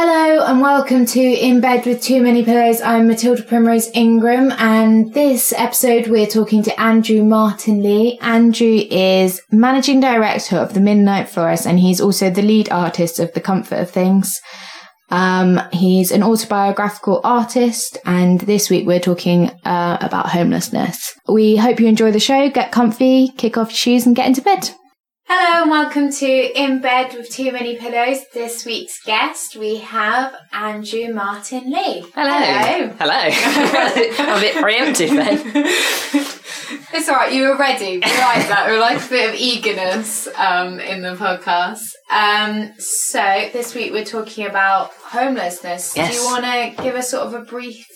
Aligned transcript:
Hello 0.00 0.44
and 0.44 0.60
welcome 0.60 1.04
to 1.06 1.20
In 1.20 1.60
Bed 1.60 1.84
with 1.84 2.00
Too 2.00 2.22
Many 2.22 2.44
Pillows. 2.44 2.80
I'm 2.80 3.08
Matilda 3.08 3.42
Primrose 3.42 3.90
Ingram 3.94 4.52
and 4.52 5.12
this 5.12 5.52
episode 5.52 6.06
we're 6.06 6.28
talking 6.28 6.62
to 6.62 6.80
Andrew 6.80 7.24
Martin 7.24 7.82
Lee. 7.82 8.16
Andrew 8.22 8.80
is 8.92 9.42
managing 9.50 9.98
director 9.98 10.54
of 10.54 10.72
the 10.72 10.78
Midnight 10.78 11.28
Florist 11.28 11.66
and 11.66 11.80
he's 11.80 12.00
also 12.00 12.30
the 12.30 12.42
lead 12.42 12.70
artist 12.70 13.18
of 13.18 13.32
The 13.34 13.40
Comfort 13.40 13.80
of 13.80 13.90
Things. 13.90 14.40
Um, 15.10 15.60
he's 15.72 16.12
an 16.12 16.22
autobiographical 16.22 17.20
artist 17.24 17.98
and 18.04 18.40
this 18.42 18.70
week 18.70 18.86
we're 18.86 19.00
talking 19.00 19.50
uh, 19.64 19.98
about 20.00 20.28
homelessness. 20.28 21.12
We 21.28 21.56
hope 21.56 21.80
you 21.80 21.88
enjoy 21.88 22.12
the 22.12 22.20
show, 22.20 22.48
get 22.50 22.70
comfy, 22.70 23.32
kick 23.36 23.56
off 23.56 23.70
your 23.70 23.76
shoes 23.76 24.06
and 24.06 24.14
get 24.14 24.28
into 24.28 24.42
bed. 24.42 24.70
Hello 25.30 25.62
and 25.62 25.70
welcome 25.70 26.10
to 26.10 26.26
In 26.26 26.80
Bed 26.80 27.12
with 27.12 27.28
Too 27.28 27.52
Many 27.52 27.76
Pillows. 27.76 28.20
This 28.32 28.64
week's 28.64 29.02
guest 29.04 29.56
we 29.56 29.76
have 29.76 30.34
Andrew 30.52 31.12
Martin 31.12 31.70
Lee. 31.70 32.02
Hello. 32.14 32.94
Hello. 32.98 33.12
I'm 34.24 34.38
a 34.38 34.40
bit 34.40 34.54
preemptive 34.56 35.10
then. 35.14 36.24
It's 36.90 37.08
alright, 37.08 37.32
you 37.32 37.44
were 37.44 37.56
ready. 37.56 37.96
We 37.96 38.00
like 38.00 38.48
that. 38.48 38.66
We 38.70 38.78
like 38.78 39.04
a 39.04 39.08
bit 39.08 39.28
of 39.28 39.40
eagerness 39.40 40.26
um, 40.36 40.80
in 40.80 41.02
the 41.02 41.14
podcast. 41.14 41.80
Um, 42.10 42.72
so 42.78 43.48
this 43.52 43.74
week 43.74 43.92
we're 43.92 44.04
talking 44.04 44.46
about 44.46 44.92
homelessness. 44.92 45.94
Yes. 45.94 46.10
Do 46.10 46.18
you 46.18 46.24
want 46.24 46.44
to 46.76 46.82
give 46.82 46.94
us 46.94 47.10
sort 47.10 47.26
of 47.26 47.34
a 47.34 47.42
brief 47.44 47.86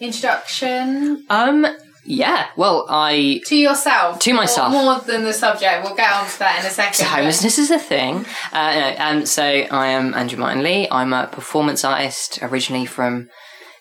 introduction 0.00 1.24
Um, 1.28 1.66
yeah. 2.10 2.48
Well, 2.56 2.86
I 2.88 3.40
to 3.46 3.56
yourself? 3.56 4.18
To 4.20 4.34
myself. 4.34 4.72
More, 4.72 4.82
more 4.82 5.00
than 5.00 5.24
the 5.24 5.32
subject. 5.32 5.84
We'll 5.84 5.94
get 5.94 6.12
on 6.12 6.26
to 6.26 6.38
that 6.40 6.60
in 6.60 6.66
a 6.66 6.70
second. 6.70 6.94
so 6.94 7.04
homelessness 7.04 7.58
is 7.58 7.70
a 7.70 7.78
thing. 7.78 8.26
Uh, 8.52 8.74
no, 8.74 8.96
um, 8.98 9.26
so 9.26 9.44
I 9.44 9.88
am 9.88 10.12
Andrew 10.14 10.38
Martin 10.38 10.62
Lee. 10.62 10.88
I'm 10.90 11.12
a 11.12 11.28
performance 11.28 11.84
artist 11.84 12.40
originally 12.42 12.84
from 12.84 13.28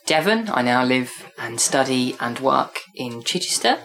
Devon. 0.05 0.49
I 0.53 0.61
now 0.61 0.83
live 0.83 1.31
and 1.39 1.59
study 1.59 2.15
and 2.19 2.39
work 2.39 2.79
in 2.95 3.23
Chichester. 3.23 3.79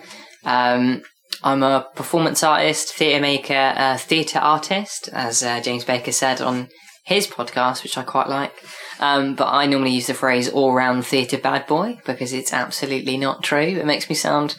Um, 0.44 1.02
I'm 1.42 1.62
a 1.62 1.86
performance 1.94 2.42
artist, 2.42 2.92
theatre 2.94 3.22
maker, 3.22 3.72
uh, 3.76 3.97
theatre 3.97 4.38
artist, 4.38 5.08
as 5.12 5.42
uh, 5.42 5.60
James 5.60 5.84
Baker 5.84 6.12
said 6.12 6.41
on 6.41 6.69
his 7.06 7.26
podcast, 7.26 7.82
which 7.82 7.97
I 7.97 8.02
quite 8.02 8.28
like. 8.28 8.54
Um, 9.00 9.34
but 9.34 9.48
I 9.48 9.67
normally 9.67 9.91
use 9.91 10.06
the 10.06 10.14
phrase 10.14 10.48
all 10.48 10.73
round 10.73 11.05
theatre 11.06 11.39
bad 11.39 11.67
boy 11.67 11.98
because 12.05 12.33
it's 12.33 12.53
absolutely 12.53 13.17
not 13.17 13.42
true. 13.42 13.59
It 13.61 13.87
makes 13.87 14.09
me 14.09 14.14
sound 14.14 14.56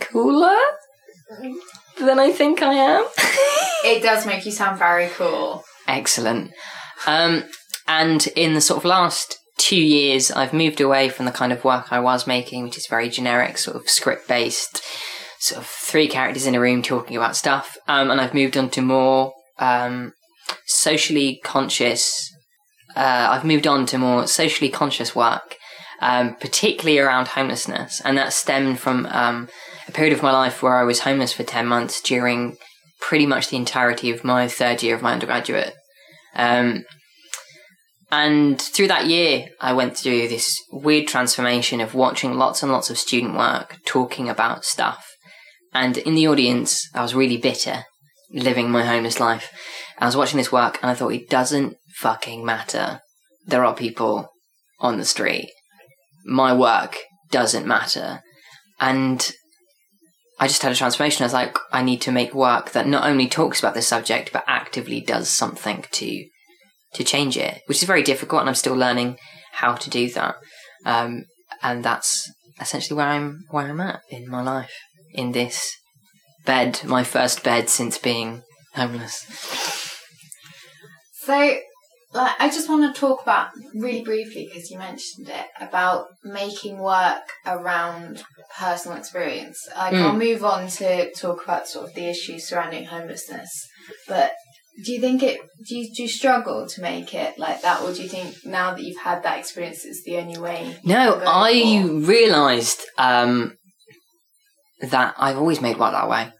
cooler 0.00 0.56
than 1.98 2.18
I 2.18 2.32
think 2.32 2.62
I 2.62 2.74
am. 2.74 3.06
It 3.82 4.02
does 4.02 4.26
make 4.26 4.44
you 4.44 4.52
sound 4.52 4.78
very 4.78 5.08
cool. 5.08 5.64
Excellent. 5.88 6.52
Um, 7.06 7.44
and 7.88 8.26
in 8.36 8.52
the 8.52 8.60
sort 8.60 8.78
of 8.78 8.84
last 8.84 9.38
two 9.56 9.80
years, 9.80 10.30
I've 10.30 10.52
moved 10.52 10.80
away 10.80 11.08
from 11.08 11.26
the 11.26 11.32
kind 11.32 11.52
of 11.52 11.64
work 11.64 11.92
I 11.92 12.00
was 12.00 12.26
making, 12.26 12.62
which 12.62 12.76
is 12.76 12.86
very 12.86 13.08
generic, 13.08 13.58
sort 13.58 13.76
of 13.76 13.88
script 13.88 14.28
based, 14.28 14.82
sort 15.38 15.62
of 15.62 15.66
three 15.66 16.08
characters 16.08 16.46
in 16.46 16.54
a 16.54 16.60
room 16.60 16.82
talking 16.82 17.16
about 17.16 17.36
stuff. 17.36 17.76
Um, 17.88 18.10
and 18.10 18.20
I've 18.20 18.34
moved 18.34 18.56
on 18.56 18.70
to 18.70 18.82
more 18.82 19.32
um, 19.58 20.12
socially 20.66 21.40
conscious. 21.42 22.30
Uh, 22.96 23.28
I've 23.30 23.44
moved 23.44 23.66
on 23.66 23.86
to 23.86 23.98
more 23.98 24.26
socially 24.26 24.70
conscious 24.70 25.14
work, 25.14 25.56
um, 26.00 26.34
particularly 26.34 26.98
around 26.98 27.28
homelessness, 27.28 28.00
and 28.04 28.16
that 28.18 28.32
stemmed 28.32 28.80
from 28.80 29.06
um, 29.06 29.48
a 29.88 29.92
period 29.92 30.12
of 30.12 30.22
my 30.22 30.32
life 30.32 30.62
where 30.62 30.76
I 30.76 30.84
was 30.84 31.00
homeless 31.00 31.32
for 31.32 31.44
ten 31.44 31.66
months 31.66 32.00
during 32.00 32.56
pretty 33.00 33.26
much 33.26 33.48
the 33.48 33.56
entirety 33.56 34.10
of 34.10 34.24
my 34.24 34.48
third 34.48 34.82
year 34.82 34.94
of 34.94 35.02
my 35.02 35.12
undergraduate. 35.12 35.74
Um, 36.34 36.84
and 38.12 38.60
through 38.60 38.88
that 38.88 39.06
year, 39.06 39.48
I 39.60 39.72
went 39.72 39.96
through 39.96 40.28
this 40.28 40.58
weird 40.72 41.06
transformation 41.06 41.80
of 41.80 41.94
watching 41.94 42.34
lots 42.34 42.62
and 42.62 42.72
lots 42.72 42.90
of 42.90 42.98
student 42.98 43.36
work 43.36 43.78
talking 43.86 44.28
about 44.28 44.64
stuff. 44.64 45.06
And 45.72 45.96
in 45.96 46.16
the 46.16 46.26
audience, 46.26 46.88
I 46.92 47.02
was 47.02 47.14
really 47.14 47.36
bitter, 47.36 47.84
living 48.32 48.70
my 48.70 48.84
homeless 48.84 49.20
life. 49.20 49.52
I 49.98 50.06
was 50.06 50.16
watching 50.16 50.38
this 50.38 50.50
work 50.50 50.78
and 50.82 50.90
I 50.90 50.94
thought, 50.94 51.12
it 51.12 51.30
doesn't 51.30 51.76
fucking 52.00 52.44
matter. 52.44 53.00
There 53.46 53.64
are 53.64 53.74
people 53.74 54.28
on 54.80 54.96
the 54.96 55.04
street. 55.04 55.50
My 56.24 56.52
work 56.54 56.96
doesn't 57.30 57.66
matter. 57.66 58.22
And 58.80 59.30
I 60.38 60.48
just 60.48 60.62
had 60.62 60.72
a 60.72 60.76
transformation. 60.76 61.22
I 61.22 61.26
was 61.26 61.34
like, 61.34 61.58
I 61.70 61.82
need 61.82 62.00
to 62.02 62.12
make 62.12 62.34
work 62.34 62.72
that 62.72 62.86
not 62.86 63.06
only 63.06 63.28
talks 63.28 63.58
about 63.58 63.74
this 63.74 63.86
subject, 63.86 64.32
but 64.32 64.44
actively 64.46 65.00
does 65.00 65.28
something 65.28 65.84
to 65.92 66.24
to 66.94 67.04
change 67.04 67.36
it, 67.36 67.60
which 67.66 67.82
is 67.82 67.86
very 67.86 68.02
difficult, 68.02 68.40
and 68.40 68.48
I'm 68.48 68.56
still 68.56 68.74
learning 68.74 69.16
how 69.52 69.74
to 69.74 69.90
do 69.90 70.10
that. 70.10 70.34
Um, 70.84 71.26
and 71.62 71.84
that's 71.84 72.28
essentially 72.60 72.96
where 72.96 73.06
I'm 73.06 73.44
where 73.50 73.68
I'm 73.68 73.80
at 73.80 74.00
in 74.10 74.28
my 74.28 74.42
life, 74.42 74.72
in 75.12 75.32
this 75.32 75.70
bed, 76.46 76.80
my 76.84 77.04
first 77.04 77.44
bed 77.44 77.68
since 77.68 77.98
being 77.98 78.42
homeless. 78.74 79.26
So, 81.22 81.58
like, 82.12 82.32
I 82.40 82.48
just 82.48 82.68
want 82.68 82.92
to 82.92 83.00
talk 83.00 83.22
about 83.22 83.50
really 83.74 84.02
briefly 84.02 84.48
because 84.48 84.70
you 84.70 84.78
mentioned 84.78 85.28
it 85.28 85.46
about 85.60 86.06
making 86.24 86.78
work 86.78 87.22
around 87.46 88.24
personal 88.58 88.98
experience. 88.98 89.58
Like, 89.76 89.94
Mm. 89.94 90.02
I'll 90.02 90.16
move 90.16 90.44
on 90.44 90.68
to 90.68 91.12
talk 91.12 91.44
about 91.44 91.68
sort 91.68 91.88
of 91.88 91.94
the 91.94 92.08
issues 92.08 92.48
surrounding 92.48 92.86
homelessness. 92.86 93.50
But 94.08 94.32
do 94.84 94.92
you 94.92 95.00
think 95.00 95.22
it? 95.22 95.40
Do 95.68 95.76
you, 95.76 95.92
do 95.94 96.02
you 96.02 96.08
struggle 96.08 96.66
to 96.66 96.80
make 96.80 97.14
it 97.14 97.38
like 97.38 97.62
that, 97.62 97.82
or 97.82 97.92
do 97.92 98.02
you 98.02 98.08
think 98.08 98.34
now 98.44 98.74
that 98.74 98.82
you've 98.82 99.00
had 99.02 99.22
that 99.22 99.38
experience, 99.38 99.84
it's 99.84 100.02
the 100.04 100.16
only 100.16 100.38
way? 100.38 100.78
No, 100.84 101.20
I 101.26 101.84
realised 101.86 102.80
um, 102.96 103.56
that 104.80 105.14
I've 105.18 105.36
always 105.38 105.60
made 105.60 105.78
work 105.78 105.92
that 105.92 106.08
way. 106.08 106.32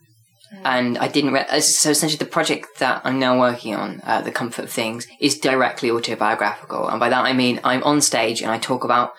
And 0.65 0.99
I 0.99 1.09
didn't. 1.09 1.33
Re- 1.33 1.61
so 1.61 1.91
essentially, 1.91 2.19
the 2.19 2.25
project 2.25 2.79
that 2.79 3.03
I'm 3.05 3.19
now 3.19 3.39
working 3.39 3.75
on, 3.75 4.01
uh, 4.05 4.21
the 4.21 4.31
Comfort 4.31 4.65
of 4.65 4.71
Things, 4.71 5.07
is 5.21 5.39
directly 5.39 5.91
autobiographical, 5.91 6.89
and 6.89 7.01
by 7.01 7.09
that 7.09 7.25
I 7.25 7.33
mean 7.33 7.61
I'm 7.65 7.83
on 7.83 8.01
stage 8.01 8.43
and 8.43 8.51
I 8.51 8.59
talk 8.59 8.85
about 8.85 9.13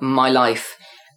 my 0.00 0.30
life 0.30 0.76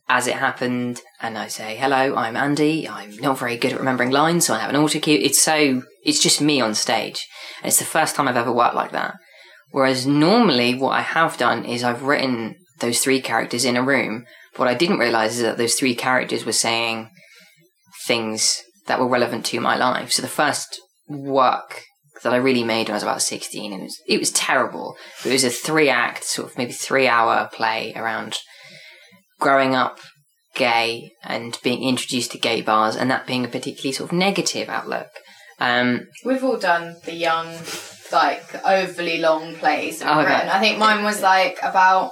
as 0.09 0.27
it 0.27 0.35
happened, 0.35 1.01
and 1.21 1.37
I 1.37 1.47
say, 1.47 1.75
"Hello, 1.75 2.15
I'm 2.15 2.37
Andy. 2.37 2.87
I'm 2.87 3.17
not 3.17 3.37
very 3.37 3.57
good 3.57 3.73
at 3.73 3.79
remembering 3.79 4.11
lines, 4.11 4.45
so 4.45 4.53
I 4.53 4.59
have 4.59 4.69
an 4.69 4.75
auto 4.75 4.99
cue." 4.99 5.19
It's 5.21 5.41
so 5.41 5.83
it's 6.03 6.21
just 6.21 6.41
me 6.41 6.61
on 6.61 6.73
stage, 6.75 7.27
and 7.61 7.67
it's 7.67 7.79
the 7.79 7.85
first 7.85 8.15
time 8.15 8.27
I've 8.27 8.37
ever 8.37 8.51
worked 8.51 8.75
like 8.75 8.91
that. 8.91 9.15
Whereas 9.71 10.07
normally, 10.07 10.75
what 10.75 10.91
I 10.91 11.01
have 11.01 11.37
done 11.37 11.65
is 11.65 11.83
I've 11.83 12.03
written 12.03 12.55
those 12.79 12.99
three 12.99 13.21
characters 13.21 13.65
in 13.65 13.75
a 13.75 13.83
room. 13.83 14.25
But 14.53 14.59
what 14.59 14.67
I 14.69 14.73
didn't 14.73 14.99
realize 14.99 15.35
is 15.35 15.43
that 15.43 15.57
those 15.57 15.75
three 15.75 15.95
characters 15.95 16.45
were 16.45 16.53
saying 16.53 17.09
things 18.05 18.63
that 18.87 18.99
were 18.99 19.07
relevant 19.07 19.45
to 19.47 19.59
my 19.59 19.77
life. 19.77 20.11
So 20.11 20.21
the 20.21 20.27
first 20.27 20.81
work 21.07 21.83
that 22.23 22.33
I 22.33 22.37
really 22.37 22.63
made 22.63 22.87
when 22.87 22.93
I 22.93 22.95
was 22.95 23.03
about 23.03 23.21
16, 23.21 23.71
and 23.71 23.81
it 23.81 23.85
was, 23.85 24.01
it 24.07 24.19
was 24.19 24.31
terrible. 24.31 24.97
It 25.25 25.31
was 25.31 25.43
a 25.43 25.49
three 25.49 25.89
act, 25.89 26.23
sort 26.23 26.49
of 26.49 26.57
maybe 26.57 26.71
three 26.71 27.07
hour 27.07 27.49
play 27.53 27.93
around 27.95 28.37
growing 29.39 29.75
up 29.75 29.99
gay 30.55 31.11
and 31.23 31.57
being 31.63 31.83
introduced 31.83 32.31
to 32.31 32.39
gay 32.39 32.61
bars, 32.61 32.95
and 32.95 33.11
that 33.11 33.27
being 33.27 33.45
a 33.45 33.49
particularly 33.49 33.93
sort 33.93 34.11
of 34.11 34.17
negative 34.17 34.69
outlook. 34.69 35.09
Um, 35.59 36.07
We've 36.25 36.43
all 36.43 36.57
done 36.57 36.95
the 37.05 37.13
young, 37.13 37.47
like 38.11 38.65
overly 38.65 39.19
long 39.19 39.55
plays. 39.55 40.01
Oh, 40.03 40.21
okay. 40.21 40.49
I 40.49 40.59
think 40.59 40.79
mine 40.79 41.03
was 41.03 41.21
like 41.21 41.57
about 41.61 42.11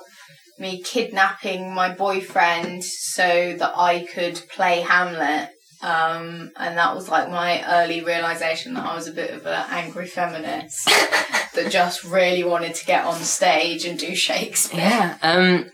me 0.58 0.82
kidnapping 0.82 1.74
my 1.74 1.94
boyfriend 1.94 2.84
so 2.84 3.56
that 3.58 3.74
I 3.76 4.06
could 4.06 4.42
play 4.50 4.82
Hamlet. 4.82 5.50
Um, 5.82 6.52
and 6.56 6.78
that 6.78 6.96
was 6.96 7.10
like 7.10 7.30
my 7.30 7.64
early 7.68 8.04
realization 8.04 8.74
that 8.74 8.86
I 8.86 8.96
was 8.96 9.08
a 9.08 9.12
bit 9.12 9.32
of 9.32 9.46
an 9.46 9.66
angry 9.70 10.08
feminist 10.08 10.86
that 11.54 11.68
just 11.70 12.04
really 12.04 12.44
wanted 12.44 12.76
to 12.76 12.86
get 12.86 13.06
on 13.06 13.20
stage 13.20 13.86
and 13.86 14.00
do 14.00 14.16
Shakespeare. 14.16 14.80
Yeah. 14.80 15.18
Um, 15.22 15.70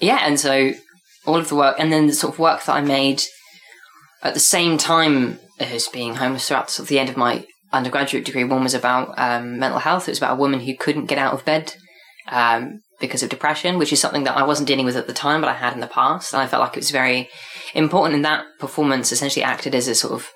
yeah, 0.00 0.20
and 0.22 0.38
so 0.38 0.72
all 1.26 1.36
of 1.36 1.48
the 1.48 1.56
work, 1.56 1.76
and 1.78 1.92
then 1.92 2.06
the 2.06 2.12
sort 2.12 2.34
of 2.34 2.38
work 2.38 2.64
that 2.64 2.72
I 2.74 2.80
made 2.80 3.22
at 4.22 4.34
the 4.34 4.40
same 4.40 4.78
time 4.78 5.38
as 5.58 5.88
being 5.88 6.16
homeless 6.16 6.48
throughout 6.48 6.70
sort 6.70 6.84
of 6.84 6.88
the 6.88 6.98
end 6.98 7.08
of 7.08 7.16
my 7.16 7.46
undergraduate 7.72 8.24
degree. 8.24 8.44
One 8.44 8.62
was 8.62 8.74
about 8.74 9.18
um, 9.18 9.58
mental 9.58 9.80
health. 9.80 10.08
It 10.08 10.12
was 10.12 10.18
about 10.18 10.34
a 10.34 10.40
woman 10.40 10.60
who 10.60 10.76
couldn't 10.76 11.06
get 11.06 11.18
out 11.18 11.34
of 11.34 11.44
bed 11.44 11.74
um, 12.28 12.80
because 13.00 13.22
of 13.22 13.28
depression, 13.28 13.78
which 13.78 13.92
is 13.92 14.00
something 14.00 14.24
that 14.24 14.36
I 14.36 14.44
wasn't 14.44 14.68
dealing 14.68 14.86
with 14.86 14.96
at 14.96 15.06
the 15.06 15.12
time, 15.12 15.40
but 15.40 15.50
I 15.50 15.54
had 15.54 15.74
in 15.74 15.80
the 15.80 15.86
past. 15.86 16.32
And 16.32 16.42
I 16.42 16.46
felt 16.46 16.62
like 16.62 16.76
it 16.76 16.80
was 16.80 16.90
very 16.90 17.28
important. 17.74 18.16
in 18.16 18.22
that 18.22 18.44
performance 18.58 19.12
essentially 19.12 19.42
acted 19.42 19.74
as 19.74 19.88
a 19.88 19.94
sort 19.94 20.14
of 20.14 20.30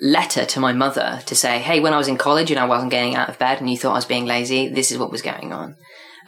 letter 0.00 0.44
to 0.44 0.60
my 0.60 0.72
mother 0.72 1.20
to 1.26 1.34
say, 1.34 1.58
hey, 1.58 1.80
when 1.80 1.94
I 1.94 1.98
was 1.98 2.08
in 2.08 2.18
college 2.18 2.50
and 2.50 2.60
I 2.60 2.66
wasn't 2.66 2.90
getting 2.90 3.14
out 3.14 3.28
of 3.28 3.38
bed 3.38 3.60
and 3.60 3.70
you 3.70 3.78
thought 3.78 3.92
I 3.92 3.96
was 3.96 4.04
being 4.04 4.26
lazy, 4.26 4.68
this 4.68 4.90
is 4.90 4.98
what 4.98 5.10
was 5.10 5.22
going 5.22 5.52
on. 5.52 5.76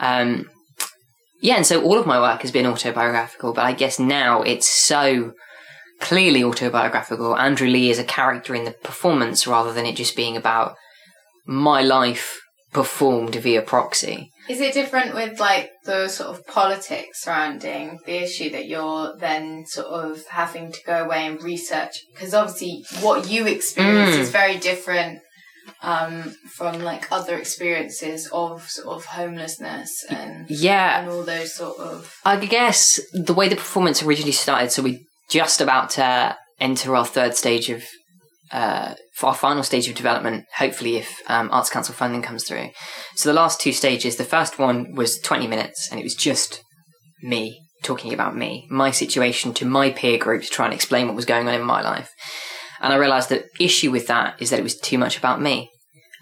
Um, 0.00 0.48
yeah, 1.40 1.56
and 1.56 1.66
so 1.66 1.82
all 1.82 1.98
of 1.98 2.06
my 2.06 2.20
work 2.20 2.42
has 2.42 2.50
been 2.50 2.66
autobiographical, 2.66 3.52
but 3.52 3.64
I 3.64 3.72
guess 3.72 3.98
now 3.98 4.42
it's 4.42 4.68
so 4.68 5.32
clearly 6.00 6.42
autobiographical. 6.42 7.36
Andrew 7.36 7.68
Lee 7.68 7.90
is 7.90 7.98
a 7.98 8.04
character 8.04 8.54
in 8.54 8.64
the 8.64 8.72
performance 8.72 9.46
rather 9.46 9.72
than 9.72 9.86
it 9.86 9.96
just 9.96 10.16
being 10.16 10.36
about 10.36 10.76
my 11.46 11.82
life 11.82 12.40
performed 12.72 13.34
via 13.36 13.62
proxy. 13.62 14.30
Is 14.48 14.60
it 14.60 14.72
different 14.74 15.14
with 15.14 15.38
like 15.40 15.70
the 15.84 16.08
sort 16.08 16.30
of 16.30 16.46
politics 16.46 17.22
surrounding 17.22 17.98
the 18.06 18.22
issue 18.22 18.50
that 18.50 18.66
you're 18.66 19.16
then 19.18 19.64
sort 19.66 19.86
of 19.88 20.24
having 20.28 20.72
to 20.72 20.78
go 20.86 21.04
away 21.04 21.26
and 21.26 21.42
research? 21.42 21.92
Because 22.14 22.32
obviously, 22.34 22.84
what 23.00 23.28
you 23.30 23.46
experience 23.46 24.16
Mm. 24.16 24.20
is 24.20 24.30
very 24.30 24.56
different 24.56 25.20
um, 25.82 26.34
from 26.56 26.80
like 26.82 27.12
other 27.12 27.36
experiences 27.36 28.26
of 28.32 28.68
sort 28.68 28.96
of 28.96 29.04
homelessness 29.04 30.04
and 30.08 30.46
Yeah, 30.50 31.00
and 31.00 31.10
all 31.10 31.22
those 31.24 31.54
sort 31.54 31.78
of. 31.78 32.14
I 32.24 32.36
guess 32.44 32.98
the 33.12 33.34
way 33.34 33.48
the 33.48 33.56
performance 33.56 34.02
originally 34.02 34.32
started, 34.32 34.72
so 34.72 34.82
we 34.82 35.06
just 35.28 35.60
about 35.60 35.90
to 35.90 36.36
enter 36.58 36.96
our 36.96 37.04
third 37.04 37.36
stage 37.36 37.68
of, 37.68 37.84
uh, 38.52 38.94
for 39.16 39.28
our 39.28 39.34
final 39.34 39.62
stage 39.62 39.88
of 39.88 39.94
development, 39.94 40.44
hopefully 40.56 40.96
if 40.96 41.20
um, 41.26 41.48
Arts 41.52 41.70
Council 41.70 41.94
funding 41.94 42.22
comes 42.22 42.44
through. 42.44 42.70
So 43.14 43.28
the 43.28 43.34
last 43.34 43.60
two 43.60 43.72
stages, 43.72 44.16
the 44.16 44.24
first 44.24 44.58
one 44.58 44.94
was 44.94 45.18
20 45.20 45.46
minutes 45.46 45.88
and 45.90 46.00
it 46.00 46.04
was 46.04 46.14
just 46.14 46.62
me 47.22 47.60
talking 47.82 48.12
about 48.12 48.36
me, 48.36 48.66
my 48.70 48.90
situation 48.90 49.54
to 49.54 49.64
my 49.64 49.90
peer 49.90 50.18
group 50.18 50.42
to 50.42 50.48
try 50.48 50.64
and 50.64 50.74
explain 50.74 51.06
what 51.06 51.16
was 51.16 51.24
going 51.24 51.46
on 51.48 51.54
in 51.54 51.64
my 51.64 51.82
life. 51.82 52.10
And 52.80 52.92
I 52.92 52.96
realized 52.96 53.28
that 53.30 53.46
issue 53.58 53.90
with 53.90 54.06
that 54.06 54.40
is 54.40 54.50
that 54.50 54.58
it 54.58 54.64
was 54.64 54.78
too 54.78 54.98
much 54.98 55.18
about 55.18 55.40
me. 55.40 55.70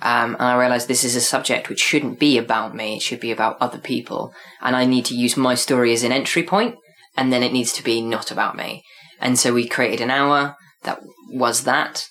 Um, 0.03 0.35
and 0.35 0.43
I 0.43 0.59
realized 0.59 0.89
this 0.89 1.05
is 1.05 1.17
a 1.17 1.21
subject 1.21 1.69
which 1.69 1.81
shouldn't 1.81 2.19
be 2.19 2.37
about 2.37 2.75
me. 2.75 2.97
It 2.97 3.03
should 3.03 3.21
be 3.21 3.33
about 3.33 3.57
other 3.61 3.79
people. 3.79 4.33
And 4.61 4.77
I 4.77 4.85
need 4.85 5.07
to 5.07 5.17
use 5.17 5.37
my 5.37 5.55
story 5.55 5.93
as 5.93 6.03
an 6.03 6.13
entry 6.13 6.43
point, 6.43 6.77
and 7.17 7.33
then 7.33 7.43
it 7.43 7.53
needs 7.53 7.73
to 7.75 7.85
be 7.85 8.03
not 8.03 8.31
about 8.31 8.57
me. 8.57 8.83
And 9.21 9.39
so 9.39 9.55
we 9.55 9.67
created 9.67 10.03
an 10.03 10.11
hour 10.11 10.57
that 10.83 11.01
was 11.31 11.65
that. 11.65 12.07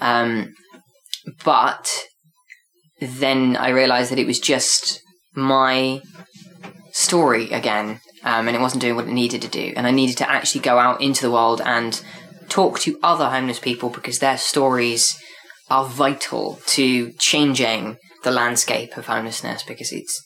Um, 0.00 0.54
but 1.44 1.90
then 3.00 3.56
I 3.56 3.70
realized 3.70 4.10
that 4.10 4.18
it 4.18 4.26
was 4.26 4.40
just 4.40 5.00
my 5.34 6.00
story 6.92 7.50
again, 7.50 8.00
um, 8.22 8.46
and 8.48 8.56
it 8.56 8.60
wasn't 8.60 8.82
doing 8.82 8.96
what 8.96 9.06
it 9.06 9.12
needed 9.12 9.42
to 9.42 9.48
do. 9.48 9.72
And 9.76 9.86
I 9.86 9.90
needed 9.90 10.16
to 10.18 10.30
actually 10.30 10.60
go 10.60 10.78
out 10.78 11.00
into 11.00 11.22
the 11.22 11.30
world 11.30 11.60
and 11.64 12.02
talk 12.48 12.78
to 12.80 12.98
other 13.02 13.30
homeless 13.30 13.58
people 13.58 13.90
because 13.90 14.18
their 14.18 14.38
stories 14.38 15.18
are 15.70 15.86
vital 15.86 16.60
to 16.66 17.12
changing 17.12 17.96
the 18.22 18.30
landscape 18.30 18.96
of 18.96 19.06
homelessness 19.06 19.62
because 19.62 19.92
it's 19.92 20.22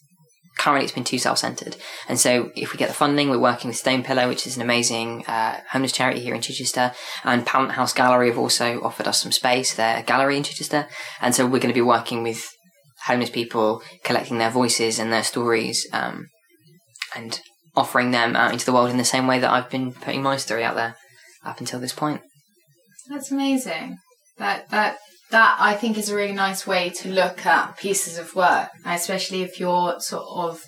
currently 0.59 0.85
it's 0.85 0.95
been 0.95 1.05
too 1.05 1.19
self-centered. 1.19 1.77
And 2.09 2.19
so 2.19 2.51
if 2.55 2.73
we 2.73 2.79
get 2.79 2.89
the 2.89 2.95
funding 2.95 3.31
we're 3.31 3.39
working 3.39 3.69
with 3.69 3.83
Stonepillow 3.83 4.29
which 4.29 4.47
is 4.47 4.57
an 4.57 4.63
amazing 4.63 5.25
uh, 5.27 5.61
homeless 5.71 5.93
charity 5.93 6.21
here 6.21 6.35
in 6.35 6.43
chichester 6.43 6.93
and 7.25 7.47
pallant 7.47 7.73
house 7.73 7.93
gallery 7.93 8.29
have 8.29 8.39
also 8.39 8.83
offered 8.83 9.09
us 9.09 9.23
some 9.23 9.33
space 9.33 9.75
their 9.75 10.03
gallery 10.03 10.37
in 10.37 10.43
chichester. 10.43 10.87
And 11.21 11.35
so 11.35 11.45
we're 11.45 11.61
going 11.61 11.75
to 11.75 11.75
be 11.75 11.81
working 11.81 12.23
with 12.23 12.47
homeless 13.07 13.31
people 13.31 13.83
collecting 14.05 14.39
their 14.39 14.51
voices 14.51 14.99
and 14.99 15.13
their 15.13 15.25
stories 15.25 15.87
um, 15.93 16.27
and 17.17 17.41
offering 17.77 18.11
them 18.11 18.37
out 18.37 18.53
into 18.53 18.67
the 18.67 18.73
world 18.73 18.91
in 18.91 18.97
the 18.97 19.05
same 19.05 19.29
way 19.29 19.39
that 19.39 19.53
i've 19.53 19.71
been 19.71 19.93
putting 19.93 20.21
my 20.21 20.37
story 20.37 20.65
out 20.65 20.75
there 20.75 20.97
up 21.45 21.61
until 21.61 21.81
this 21.81 21.93
point. 21.93 22.21
That's 23.09 23.31
amazing. 23.31 23.99
That 24.37 24.69
that 24.71 24.99
that 25.31 25.57
I 25.61 25.75
think 25.75 25.99
is 25.99 26.09
a 26.09 26.17
really 26.17 26.33
nice 26.33 26.67
way 26.67 26.91
to 26.91 27.09
look 27.11 27.45
at 27.45 27.77
pieces 27.77 28.19
of 28.19 28.35
work, 28.35 28.69
especially 28.85 29.43
if 29.43 29.61
you're 29.61 30.01
sort 30.01 30.27
of 30.27 30.63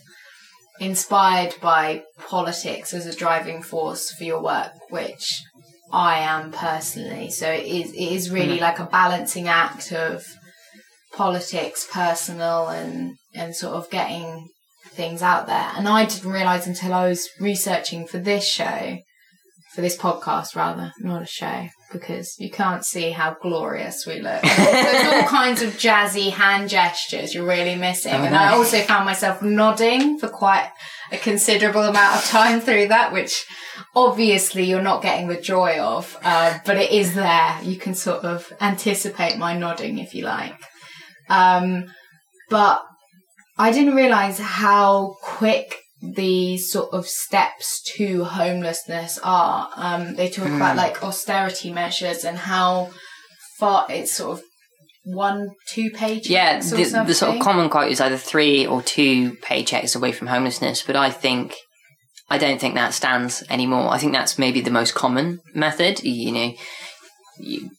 inspired 0.81 1.55
by 1.61 2.03
politics 2.29 2.95
as 2.95 3.07
a 3.07 3.15
driving 3.17 3.63
force 3.63 4.11
for 4.13 4.25
your 4.25 4.43
work, 4.43 4.73
which 4.91 5.43
I 5.93 6.19
am 6.21 6.53
personally. 6.53 7.31
So 7.31 7.51
it 7.51 7.67
is 7.67 7.93
it 7.93 8.13
is 8.13 8.31
really 8.31 8.59
Mhm. 8.59 8.63
like 8.63 8.79
a 8.79 8.85
balancing 8.85 9.49
act 9.49 9.93
of 9.93 10.25
politics, 11.13 11.87
personal, 11.91 12.69
and 12.69 13.17
and 13.35 13.55
sort 13.55 13.75
of 13.75 13.91
getting 13.91 14.49
things 14.93 15.23
out 15.23 15.47
there. 15.47 15.71
And 15.77 15.89
I 15.89 16.05
didn't 16.05 16.31
realize 16.33 16.67
until 16.67 16.93
I 16.95 17.09
was 17.09 17.29
researching 17.41 18.07
for 18.07 18.19
this 18.19 18.47
show, 18.47 18.99
for 19.75 19.81
this 19.81 19.97
podcast 19.97 20.57
rather, 20.57 20.93
not 20.99 21.23
a 21.23 21.27
show, 21.27 21.69
because 21.91 22.39
you 22.39 22.51
can't 22.51 22.85
see 22.85 23.11
how 23.11 23.37
glorious 23.41 24.07
we 24.07 24.21
look. 24.21 24.43
There's 24.43 25.13
all 25.13 25.23
kinds 25.29 25.63
of 25.63 25.71
jazzy 25.75 26.31
hand 26.31 26.69
gestures 26.69 27.35
you're 27.35 27.47
really 27.47 27.77
missing. 27.77 28.15
Oh, 28.15 28.25
and 28.25 28.35
I 28.35 28.53
also 28.53 28.81
found 28.81 29.05
myself 29.05 29.43
nodding 29.43 30.19
for 30.19 30.29
quite 30.29 30.71
a 31.13 31.19
considerable 31.19 31.83
amount 31.83 32.17
of 32.17 32.25
time 32.25 32.61
through 32.61 32.89
that, 32.89 33.13
which 33.13 33.45
obviously 33.95 34.65
you're 34.65 34.83
not 34.83 35.03
getting 35.03 35.29
the 35.29 35.41
joy 35.41 35.79
of, 35.79 36.17
uh, 36.23 36.59
but 36.65 36.77
it 36.77 36.91
is 36.91 37.15
there. 37.15 37.59
You 37.63 37.77
can 37.77 37.95
sort 37.95 38.25
of 38.25 38.53
anticipate 38.61 39.37
my 39.37 39.57
nodding 39.57 39.99
if 39.99 40.15
you 40.15 40.25
like. 40.25 40.57
Um, 41.29 41.87
but 42.49 42.83
I 43.59 43.73
didn't 43.73 43.95
realize 43.95 44.39
how 44.39 45.17
quick 45.23 45.80
the 46.03 46.57
sort 46.59 46.93
of 46.93 47.07
steps 47.07 47.83
to 47.97 48.25
homelessness 48.25 49.19
are. 49.23 49.69
Um, 49.77 50.15
they 50.15 50.31
talk 50.31 50.47
about 50.49 50.75
Mm. 50.75 50.79
like 50.79 51.03
austerity 51.03 51.73
measures 51.73 52.25
and 52.25 52.39
how 52.39 52.91
far 53.59 53.87
it's 53.91 54.13
sort 54.13 54.39
of 54.39 54.45
one, 55.05 55.51
two 55.69 55.91
pages. 55.91 56.31
Yeah, 56.31 56.61
the, 56.61 57.05
the 57.07 57.15
sort 57.15 57.37
of 57.37 57.43
common 57.43 57.69
quote 57.69 57.91
is 57.91 58.01
either 58.01 58.17
three 58.17 58.67
or 58.67 58.83
two 58.83 59.33
paychecks 59.43 59.95
away 59.97 60.13
from 60.13 60.29
homelessness, 60.29 60.83
but 60.83 60.97
I 60.97 61.11
think 61.11 61.57
I 62.33 62.39
don't 62.39 62.61
think 62.61 62.77
that 62.77 62.95
stands 62.95 63.43
anymore. 63.51 63.89
I 63.91 63.99
think 63.99 64.13
that's 64.13 64.39
maybe 64.39 64.61
the 64.61 64.71
most 64.71 64.95
common 64.95 65.41
method. 65.55 66.03
You 66.05 66.33
know, 66.33 66.53
you 67.41 67.71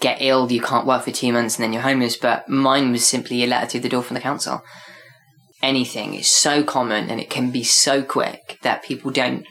get 0.00 0.18
ill, 0.22 0.50
you 0.50 0.62
can't 0.62 0.86
work 0.86 1.02
for 1.04 1.10
two 1.10 1.32
months, 1.32 1.56
and 1.56 1.62
then 1.64 1.72
you're 1.72 1.82
homeless. 1.82 2.16
But 2.16 2.48
mine 2.48 2.90
was 2.90 3.06
simply 3.06 3.44
a 3.44 3.46
letter 3.46 3.66
through 3.66 3.80
the 3.80 3.88
door 3.88 4.02
from 4.02 4.14
the 4.14 4.20
council. 4.20 4.62
Anything 5.62 6.14
is 6.14 6.32
so 6.34 6.62
common 6.62 7.10
and 7.10 7.20
it 7.20 7.30
can 7.30 7.50
be 7.50 7.64
so 7.64 8.02
quick 8.02 8.58
that 8.62 8.84
people 8.84 9.10
don't 9.10 9.46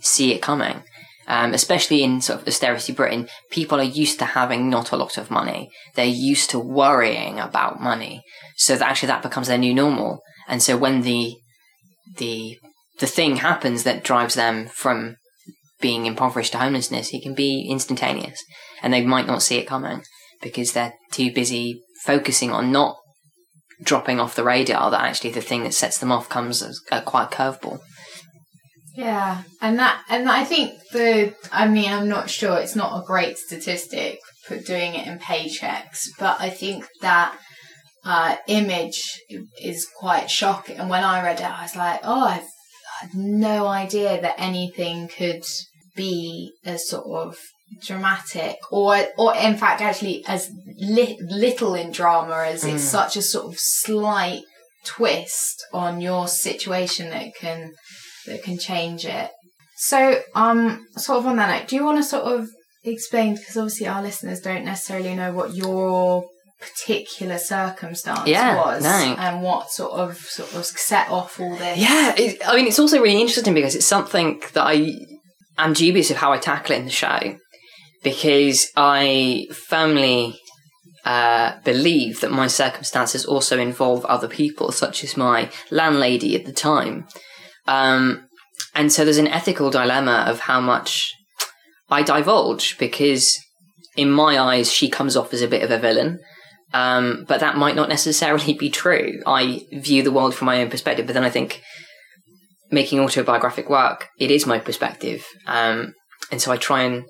see 0.00 0.32
it 0.32 0.42
coming. 0.42 0.82
Um, 1.28 1.54
especially 1.54 2.04
in 2.04 2.20
sort 2.20 2.40
of 2.40 2.46
austerity 2.46 2.92
Britain, 2.92 3.28
people 3.50 3.80
are 3.80 3.84
used 3.84 4.20
to 4.20 4.24
having 4.26 4.70
not 4.70 4.92
a 4.92 4.96
lot 4.96 5.18
of 5.18 5.30
money. 5.30 5.70
They're 5.94 6.04
used 6.04 6.50
to 6.50 6.58
worrying 6.58 7.40
about 7.40 7.80
money. 7.80 8.22
So 8.56 8.76
that 8.76 8.88
actually 8.88 9.08
that 9.08 9.22
becomes 9.22 9.48
their 9.48 9.58
new 9.58 9.74
normal. 9.74 10.20
And 10.46 10.62
so 10.62 10.76
when 10.76 11.00
the, 11.00 11.34
the, 12.16 12.58
the 13.00 13.08
thing 13.08 13.36
happens 13.36 13.82
that 13.82 14.04
drives 14.04 14.34
them 14.34 14.66
from 14.66 15.16
being 15.80 16.06
impoverished 16.06 16.52
to 16.52 16.58
homelessness, 16.58 17.12
it 17.12 17.22
can 17.22 17.34
be 17.34 17.66
instantaneous. 17.68 18.44
And 18.82 18.92
they 18.92 19.04
might 19.04 19.26
not 19.26 19.42
see 19.42 19.56
it 19.56 19.66
coming 19.66 20.02
because 20.40 20.72
they're 20.72 20.94
too 21.10 21.32
busy 21.32 21.82
focusing 22.04 22.52
on 22.52 22.70
not 22.70 22.96
dropping 23.82 24.20
off 24.20 24.34
the 24.34 24.44
radar 24.44 24.90
that 24.90 25.02
actually 25.02 25.30
the 25.30 25.40
thing 25.40 25.62
that 25.64 25.74
sets 25.74 25.98
them 25.98 26.12
off 26.12 26.28
comes 26.28 26.62
as 26.62 26.80
a 26.90 27.02
quite 27.02 27.30
curveball. 27.30 27.80
Yeah, 28.94 29.42
and 29.60 29.78
that, 29.78 30.02
and 30.08 30.28
I 30.30 30.44
think 30.44 30.72
the, 30.92 31.34
I 31.52 31.68
mean, 31.68 31.92
I'm 31.92 32.08
not 32.08 32.30
sure. 32.30 32.56
It's 32.56 32.76
not 32.76 32.98
a 32.98 33.04
great 33.04 33.36
statistic 33.36 34.18
for 34.46 34.58
doing 34.58 34.94
it 34.94 35.06
in 35.06 35.18
paychecks, 35.18 36.08
but 36.18 36.40
I 36.40 36.48
think 36.48 36.86
that 37.02 37.36
uh, 38.06 38.36
image 38.48 39.20
is 39.62 39.86
quite 39.98 40.30
shocking. 40.30 40.78
And 40.78 40.88
when 40.88 41.04
I 41.04 41.22
read 41.22 41.40
it, 41.40 41.44
I 41.44 41.62
was 41.62 41.76
like, 41.76 42.00
oh, 42.04 42.24
I've 42.24 42.48
I 43.02 43.06
had 43.06 43.14
no 43.14 43.66
idea 43.66 44.20
that 44.20 44.36
anything 44.38 45.08
could 45.08 45.44
be 45.94 46.54
as 46.64 46.88
sort 46.88 47.06
of 47.06 47.36
dramatic, 47.86 48.56
or 48.70 48.96
or 49.18 49.34
in 49.36 49.56
fact, 49.56 49.80
actually 49.82 50.24
as 50.26 50.50
li- 50.78 51.18
little 51.22 51.74
in 51.74 51.90
drama 51.92 52.44
as 52.46 52.64
it's 52.64 52.84
Mm. 52.84 52.90
such 52.90 53.16
a 53.16 53.22
sort 53.22 53.46
of 53.52 53.58
slight 53.58 54.42
twist 54.84 55.64
on 55.72 56.00
your 56.00 56.28
situation 56.28 57.10
that 57.10 57.34
can 57.40 57.72
that 58.26 58.42
can 58.42 58.58
change 58.58 59.04
it. 59.04 59.30
So, 59.78 60.20
um, 60.34 60.86
sort 60.96 61.18
of 61.18 61.26
on 61.26 61.36
that 61.36 61.50
note, 61.60 61.68
do 61.68 61.76
you 61.76 61.84
want 61.84 61.98
to 61.98 62.02
sort 62.04 62.24
of 62.24 62.48
explain 62.84 63.34
because 63.34 63.56
obviously 63.56 63.86
our 63.88 64.00
listeners 64.02 64.40
don't 64.40 64.64
necessarily 64.64 65.14
know 65.14 65.32
what 65.32 65.54
your 65.54 66.24
particular 66.60 67.36
circumstance 67.38 68.26
Yeah, 68.26 68.56
was 68.56 68.82
no. 68.82 68.88
and 69.18 69.42
what 69.42 69.70
sort 69.70 69.92
of 69.92 70.16
sort 70.16 70.54
of 70.54 70.64
set 70.64 71.10
off 71.10 71.38
all 71.38 71.54
this. 71.56 71.78
Yeah, 71.78 72.14
it, 72.16 72.40
I 72.46 72.56
mean, 72.56 72.66
it's 72.66 72.78
also 72.78 73.00
really 73.02 73.20
interesting 73.20 73.54
because 73.54 73.74
it's 73.74 73.84
something 73.86 74.40
that 74.54 74.62
I 74.66 74.92
am 75.58 75.72
dubious 75.74 76.10
of 76.10 76.16
how 76.16 76.32
I 76.32 76.38
tackle 76.38 76.74
it 76.74 76.78
in 76.78 76.84
the 76.86 76.90
show 76.90 77.36
because 78.06 78.70
I 78.76 79.48
firmly 79.52 80.38
uh, 81.04 81.58
believe 81.64 82.20
that 82.20 82.30
my 82.30 82.46
circumstances 82.46 83.26
also 83.26 83.58
involve 83.58 84.04
other 84.04 84.28
people, 84.28 84.70
such 84.70 85.02
as 85.02 85.16
my 85.16 85.50
landlady 85.72 86.36
at 86.36 86.44
the 86.44 86.52
time. 86.52 87.08
Um, 87.66 88.28
and 88.76 88.92
so 88.92 89.04
there's 89.04 89.18
an 89.18 89.26
ethical 89.26 89.70
dilemma 89.70 90.24
of 90.28 90.38
how 90.38 90.60
much 90.60 91.12
I 91.90 92.04
divulge 92.04 92.78
because, 92.78 93.36
in 93.96 94.08
my 94.08 94.38
eyes, 94.38 94.72
she 94.72 94.88
comes 94.88 95.16
off 95.16 95.34
as 95.34 95.42
a 95.42 95.48
bit 95.48 95.64
of 95.64 95.72
a 95.72 95.78
villain. 95.78 96.20
Um, 96.72 97.24
but 97.26 97.40
that 97.40 97.56
might 97.56 97.74
not 97.74 97.88
necessarily 97.88 98.52
be 98.54 98.70
true. 98.70 99.20
I 99.26 99.62
view 99.72 100.04
the 100.04 100.12
world 100.12 100.32
from 100.32 100.46
my 100.46 100.62
own 100.62 100.70
perspective, 100.70 101.06
but 101.08 101.14
then 101.14 101.24
I 101.24 101.30
think 101.30 101.60
making 102.70 103.00
autobiographic 103.00 103.68
work, 103.68 104.06
it 104.20 104.30
is 104.30 104.46
my 104.46 104.60
perspective. 104.60 105.26
Um, 105.48 105.94
and 106.30 106.40
so 106.40 106.52
I 106.52 106.56
try 106.56 106.82
and, 106.82 107.02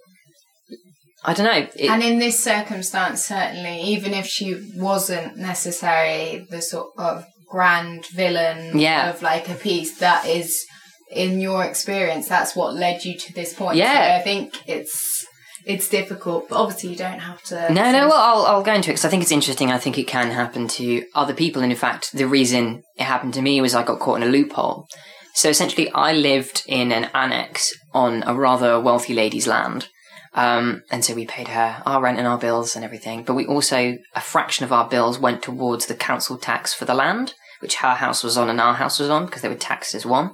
I 1.27 1.35
don't 1.35 1.47
know. 1.47 1.67
It, 1.77 1.91
And 1.91 2.03
in 2.03 2.19
this 2.19 2.43
circumstance, 2.43 3.27
certainly, 3.27 3.81
even 3.83 4.15
if 4.15 4.27
she 4.27 4.55
wasn't 4.77 5.37
necessarily 5.37 6.47
the 6.49 6.63
sort 6.63 6.91
of 6.97 7.25
grand 7.49 8.07
villain 8.07 8.79
Yeah. 8.79 9.11
of 9.11 9.23
like 9.23 9.49
a 9.49 9.55
piece 9.55 9.99
that 9.99 10.25
is 10.27 10.65
in 11.13 11.41
your 11.41 11.63
experience 11.65 12.29
that's 12.29 12.57
what 12.57 12.75
led 12.75 13.05
you 13.05 13.17
to 13.17 13.33
this 13.33 13.55
point 13.55 13.77
Yeah. 13.77 13.95
so 13.95 14.21
i 14.21 14.23
think 14.25 14.55
it's 14.67 15.25
it's 15.65 15.89
difficult 15.89 16.49
but 16.49 16.57
obviously 16.61 16.91
you 16.91 16.97
don't 16.97 17.21
have 17.21 17.41
to 17.45 17.73
No, 17.73 17.93
no, 17.93 18.09
well, 18.09 18.21
I'll, 18.21 18.47
I'll 18.47 18.63
go 18.65 18.75
into 18.75 18.91
it 18.91 18.95
because 18.95 19.05
I 19.05 19.09
think 19.09 19.23
it's 19.23 19.33
interesting. 19.33 19.71
I 19.73 19.79
think 19.79 19.99
it 19.99 20.07
can 20.09 20.31
happen 20.31 20.67
to 20.69 21.05
other 21.15 21.35
people. 21.35 21.61
And 21.63 21.73
in 21.73 21.79
fact, 21.79 22.13
the 22.13 22.27
reason 22.29 22.83
it 22.97 23.03
happened 23.05 23.35
to 23.35 23.43
me 23.43 23.61
was 23.61 23.75
I 23.75 23.83
got 23.85 23.99
caught 23.99 24.17
in 24.21 24.23
a 24.29 24.31
loophole. 24.31 24.87
So 25.35 25.49
essentially, 25.49 25.91
I 25.91 26.13
lived 26.13 26.63
in 26.69 26.93
an 26.93 27.11
annex 27.15 27.73
on 27.93 28.23
a 28.27 28.35
rather 28.35 28.79
wealthy 28.81 29.13
lady's 29.13 29.49
land. 29.49 29.89
Um, 30.37 30.83
and 30.91 31.03
so 31.03 31.15
we 31.15 31.27
paid 31.27 31.49
her 31.49 31.83
our 31.87 32.03
rent 32.03 32.19
and 32.19 32.27
our 32.27 32.39
bills 32.39 32.77
and 32.77 32.85
everything. 32.85 33.25
But 33.25 33.35
we 33.35 33.47
also, 33.47 33.97
a 34.15 34.21
fraction 34.21 34.65
of 34.65 34.73
our 34.73 34.87
bills 34.87 35.19
went 35.19 35.43
towards 35.43 35.87
the 35.87 35.95
council 35.95 36.37
tax 36.37 36.75
for 36.75 36.85
the 36.85 36.95
land, 36.95 37.35
which 37.61 37.77
her 37.77 37.95
house 37.95 38.23
was 38.23 38.37
on 38.37 38.51
and 38.51 38.61
our 38.61 38.75
house 38.75 38.99
was 38.99 39.09
on 39.09 39.25
because 39.25 39.41
they 39.41 39.49
were 39.49 39.55
taxed 39.55 39.95
as 39.95 40.05
one. 40.05 40.33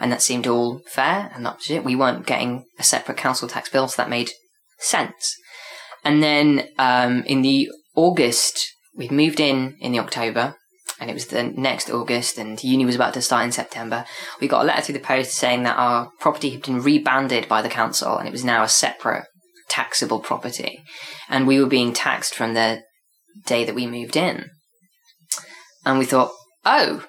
And 0.00 0.10
that 0.12 0.22
seemed 0.22 0.46
all 0.46 0.82
fair 0.88 1.30
and 1.34 1.46
that 1.46 1.56
was 1.56 1.70
it. 1.70 1.84
We 1.84 1.96
weren't 1.96 2.26
getting 2.26 2.64
a 2.78 2.82
separate 2.82 3.16
council 3.16 3.48
tax 3.48 3.68
bill, 3.68 3.88
so 3.88 4.02
that 4.02 4.10
made 4.10 4.30
sense. 4.80 5.36
And 6.04 6.22
then 6.22 6.68
um, 6.78 7.22
in 7.24 7.42
the 7.42 7.68
August, 7.94 8.72
we'd 8.96 9.12
moved 9.12 9.40
in 9.40 9.76
in 9.80 9.92
the 9.92 10.00
October, 10.00 10.56
and 11.00 11.10
it 11.10 11.14
was 11.14 11.26
the 11.26 11.44
next 11.44 11.90
August, 11.90 12.38
and 12.38 12.62
uni 12.62 12.84
was 12.84 12.94
about 12.94 13.14
to 13.14 13.22
start 13.22 13.44
in 13.44 13.52
September. 13.52 14.04
We 14.40 14.48
got 14.48 14.62
a 14.62 14.66
letter 14.66 14.82
through 14.82 14.94
the 14.94 15.00
post 15.00 15.32
saying 15.32 15.62
that 15.62 15.78
our 15.78 16.10
property 16.20 16.50
had 16.50 16.62
been 16.62 16.82
rebanded 16.82 17.48
by 17.48 17.62
the 17.62 17.68
council, 17.68 18.16
and 18.16 18.28
it 18.28 18.32
was 18.32 18.44
now 18.44 18.62
a 18.62 18.68
separate 18.68 19.26
taxable 19.68 20.20
property, 20.20 20.82
and 21.28 21.46
we 21.46 21.60
were 21.60 21.68
being 21.68 21.92
taxed 21.92 22.34
from 22.34 22.54
the 22.54 22.82
day 23.46 23.64
that 23.64 23.74
we 23.74 23.86
moved 23.86 24.16
in. 24.16 24.50
And 25.84 25.98
we 25.98 26.04
thought, 26.04 26.32
oh, 26.64 27.04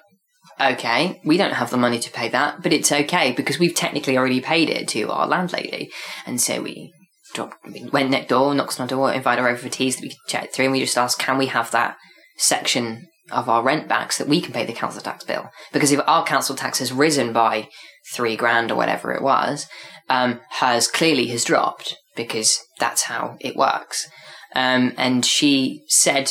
okay, 0.60 1.20
we 1.24 1.36
don't 1.36 1.54
have 1.54 1.70
the 1.70 1.76
money 1.76 1.98
to 1.98 2.12
pay 2.12 2.28
that, 2.28 2.62
but 2.62 2.72
it's 2.72 2.92
okay 2.92 3.32
because 3.32 3.58
we've 3.58 3.74
technically 3.74 4.16
already 4.16 4.40
paid 4.40 4.68
it 4.70 4.88
to 4.88 5.10
our 5.10 5.26
landlady, 5.26 5.90
and 6.26 6.40
so 6.40 6.62
we 6.62 6.92
dropped, 7.34 7.56
we 7.64 7.88
went 7.92 8.10
next 8.10 8.28
door, 8.28 8.54
knocked 8.54 8.78
on 8.78 8.84
our 8.84 8.88
door, 8.88 9.12
invited 9.12 9.42
her 9.42 9.48
over 9.48 9.58
for 9.58 9.68
teas 9.68 9.96
that 9.96 10.02
we 10.02 10.10
could 10.10 10.18
chat 10.28 10.52
through, 10.52 10.66
and 10.66 10.72
we 10.72 10.80
just 10.80 10.98
asked, 10.98 11.18
can 11.18 11.38
we 11.38 11.46
have 11.46 11.70
that 11.70 11.96
section 12.36 13.06
of 13.30 13.48
our 13.48 13.62
rent 13.62 13.88
back 13.88 14.12
so 14.12 14.24
that 14.24 14.30
we 14.30 14.40
can 14.40 14.52
pay 14.52 14.64
the 14.64 14.72
council 14.72 15.00
tax 15.00 15.24
bill? 15.24 15.50
Because 15.72 15.92
if 15.92 16.00
our 16.06 16.24
council 16.24 16.56
tax 16.56 16.78
has 16.78 16.92
risen 16.92 17.32
by 17.32 17.68
three 18.12 18.36
grand 18.36 18.70
or 18.70 18.76
whatever 18.76 19.12
it 19.12 19.22
was, 19.22 19.66
um, 20.08 20.40
hers 20.58 20.88
clearly 20.88 21.28
has 21.28 21.44
dropped 21.44 21.96
because 22.16 22.58
that's 22.78 23.02
how 23.02 23.36
it 23.40 23.56
works. 23.56 24.08
Um, 24.54 24.92
and 24.96 25.24
she 25.24 25.82
said, 25.88 26.30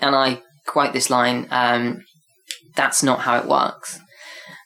and 0.00 0.14
I 0.14 0.42
quote 0.66 0.92
this 0.92 1.10
line, 1.10 1.48
um, 1.50 2.04
that's 2.74 3.02
not 3.02 3.20
how 3.20 3.38
it 3.38 3.48
works. 3.48 3.98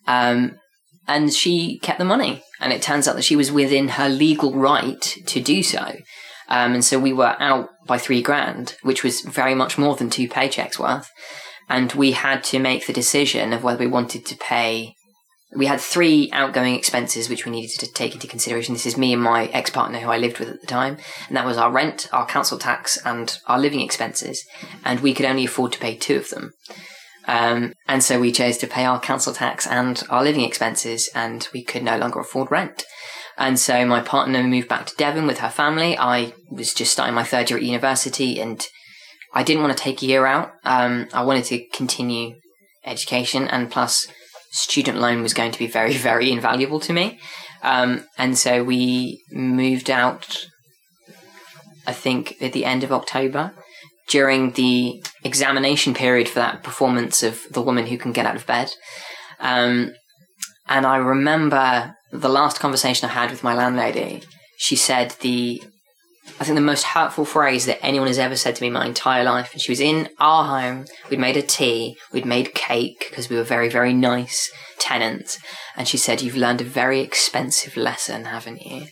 Um, 0.07 0.59
and 1.07 1.33
she 1.33 1.79
kept 1.79 1.99
the 1.99 2.05
money. 2.05 2.43
And 2.61 2.73
it 2.73 2.83
turns 2.83 3.07
out 3.07 3.15
that 3.15 3.23
she 3.25 3.37
was 3.37 3.53
within 3.53 3.89
her 3.89 4.09
legal 4.09 4.53
right 4.53 5.01
to 5.01 5.41
do 5.41 5.63
so. 5.63 5.97
Um, 6.49 6.75
and 6.75 6.85
so 6.85 6.99
we 6.99 7.13
were 7.13 7.37
out 7.39 7.69
by 7.87 7.99
three 7.99 8.23
grand, 8.23 8.77
which 8.83 9.05
was 9.05 9.21
very 9.21 9.55
much 9.55 9.79
more 9.79 9.97
than 9.97 10.11
two 10.11 10.29
paychecks 10.29 10.79
worth. 10.79 11.11
And 11.69 11.93
we 11.93 12.13
had 12.13 12.43
to 12.45 12.59
make 12.59 12.87
the 12.87 12.93
decision 12.93 13.53
of 13.53 13.63
whether 13.63 13.81
we 13.81 13.87
wanted 13.87 14.25
to 14.27 14.37
pay. 14.37 14.95
We 15.55 15.67
had 15.67 15.81
three 15.81 16.31
outgoing 16.33 16.75
expenses 16.75 17.29
which 17.29 17.45
we 17.45 17.53
needed 17.53 17.79
to 17.81 17.93
take 17.93 18.15
into 18.15 18.27
consideration. 18.27 18.75
This 18.75 18.87
is 18.87 18.97
me 18.97 19.13
and 19.13 19.23
my 19.23 19.47
ex 19.47 19.71
partner 19.71 19.99
who 19.99 20.09
I 20.09 20.19
lived 20.19 20.39
with 20.39 20.49
at 20.49 20.61
the 20.61 20.67
time. 20.67 20.97
And 21.29 21.37
that 21.37 21.47
was 21.47 21.59
our 21.59 21.71
rent, 21.71 22.09
our 22.13 22.27
council 22.27 22.59
tax, 22.59 22.99
and 23.05 23.39
our 23.47 23.59
living 23.59 23.81
expenses. 23.81 24.45
And 24.85 25.01
we 25.01 25.13
could 25.13 25.27
only 25.27 25.45
afford 25.45 25.73
to 25.73 25.79
pay 25.79 25.97
two 25.97 26.17
of 26.17 26.31
them. 26.31 26.53
Um, 27.27 27.75
and 27.87 28.03
so 28.03 28.19
we 28.19 28.33
chose 28.33 28.57
to 28.59 28.67
pay 28.67 28.87
our 28.87 28.99
council 28.99 29.35
tax 29.35 29.67
and 29.67 30.03
our 30.09 30.25
living 30.25 30.45
expenses, 30.45 31.11
and 31.15 31.47
we 31.53 31.63
could 31.63 31.83
no 31.83 31.99
longer 31.99 32.21
afford 32.21 32.51
rent. 32.51 32.85
And 33.39 33.59
so 33.59 33.87
my 33.87 34.01
partner 34.01 34.43
moved 34.43 34.69
back 34.69 34.87
to 34.87 34.97
Devon 34.97 35.27
with 35.27 35.39
her 35.39 35.49
family. 35.49 35.97
I 35.97 36.33
was 36.51 36.75
just 36.75 36.93
starting 36.93 37.15
my 37.15 37.23
third 37.23 37.49
year 37.49 37.59
at 37.59 37.65
university, 37.65 38.41
and 38.41 38.67
I 39.33 39.45
didn't 39.45 39.63
want 39.63 39.77
to 39.77 39.83
take 39.83 40.03
a 40.03 40.07
year 40.07 40.27
out. 40.27 40.53
Um, 40.65 41.07
I 41.13 41.23
wanted 41.23 41.45
to 41.45 41.65
continue 41.73 42.35
education, 42.85 43.47
and 43.47 43.71
plus, 43.71 44.09
student 44.51 44.99
loan 44.99 45.23
was 45.23 45.35
going 45.35 45.53
to 45.53 45.59
be 45.59 45.69
very, 45.69 45.93
very 45.97 46.33
invaluable 46.33 46.81
to 46.81 46.93
me. 46.93 47.21
Um, 47.63 48.05
and 48.17 48.37
so 48.37 48.65
we 48.65 49.23
moved 49.31 49.89
out, 49.89 50.47
I 51.87 51.93
think, 51.93 52.41
at 52.43 52.53
the 52.53 52.65
end 52.65 52.83
of 52.83 52.93
October 52.93 53.53
during 54.09 54.53
the 54.53 55.03
examination 55.23 55.95
period 55.95 56.29
for 56.29 56.39
that 56.41 56.63
performance 56.63 57.23
of 57.23 57.43
The 57.51 57.61
Woman 57.61 57.87
Who 57.87 57.99
Can 57.99 58.13
Get 58.13 58.27
Out 58.27 58.37
of 58.37 58.47
Bed. 58.47 58.73
Um, 59.39 59.93
and 60.67 60.87
I 60.87 60.97
remember 60.97 61.95
the 62.13 62.29
last 62.29 62.61
conversation 62.61 63.09
I 63.09 63.13
had 63.13 63.31
with 63.31 63.45
my 63.45 63.55
landlady. 63.55 64.23
She 64.57 64.77
said 64.77 65.17
the, 65.21 65.63
I 66.41 66.45
think 66.45 66.57
the 66.57 66.61
most 66.61 66.85
hurtful 66.85 67.25
phrase 67.25 67.67
that 67.67 67.85
anyone 67.85 68.09
has 68.09 68.19
ever 68.19 68.37
said 68.37 68.57
to 68.57 68.63
me 68.63 68.71
my 68.71 68.87
entire 68.87 69.25
life. 69.25 69.53
And 69.53 69.61
she 69.61 69.73
was 69.73 69.81
in 69.81 70.09
our 70.19 70.45
home. 70.45 70.87
We'd 71.11 71.21
made 71.21 71.37
a 71.37 71.43
tea. 71.43 71.97
We'd 72.13 72.27
made 72.27 72.55
cake 72.55 73.07
because 73.09 73.29
we 73.29 73.37
were 73.37 73.45
very, 73.45 73.69
very 73.69 73.93
nice 73.93 74.51
tenants. 74.79 75.39
And 75.77 75.87
she 75.87 75.97
said, 75.97 76.23
You've 76.23 76.37
learned 76.37 76.61
a 76.61 76.65
very 76.65 77.01
expensive 77.01 77.77
lesson, 77.77 78.25
haven't 78.25 78.63
you? 78.63 78.87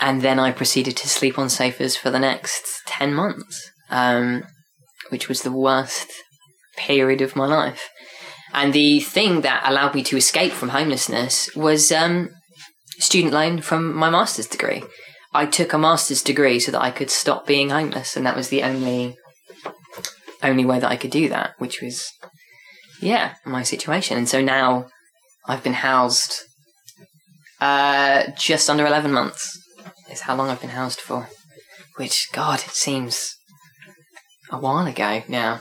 And 0.00 0.20
then 0.20 0.40
I 0.40 0.50
proceeded 0.50 0.96
to 0.98 1.08
sleep 1.08 1.38
on 1.38 1.48
sofas 1.48 1.96
for 1.96 2.10
the 2.10 2.18
next 2.18 2.82
10 2.86 3.14
months, 3.14 3.70
um, 3.88 4.42
which 5.10 5.28
was 5.28 5.42
the 5.42 5.52
worst 5.52 6.08
period 6.76 7.20
of 7.20 7.36
my 7.36 7.46
life. 7.46 7.88
And 8.52 8.72
the 8.72 9.00
thing 9.00 9.40
that 9.40 9.62
allowed 9.66 9.94
me 9.94 10.02
to 10.04 10.16
escape 10.16 10.52
from 10.52 10.70
homelessness 10.70 11.54
was 11.56 11.90
um, 11.90 12.30
student 12.98 13.32
loan 13.32 13.60
from 13.60 13.94
my 13.94 14.10
master's 14.10 14.46
degree. 14.46 14.82
I 15.32 15.46
took 15.46 15.72
a 15.72 15.78
master's 15.78 16.22
degree 16.22 16.60
so 16.60 16.72
that 16.72 16.82
I 16.82 16.90
could 16.90 17.10
stop 17.10 17.46
being 17.46 17.70
homeless, 17.70 18.16
and 18.16 18.26
that 18.26 18.36
was 18.36 18.48
the 18.48 18.62
only 18.62 19.16
only 20.42 20.64
way 20.64 20.78
that 20.80 20.90
I 20.90 20.96
could 20.96 21.10
do 21.12 21.28
that, 21.28 21.52
which 21.58 21.80
was 21.80 22.10
yeah, 23.00 23.34
my 23.44 23.62
situation. 23.62 24.16
And 24.18 24.28
so 24.28 24.40
now 24.40 24.88
I've 25.46 25.62
been 25.62 25.72
housed 25.72 26.34
uh, 27.60 28.24
just 28.36 28.68
under 28.68 28.86
eleven 28.86 29.12
months 29.12 29.58
is 30.10 30.20
how 30.20 30.36
long 30.36 30.50
I've 30.50 30.60
been 30.60 30.70
housed 30.70 31.00
for. 31.00 31.28
Which, 31.96 32.28
God, 32.32 32.60
it 32.60 32.70
seems 32.70 33.36
a 34.50 34.58
while 34.58 34.86
ago 34.86 35.22
now. 35.28 35.60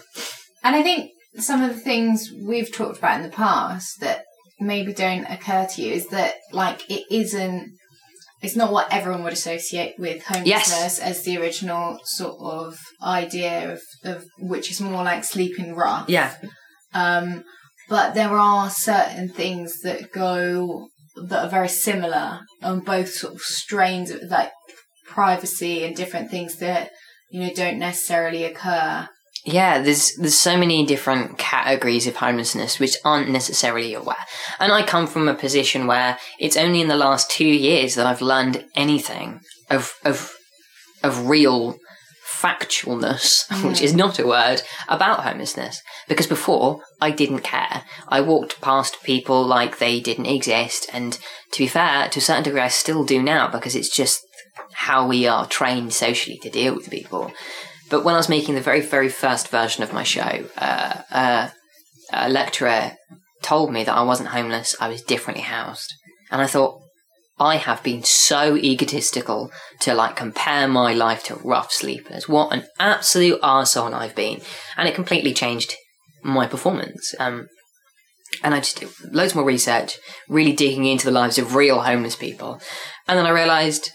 And 0.63 0.75
I 0.75 0.83
think 0.83 1.12
some 1.35 1.63
of 1.63 1.73
the 1.73 1.79
things 1.79 2.31
we've 2.45 2.73
talked 2.73 2.97
about 2.97 3.17
in 3.17 3.23
the 3.23 3.35
past 3.35 4.00
that 4.01 4.23
maybe 4.59 4.93
don't 4.93 5.25
occur 5.25 5.65
to 5.65 5.81
you 5.81 5.91
is 5.91 6.07
that 6.09 6.35
like 6.51 6.89
it 6.89 7.03
isn't 7.09 7.71
it's 8.41 8.55
not 8.55 8.71
what 8.71 8.91
everyone 8.91 9.23
would 9.23 9.33
associate 9.33 9.95
with 10.00 10.23
homelessness 10.25 11.00
as 11.00 11.23
the 11.23 11.38
original 11.38 12.00
sort 12.03 12.38
of 12.41 12.79
idea 13.03 13.71
of, 13.71 13.81
of 14.03 14.25
which 14.39 14.71
is 14.71 14.81
more 14.81 15.03
like 15.03 15.23
sleeping 15.23 15.75
rough. 15.75 16.09
Yeah. 16.09 16.33
Um, 16.93 17.43
but 17.88 18.15
there 18.15 18.35
are 18.35 18.69
certain 18.71 19.29
things 19.29 19.81
that 19.81 20.11
go 20.11 20.88
that 21.27 21.45
are 21.45 21.50
very 21.50 21.69
similar 21.69 22.39
on 22.63 22.79
both 22.79 23.09
sort 23.09 23.35
of 23.35 23.41
strains 23.41 24.09
of 24.09 24.23
like 24.23 24.50
privacy 25.05 25.83
and 25.83 25.95
different 25.95 26.31
things 26.31 26.55
that 26.57 26.89
you 27.29 27.41
know 27.41 27.53
don't 27.53 27.77
necessarily 27.77 28.43
occur 28.43 29.07
Yeah, 29.43 29.81
there's 29.81 30.15
there's 30.17 30.38
so 30.38 30.55
many 30.55 30.86
different 30.86 31.38
categories 31.38 32.05
of 32.05 32.17
homelessness 32.17 32.79
which 32.79 32.98
aren't 33.03 33.29
necessarily 33.29 33.93
aware. 33.93 34.25
And 34.60 34.71
I 34.71 34.83
come 34.83 35.07
from 35.07 35.27
a 35.27 35.33
position 35.33 35.88
where 35.88 36.19
it's 36.39 36.57
only 36.57 36.81
in 36.81 36.88
the 36.88 36.95
last 36.95 37.31
two 37.31 37.48
years 37.48 37.95
that 37.95 38.05
I've 38.05 38.21
learned 38.21 38.65
anything 38.75 39.39
of 39.69 39.95
of 40.05 40.33
of 41.03 41.27
real 41.27 41.77
factualness, 42.41 43.45
which 43.67 43.81
is 43.81 43.91
hmm. 43.91 43.98
not 43.98 44.19
a 44.19 44.27
word, 44.27 44.62
about 44.88 45.24
homelessness. 45.24 45.81
Because 46.07 46.27
before 46.27 46.81
I 47.00 47.12
didn't 47.12 47.39
care. 47.39 47.83
I 48.07 48.21
walked 48.21 48.62
past 48.62 49.01
people 49.03 49.45
like 49.45 49.77
they 49.77 50.00
didn't 50.00 50.25
exist, 50.27 50.88
and 50.93 51.17
to 51.53 51.60
be 51.63 51.67
fair, 51.67 52.10
to 52.10 52.19
a 52.19 52.21
certain 52.21 52.43
degree 52.43 52.62
I 52.62 52.67
still 52.67 53.03
do 53.03 53.21
now 53.21 53.48
because 53.48 53.75
it's 53.75 53.95
just 53.95 54.21
how 54.74 55.07
we 55.07 55.27
are 55.27 55.48
trained 55.48 55.93
socially 55.93 56.38
to 56.39 56.50
deal 56.50 56.75
with 56.75 56.89
people. 56.89 57.31
But 57.91 58.05
when 58.05 58.15
I 58.15 58.17
was 58.17 58.29
making 58.29 58.55
the 58.55 58.62
very, 58.62 58.79
very 58.81 59.10
first 59.10 59.50
version 59.50 59.83
of 59.83 59.93
my 59.93 60.03
show, 60.03 60.45
uh, 60.57 61.01
uh, 61.12 61.50
a 62.13 62.29
lecturer 62.29 62.93
told 63.43 63.71
me 63.71 63.83
that 63.83 63.95
I 63.95 64.01
wasn't 64.01 64.29
homeless, 64.29 64.75
I 64.79 64.88
was 64.88 65.01
differently 65.01 65.43
housed. 65.43 65.93
And 66.31 66.41
I 66.41 66.48
thought, 66.48 66.81
I 67.38 67.57
have 67.57 67.83
been 67.83 68.03
so 68.03 68.55
egotistical 68.55 69.51
to 69.81 69.93
like 69.93 70.15
compare 70.15 70.67
my 70.67 70.93
life 70.93 71.24
to 71.25 71.36
rough 71.36 71.71
sleepers. 71.71 72.29
What 72.29 72.53
an 72.53 72.65
absolute 72.79 73.41
arsehole 73.41 73.93
I've 73.93 74.15
been. 74.15 74.41
And 74.77 74.88
it 74.88 74.95
completely 74.95 75.33
changed 75.33 75.75
my 76.24 76.48
performance. 76.48 77.13
Um, 77.19 77.48
and 78.43 78.53
I 78.53 78.60
just 78.60 78.79
did 78.79 78.89
loads 79.12 79.36
more 79.36 79.43
research, 79.43 79.98
really 80.29 80.53
digging 80.53 80.86
into 80.86 81.05
the 81.05 81.12
lives 81.12 81.38
of 81.38 81.55
real 81.55 81.81
homeless 81.81 82.15
people. 82.15 82.62
And 83.07 83.17
then 83.17 83.25
I 83.25 83.31
realised, 83.31 83.89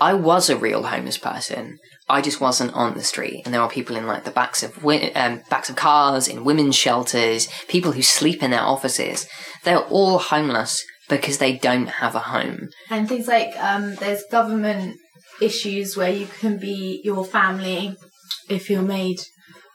I 0.00 0.12
was 0.12 0.50
a 0.50 0.56
real 0.56 0.82
homeless 0.82 1.16
person. 1.16 1.78
I 2.10 2.20
just 2.20 2.40
wasn't 2.40 2.74
on 2.74 2.94
the 2.94 3.04
street, 3.04 3.42
and 3.44 3.52
there 3.54 3.60
are 3.62 3.68
people 3.70 3.96
in 3.96 4.06
like 4.06 4.24
the 4.24 4.30
backs 4.30 4.62
of 4.62 4.74
wi- 4.76 5.12
um, 5.14 5.42
backs 5.50 5.70
of 5.70 5.76
cars, 5.76 6.28
in 6.28 6.44
women's 6.44 6.76
shelters, 6.76 7.48
people 7.68 7.92
who 7.92 8.02
sleep 8.02 8.42
in 8.42 8.50
their 8.50 8.62
offices. 8.62 9.26
They're 9.64 9.78
all 9.78 10.18
homeless 10.18 10.84
because 11.08 11.38
they 11.38 11.56
don't 11.56 11.88
have 11.88 12.14
a 12.14 12.20
home. 12.20 12.68
And 12.88 13.08
things 13.08 13.26
like 13.26 13.52
um, 13.58 13.94
there's 13.96 14.22
government 14.30 14.96
issues 15.40 15.96
where 15.96 16.10
you 16.12 16.26
can 16.26 16.58
be 16.58 17.00
your 17.04 17.24
family 17.24 17.96
if 18.48 18.68
you're 18.70 18.82
made 18.82 19.18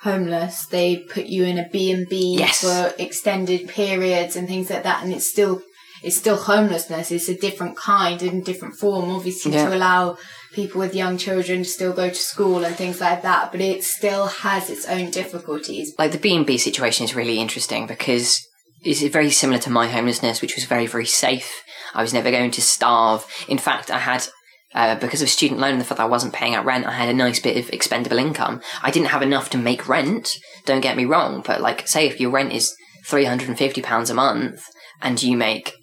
homeless. 0.02 0.66
They 0.68 0.98
put 0.98 1.26
you 1.26 1.44
in 1.44 1.58
a 1.58 1.68
B 1.70 1.92
and 1.92 2.08
B 2.08 2.38
for 2.62 2.94
extended 2.98 3.68
periods 3.70 4.36
and 4.36 4.48
things 4.48 4.70
like 4.70 4.84
that, 4.84 5.04
and 5.04 5.14
it's 5.14 5.30
still 5.30 5.62
it's 6.04 6.18
still 6.18 6.36
homelessness. 6.38 7.10
It's 7.12 7.30
a 7.30 7.38
different 7.38 7.78
kind 7.78 8.22
and 8.22 8.46
different 8.46 8.76
form, 8.76 9.10
obviously, 9.10 9.54
Yeah. 9.54 9.70
to 9.70 9.76
allow 9.76 10.18
people 10.56 10.80
with 10.80 10.96
young 10.96 11.18
children 11.18 11.64
still 11.64 11.94
go 11.94 12.10
to 12.10 12.16
school 12.16 12.64
and 12.64 12.76
things 12.76 13.02
like 13.02 13.22
that. 13.22 13.52
But 13.52 13.62
it 13.62 13.84
still 13.84 14.28
has 14.28 14.70
its 14.70 14.88
own 14.88 15.12
difficulties. 15.12 15.94
like 16.00 16.12
the 16.12 16.18
B&B 16.18 16.58
situation 16.58 17.04
is 17.04 17.14
really 17.14 17.40
interesting 17.40 17.86
because 17.86 18.42
it's 18.82 19.02
very 19.02 19.32
similar 19.32 19.60
to 19.60 19.70
my 19.70 19.88
homelessness, 19.88 20.42
which 20.42 20.56
was 20.56 20.66
very, 20.66 20.88
very 20.88 21.06
safe. 21.06 21.64
I 21.94 22.02
was 22.02 22.14
never 22.14 22.32
going 22.32 22.52
to 22.52 22.62
starve. 22.62 23.26
In 23.48 23.58
fact, 23.58 23.92
I 23.92 24.00
had, 24.00 24.28
uh, 24.74 24.96
because 24.96 25.22
of 25.22 25.30
student 25.30 25.60
loan 25.60 25.74
and 25.74 25.82
the 25.82 25.86
fact 25.86 25.98
that 25.98 26.06
I 26.06 26.10
wasn't 26.10 26.34
paying 26.34 26.56
out 26.56 26.66
rent, 26.66 26.86
I 26.86 26.92
had 26.92 27.10
a 27.10 27.14
nice 27.14 27.40
bit 27.40 27.58
of 27.58 27.70
expendable 27.72 28.18
income. 28.18 28.62
I 28.82 28.92
didn't 28.92 29.10
have 29.10 29.22
enough 29.22 29.50
to 29.52 29.58
make 29.58 29.90
rent, 29.90 30.30
don't 30.66 30.82
get 30.82 30.98
me 30.98 31.06
wrong, 31.06 31.44
but 31.46 31.62
like, 31.62 31.88
say 31.88 32.08
if 32.08 32.20
your 32.20 32.32
rent 32.32 32.54
is 32.54 32.76
£350 33.08 34.10
a 34.10 34.14
month 34.14 34.64
and 35.02 35.22
you 35.22 35.36
make, 35.36 35.74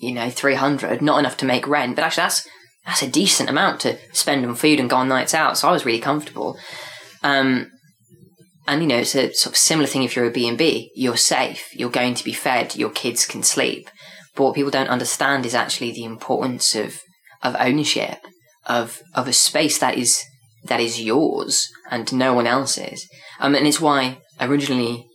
you 0.00 0.12
know, 0.12 0.30
300 0.30 1.00
not 1.02 1.18
enough 1.18 1.36
to 1.38 1.46
make 1.46 1.66
rent, 1.66 1.96
but 1.96 2.04
actually 2.04 2.22
that's, 2.24 2.48
that's 2.86 3.02
a 3.02 3.10
decent 3.10 3.48
amount 3.48 3.80
to 3.80 3.98
spend 4.12 4.44
on 4.44 4.54
food 4.54 4.78
and 4.78 4.90
go 4.90 4.96
on 4.96 5.08
nights 5.08 5.34
out, 5.34 5.56
so 5.56 5.68
I 5.68 5.72
was 5.72 5.86
really 5.86 6.00
comfortable. 6.00 6.58
Um, 7.22 7.70
and 8.66 8.82
you 8.82 8.88
know, 8.88 8.98
it's 8.98 9.14
a 9.14 9.32
sort 9.32 9.54
of 9.54 9.58
similar 9.58 9.86
thing 9.86 10.02
if 10.02 10.16
you're 10.16 10.26
a 10.26 10.30
B&B. 10.30 10.92
You're 10.94 11.16
safe, 11.16 11.68
you're 11.74 11.90
going 11.90 12.14
to 12.14 12.24
be 12.24 12.32
fed, 12.32 12.76
your 12.76 12.90
kids 12.90 13.26
can 13.26 13.42
sleep. 13.42 13.90
But 14.34 14.44
what 14.44 14.54
people 14.54 14.70
don't 14.70 14.88
understand 14.88 15.46
is 15.46 15.54
actually 15.54 15.92
the 15.92 16.04
importance 16.04 16.74
of, 16.74 17.00
of 17.42 17.56
ownership, 17.58 18.18
of, 18.66 19.00
of 19.14 19.28
a 19.28 19.32
space 19.32 19.78
that 19.78 19.96
is, 19.96 20.22
that 20.64 20.80
is 20.80 21.00
yours 21.00 21.68
and 21.90 22.10
no 22.12 22.32
one 22.32 22.46
else's. 22.46 23.06
Um, 23.38 23.54
and 23.54 23.66
it's 23.66 23.80
why 23.80 24.18
originally, 24.40 25.06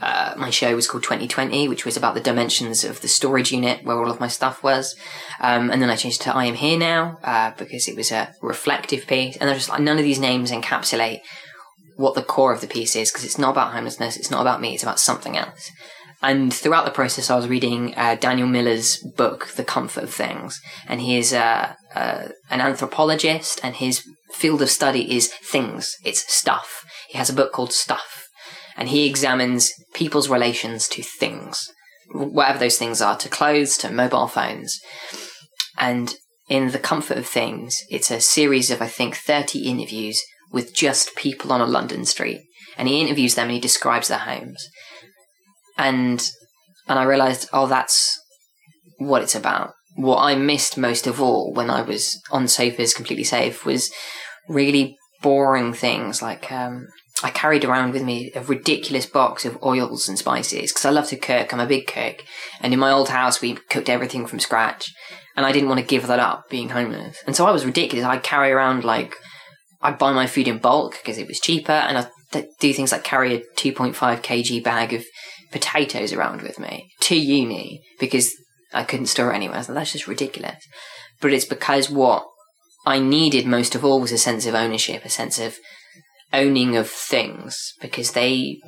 uh, 0.00 0.34
my 0.36 0.50
show 0.50 0.74
was 0.74 0.88
called 0.88 1.02
2020, 1.02 1.68
which 1.68 1.84
was 1.84 1.96
about 1.96 2.14
the 2.14 2.20
dimensions 2.20 2.84
of 2.84 3.00
the 3.00 3.08
storage 3.08 3.52
unit 3.52 3.84
where 3.84 3.98
all 3.98 4.10
of 4.10 4.20
my 4.20 4.28
stuff 4.28 4.62
was. 4.62 4.96
Um, 5.40 5.70
and 5.70 5.82
then 5.82 5.90
I 5.90 5.96
changed 5.96 6.22
to 6.22 6.34
I 6.34 6.46
Am 6.46 6.54
Here 6.54 6.78
Now, 6.78 7.18
uh, 7.22 7.52
because 7.56 7.88
it 7.88 7.96
was 7.96 8.10
a 8.10 8.34
reflective 8.40 9.06
piece. 9.06 9.36
And 9.36 9.48
there's 9.48 9.58
just 9.58 9.68
like 9.68 9.80
none 9.80 9.98
of 9.98 10.04
these 10.04 10.18
names 10.18 10.50
encapsulate 10.50 11.20
what 11.96 12.14
the 12.14 12.22
core 12.22 12.52
of 12.52 12.62
the 12.62 12.66
piece 12.66 12.96
is 12.96 13.10
because 13.10 13.24
it's 13.24 13.38
not 13.38 13.50
about 13.50 13.72
homelessness, 13.72 14.16
it's 14.16 14.30
not 14.30 14.40
about 14.40 14.60
me, 14.60 14.72
it's 14.72 14.82
about 14.82 14.98
something 14.98 15.36
else. 15.36 15.70
And 16.22 16.52
throughout 16.52 16.84
the 16.84 16.90
process, 16.90 17.30
I 17.30 17.36
was 17.36 17.48
reading 17.48 17.94
uh, 17.96 18.14
Daniel 18.14 18.48
Miller's 18.48 18.98
book, 19.16 19.48
The 19.48 19.64
Comfort 19.64 20.04
of 20.04 20.12
Things, 20.12 20.60
and 20.86 21.00
he 21.00 21.16
is 21.16 21.32
uh, 21.32 21.74
uh, 21.94 22.28
an 22.50 22.60
anthropologist, 22.60 23.60
and 23.62 23.74
his 23.74 24.02
field 24.32 24.60
of 24.60 24.68
study 24.68 25.14
is 25.14 25.28
things. 25.28 25.96
It's 26.04 26.30
stuff. 26.32 26.84
He 27.08 27.16
has 27.16 27.30
a 27.30 27.34
book 27.34 27.52
called 27.52 27.72
Stuff, 27.72 28.19
and 28.76 28.88
he 28.88 29.06
examines 29.06 29.72
people's 29.94 30.28
relations 30.28 30.88
to 30.88 31.02
things, 31.02 31.70
whatever 32.12 32.58
those 32.58 32.78
things 32.78 33.00
are, 33.00 33.16
to 33.18 33.28
clothes, 33.28 33.76
to 33.78 33.90
mobile 33.90 34.28
phones, 34.28 34.80
and 35.78 36.14
in 36.48 36.72
The 36.72 36.78
Comfort 36.78 37.16
of 37.16 37.26
Things, 37.26 37.78
it's 37.88 38.10
a 38.10 38.20
series 38.20 38.70
of 38.70 38.82
I 38.82 38.88
think 38.88 39.14
thirty 39.16 39.60
interviews 39.60 40.20
with 40.52 40.74
just 40.74 41.16
people 41.16 41.52
on 41.52 41.60
a 41.60 41.66
London 41.66 42.04
street. 42.04 42.42
And 42.76 42.88
he 42.88 43.00
interviews 43.00 43.34
them 43.34 43.44
and 43.44 43.52
he 43.52 43.60
describes 43.60 44.08
their 44.08 44.18
homes. 44.18 44.68
And 45.78 46.28
and 46.88 46.98
I 46.98 47.04
realized, 47.04 47.48
oh, 47.52 47.66
that's 47.66 48.18
what 48.98 49.22
it's 49.22 49.34
about. 49.34 49.72
What 49.96 50.18
I 50.18 50.34
missed 50.34 50.76
most 50.76 51.06
of 51.06 51.20
all 51.20 51.52
when 51.52 51.70
I 51.70 51.82
was 51.82 52.20
on 52.30 52.48
sofas 52.48 52.94
completely 52.94 53.24
safe 53.24 53.64
was 53.64 53.92
really 54.48 54.96
boring 55.22 55.72
things 55.72 56.22
like 56.22 56.50
um, 56.50 56.86
I 57.22 57.30
carried 57.30 57.64
around 57.64 57.92
with 57.92 58.02
me 58.02 58.32
a 58.34 58.42
ridiculous 58.42 59.06
box 59.06 59.44
of 59.44 59.62
oils 59.62 60.08
and 60.08 60.18
spices 60.18 60.72
because 60.72 60.84
I 60.84 60.90
love 60.90 61.08
to 61.08 61.16
cook. 61.16 61.52
I'm 61.52 61.60
a 61.60 61.66
big 61.66 61.86
cook. 61.86 62.24
And 62.60 62.72
in 62.72 62.78
my 62.78 62.90
old 62.90 63.10
house, 63.10 63.40
we 63.40 63.54
cooked 63.54 63.88
everything 63.88 64.26
from 64.26 64.40
scratch. 64.40 64.92
And 65.36 65.46
I 65.46 65.52
didn't 65.52 65.68
want 65.68 65.80
to 65.80 65.86
give 65.86 66.06
that 66.06 66.18
up 66.18 66.48
being 66.50 66.70
homeless. 66.70 67.18
And 67.26 67.36
so 67.36 67.46
I 67.46 67.50
was 67.50 67.64
ridiculous. 67.64 68.06
I'd 68.06 68.22
carry 68.22 68.50
around 68.50 68.84
like 68.84 69.16
I'd 69.82 69.98
buy 69.98 70.12
my 70.12 70.26
food 70.26 70.48
in 70.48 70.58
bulk 70.58 70.92
because 70.92 71.18
it 71.18 71.26
was 71.26 71.40
cheaper, 71.40 71.72
and 71.72 71.98
I'd 71.98 72.46
do 72.58 72.72
things 72.72 72.92
like 72.92 73.04
carry 73.04 73.34
a 73.34 73.40
2.5 73.56 73.94
kg 73.94 74.62
bag 74.62 74.92
of 74.92 75.04
potatoes 75.50 76.12
around 76.12 76.42
with 76.42 76.58
me 76.58 76.92
to 77.00 77.16
uni 77.16 77.82
because 77.98 78.32
I 78.72 78.84
couldn't 78.84 79.06
store 79.06 79.32
it 79.32 79.36
anywhere. 79.36 79.62
Thought 79.62 79.74
that's 79.74 79.92
just 79.92 80.06
ridiculous. 80.06 80.64
But 81.20 81.32
it's 81.32 81.44
because 81.44 81.90
what 81.90 82.24
I 82.86 82.98
needed 82.98 83.46
most 83.46 83.74
of 83.74 83.84
all 83.84 84.00
was 84.00 84.12
a 84.12 84.18
sense 84.18 84.46
of 84.46 84.54
ownership, 84.54 85.04
a 85.04 85.10
sense 85.10 85.38
of 85.38 85.56
owning 86.32 86.76
of 86.76 86.88
things, 86.88 87.72
because 87.80 88.12
they 88.12 88.60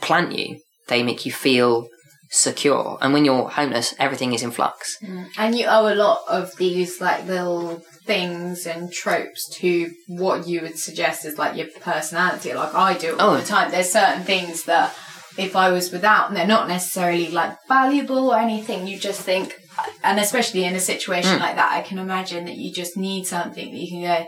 plant 0.00 0.32
you, 0.32 0.60
they 0.88 1.02
make 1.02 1.24
you 1.26 1.32
feel 1.32 1.88
secure. 2.30 2.98
And 3.00 3.12
when 3.12 3.24
you're 3.24 3.48
homeless, 3.48 3.94
everything 3.98 4.32
is 4.32 4.42
in 4.42 4.50
flux. 4.50 4.96
And 5.36 5.56
you 5.58 5.66
owe 5.66 5.92
a 5.92 5.94
lot 5.94 6.22
of 6.28 6.56
these 6.56 7.00
like 7.00 7.26
little 7.26 7.82
things 8.04 8.66
and 8.66 8.90
tropes 8.92 9.48
to 9.56 9.90
what 10.08 10.48
you 10.48 10.60
would 10.62 10.78
suggest 10.78 11.24
is 11.24 11.38
like 11.38 11.56
your 11.56 11.68
personality, 11.80 12.52
like 12.54 12.74
I 12.74 12.94
do 12.94 13.16
all 13.18 13.34
Oh. 13.34 13.36
the 13.36 13.46
time. 13.46 13.70
There's 13.70 13.92
certain 13.92 14.24
things 14.24 14.64
that 14.64 14.94
if 15.38 15.54
I 15.56 15.70
was 15.70 15.92
without, 15.92 16.28
and 16.28 16.36
they're 16.36 16.46
not 16.46 16.68
necessarily 16.68 17.28
like 17.30 17.56
valuable 17.68 18.30
or 18.30 18.38
anything, 18.38 18.86
you 18.86 18.98
just 18.98 19.20
think, 19.22 19.54
and 20.02 20.18
especially 20.18 20.64
in 20.64 20.74
a 20.74 20.80
situation 20.80 21.36
Mm. 21.38 21.40
like 21.40 21.56
that, 21.56 21.72
I 21.72 21.82
can 21.82 21.98
imagine 21.98 22.44
that 22.46 22.56
you 22.56 22.72
just 22.72 22.96
need 22.96 23.26
something 23.26 23.70
that 23.70 23.78
you 23.78 23.88
can 23.88 24.02
go, 24.02 24.26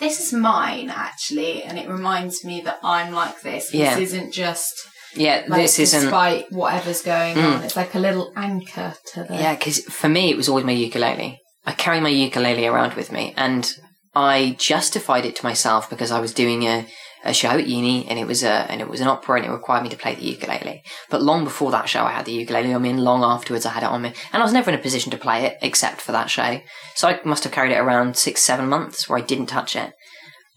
this 0.00 0.18
is 0.20 0.32
mine 0.32 0.90
actually, 0.90 1.62
and 1.62 1.78
it 1.78 1.88
reminds 1.88 2.44
me 2.44 2.60
that 2.62 2.78
I'm 2.82 3.12
like 3.12 3.40
this. 3.42 3.72
Yeah. 3.72 3.94
This 3.96 4.12
isn't 4.12 4.32
just 4.32 4.72
Yeah, 5.14 5.44
like 5.48 5.62
this 5.62 5.78
isn't. 5.78 6.02
despite 6.02 6.50
whatever's 6.50 7.02
going 7.02 7.36
Mm. 7.36 7.56
on. 7.58 7.62
It's 7.64 7.76
like 7.76 7.94
a 7.94 7.98
little 7.98 8.32
anchor 8.36 8.94
to 9.12 9.24
the. 9.24 9.34
Yeah, 9.34 9.54
because 9.54 9.80
for 9.84 10.08
me, 10.08 10.30
it 10.30 10.36
was 10.36 10.48
always 10.48 10.64
my 10.64 10.72
ukulele. 10.72 11.38
I 11.66 11.72
carry 11.72 12.00
my 12.00 12.08
ukulele 12.08 12.66
around 12.66 12.94
with 12.94 13.12
me, 13.12 13.34
and 13.36 13.70
I 14.14 14.56
justified 14.58 15.24
it 15.26 15.36
to 15.36 15.44
myself 15.44 15.88
because 15.90 16.10
I 16.10 16.20
was 16.20 16.32
doing 16.32 16.62
a, 16.64 16.86
a 17.24 17.34
show 17.34 17.50
at 17.50 17.66
uni, 17.66 18.06
and 18.08 18.18
it 18.18 18.26
was 18.26 18.42
a 18.42 18.70
and 18.70 18.80
it 18.80 18.88
was 18.88 19.00
an 19.00 19.08
opera, 19.08 19.36
and 19.36 19.46
it 19.46 19.50
required 19.50 19.82
me 19.82 19.88
to 19.90 19.96
play 19.96 20.14
the 20.14 20.24
ukulele. 20.24 20.82
But 21.10 21.22
long 21.22 21.44
before 21.44 21.70
that 21.70 21.88
show, 21.88 22.04
I 22.04 22.12
had 22.12 22.24
the 22.24 22.32
ukulele 22.32 22.72
on 22.72 22.82
me, 22.82 22.90
and 22.90 23.04
long 23.04 23.22
afterwards, 23.22 23.66
I 23.66 23.70
had 23.70 23.82
it 23.82 23.90
on 23.90 24.02
me, 24.02 24.12
and 24.32 24.42
I 24.42 24.44
was 24.44 24.52
never 24.52 24.70
in 24.70 24.78
a 24.78 24.82
position 24.82 25.10
to 25.10 25.18
play 25.18 25.44
it 25.44 25.58
except 25.62 26.00
for 26.00 26.12
that 26.12 26.30
show. 26.30 26.60
So 26.94 27.08
I 27.08 27.20
must 27.24 27.44
have 27.44 27.52
carried 27.52 27.72
it 27.72 27.78
around 27.78 28.16
six, 28.16 28.42
seven 28.42 28.68
months 28.68 29.08
where 29.08 29.18
I 29.18 29.22
didn't 29.22 29.46
touch 29.46 29.76
it. 29.76 29.92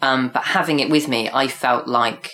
Um, 0.01 0.29
but 0.29 0.43
having 0.43 0.79
it 0.79 0.89
with 0.89 1.07
me, 1.07 1.29
I 1.33 1.47
felt 1.47 1.87
like 1.87 2.31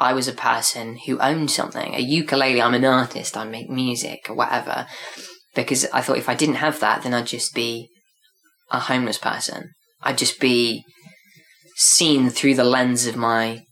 I 0.00 0.12
was 0.12 0.28
a 0.28 0.32
person 0.32 0.98
who 1.06 1.18
owned 1.18 1.50
something. 1.50 1.94
A 1.94 2.00
ukulele, 2.00 2.62
I'm 2.62 2.74
an 2.74 2.84
artist, 2.84 3.36
I 3.36 3.44
make 3.44 3.68
music 3.68 4.26
or 4.28 4.34
whatever. 4.34 4.86
Because 5.54 5.86
I 5.92 6.00
thought 6.00 6.18
if 6.18 6.28
I 6.28 6.34
didn't 6.34 6.56
have 6.56 6.78
that, 6.80 7.02
then 7.02 7.14
I'd 7.14 7.26
just 7.26 7.54
be 7.54 7.88
a 8.70 8.78
homeless 8.78 9.18
person. 9.18 9.70
I'd 10.02 10.18
just 10.18 10.38
be 10.40 10.84
seen 11.78 12.28
through 12.28 12.54
the 12.54 12.64
lens 12.64 13.06
of 13.06 13.16
my 13.16 13.64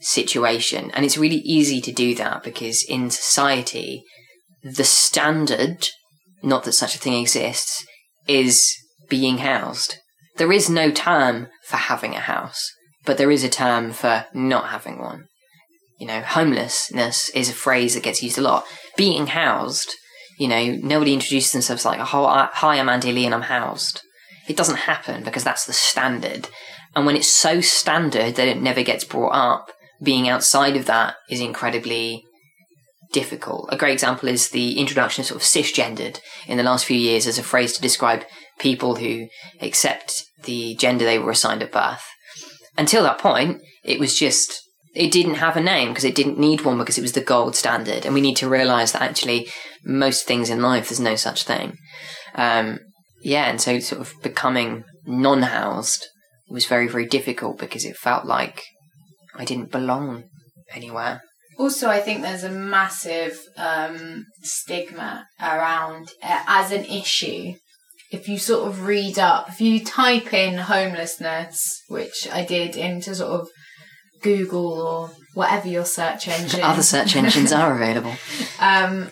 situation. 0.00 0.90
And 0.92 1.04
it's 1.04 1.16
really 1.16 1.36
easy 1.36 1.80
to 1.80 1.92
do 1.92 2.14
that 2.16 2.42
because 2.42 2.84
in 2.84 3.08
society, 3.10 4.02
the 4.62 4.84
standard, 4.84 5.88
not 6.42 6.64
that 6.64 6.72
such 6.72 6.96
a 6.96 6.98
thing 6.98 7.14
exists, 7.14 7.86
is 8.26 8.72
being 9.08 9.38
housed. 9.38 9.96
There 10.36 10.52
is 10.52 10.68
no 10.68 10.90
term 10.90 11.48
for 11.64 11.76
having 11.76 12.14
a 12.14 12.20
house, 12.20 12.68
but 13.04 13.16
there 13.16 13.30
is 13.30 13.44
a 13.44 13.48
term 13.48 13.92
for 13.92 14.26
not 14.34 14.70
having 14.70 14.98
one. 14.98 15.26
You 16.00 16.08
know, 16.08 16.20
homelessness 16.20 17.28
is 17.28 17.48
a 17.48 17.54
phrase 17.54 17.94
that 17.94 18.02
gets 18.02 18.24
used 18.24 18.38
a 18.38 18.42
lot. 18.42 18.64
Being 18.96 19.28
housed, 19.28 19.94
you 20.36 20.48
know, 20.48 20.78
nobody 20.82 21.14
introduces 21.14 21.52
themselves 21.52 21.84
like, 21.84 22.00
oh, 22.00 22.48
hi, 22.52 22.78
I'm 22.78 22.88
Andy 22.88 23.12
Lee 23.12 23.26
and 23.26 23.34
I'm 23.34 23.42
housed. 23.42 24.00
It 24.48 24.56
doesn't 24.56 24.78
happen 24.78 25.22
because 25.22 25.44
that's 25.44 25.64
the 25.64 25.72
standard. 25.72 26.48
And 26.94 27.06
when 27.06 27.16
it's 27.16 27.32
so 27.32 27.60
standard 27.60 28.34
that 28.34 28.48
it 28.48 28.60
never 28.60 28.82
gets 28.82 29.04
brought 29.04 29.34
up, 29.34 29.72
being 30.02 30.28
outside 30.28 30.76
of 30.76 30.86
that 30.86 31.16
is 31.30 31.40
incredibly 31.40 32.24
difficult. 33.12 33.68
A 33.70 33.76
great 33.76 33.92
example 33.92 34.28
is 34.28 34.50
the 34.50 34.78
introduction 34.78 35.22
of 35.22 35.26
sort 35.26 35.40
of 35.40 35.46
cisgendered 35.46 36.20
in 36.46 36.56
the 36.56 36.62
last 36.62 36.84
few 36.84 36.96
years 36.96 37.26
as 37.26 37.38
a 37.38 37.42
phrase 37.42 37.72
to 37.74 37.82
describe 37.82 38.24
people 38.58 38.96
who 38.96 39.28
accept 39.60 40.24
the 40.44 40.74
gender 40.76 41.04
they 41.04 41.18
were 41.18 41.30
assigned 41.30 41.62
at 41.62 41.72
birth. 41.72 42.04
Until 42.76 43.02
that 43.04 43.18
point, 43.18 43.60
it 43.84 44.00
was 44.00 44.18
just, 44.18 44.60
it 44.94 45.12
didn't 45.12 45.34
have 45.34 45.56
a 45.56 45.62
name 45.62 45.88
because 45.88 46.04
it 46.04 46.14
didn't 46.14 46.38
need 46.38 46.62
one 46.62 46.78
because 46.78 46.98
it 46.98 47.02
was 47.02 47.12
the 47.12 47.20
gold 47.20 47.54
standard. 47.54 48.04
And 48.04 48.14
we 48.14 48.20
need 48.20 48.36
to 48.38 48.48
realize 48.48 48.92
that 48.92 49.02
actually 49.02 49.48
most 49.84 50.26
things 50.26 50.50
in 50.50 50.62
life, 50.62 50.88
there's 50.88 51.00
no 51.00 51.16
such 51.16 51.44
thing. 51.44 51.76
Um, 52.34 52.80
yeah, 53.22 53.50
and 53.50 53.60
so 53.60 53.78
sort 53.78 54.00
of 54.00 54.14
becoming 54.22 54.84
non-housed, 55.06 56.02
it 56.02 56.08
was 56.52 56.66
very, 56.66 56.88
very 56.88 57.06
difficult 57.06 57.58
because 57.58 57.84
it 57.84 57.96
felt 57.96 58.24
like 58.24 58.62
I 59.34 59.44
didn't 59.44 59.72
belong 59.72 60.24
anywhere. 60.74 61.22
Also, 61.58 61.88
I 61.88 62.00
think 62.00 62.22
there's 62.22 62.44
a 62.44 62.50
massive 62.50 63.38
um, 63.56 64.26
stigma 64.42 65.26
around 65.40 66.10
uh, 66.22 66.42
as 66.46 66.72
an 66.72 66.84
issue. 66.84 67.54
If 68.10 68.28
you 68.28 68.38
sort 68.38 68.68
of 68.68 68.86
read 68.86 69.18
up, 69.18 69.48
if 69.48 69.60
you 69.60 69.82
type 69.84 70.32
in 70.34 70.58
homelessness, 70.58 71.82
which 71.88 72.28
I 72.30 72.44
did 72.44 72.76
into 72.76 73.14
sort 73.14 73.40
of 73.40 73.48
Google 74.22 74.72
or 74.72 75.10
whatever 75.34 75.68
your 75.68 75.84
search 75.84 76.28
engine, 76.36 76.62
Other 76.62 76.82
search 76.82 77.16
engines 77.16 77.52
are 77.60 77.74
available. 77.74 78.14
um, 78.60 79.10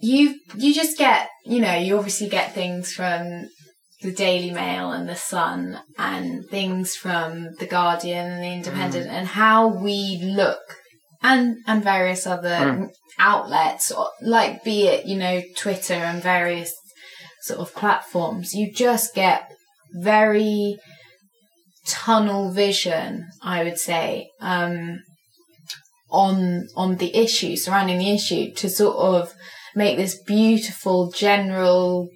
you 0.00 0.40
you 0.56 0.72
just 0.74 0.96
get 0.96 1.28
you 1.44 1.60
know 1.60 1.74
you 1.74 1.96
obviously 1.98 2.28
get 2.28 2.54
things 2.54 2.92
from 2.92 3.48
the 4.02 4.12
Daily 4.12 4.50
Mail 4.50 4.92
and 4.92 5.08
the 5.08 5.16
Sun 5.16 5.78
and 5.98 6.46
things 6.48 6.96
from 6.96 7.54
the 7.58 7.66
Guardian 7.66 8.26
and 8.32 8.42
the 8.42 8.52
Independent 8.52 9.08
and 9.08 9.26
how 9.28 9.68
we 9.68 10.18
look 10.22 10.60
and 11.22 11.56
and 11.66 11.84
various 11.84 12.26
other 12.26 12.48
Mm. 12.48 12.88
outlets 13.18 13.92
or- 13.92 14.10
like 14.22 14.64
be 14.64 14.86
it 14.86 15.04
you 15.04 15.16
know 15.18 15.42
Twitter 15.56 15.92
and 15.94 16.22
various 16.22 16.72
sort 17.42 17.60
of 17.60 17.74
platforms 17.74 18.54
you 18.54 18.72
just 18.72 19.14
get 19.14 19.50
very 19.92 20.78
tunnel 21.86 22.50
vision 22.52 23.26
I 23.42 23.64
would 23.64 23.78
say 23.78 24.30
um 24.40 25.00
on 26.10 26.66
on 26.76 26.96
the 26.96 27.14
issue 27.16 27.56
surrounding 27.56 27.98
the 27.98 28.12
issue 28.14 28.52
to 28.54 28.68
sort 28.68 28.96
of 28.96 29.32
make 29.74 29.96
this 29.96 30.20
beautiful 30.26 31.10
general 31.10 32.08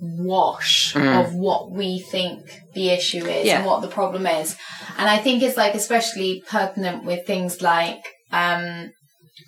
wash 0.00 0.92
Mm. 0.94 1.20
of 1.24 1.34
what 1.34 1.70
we 1.70 1.98
think 2.00 2.40
the 2.74 2.90
issue 2.90 3.24
is 3.24 3.46
Yeah. 3.46 3.58
and 3.58 3.66
what 3.66 3.80
the 3.82 3.88
problem 3.88 4.26
is 4.26 4.56
and 4.98 5.08
i 5.08 5.18
think 5.18 5.42
it's 5.42 5.56
like 5.56 5.74
especially 5.74 6.42
pertinent 6.48 7.04
with 7.04 7.26
things 7.26 7.62
like 7.62 8.02
um 8.32 8.90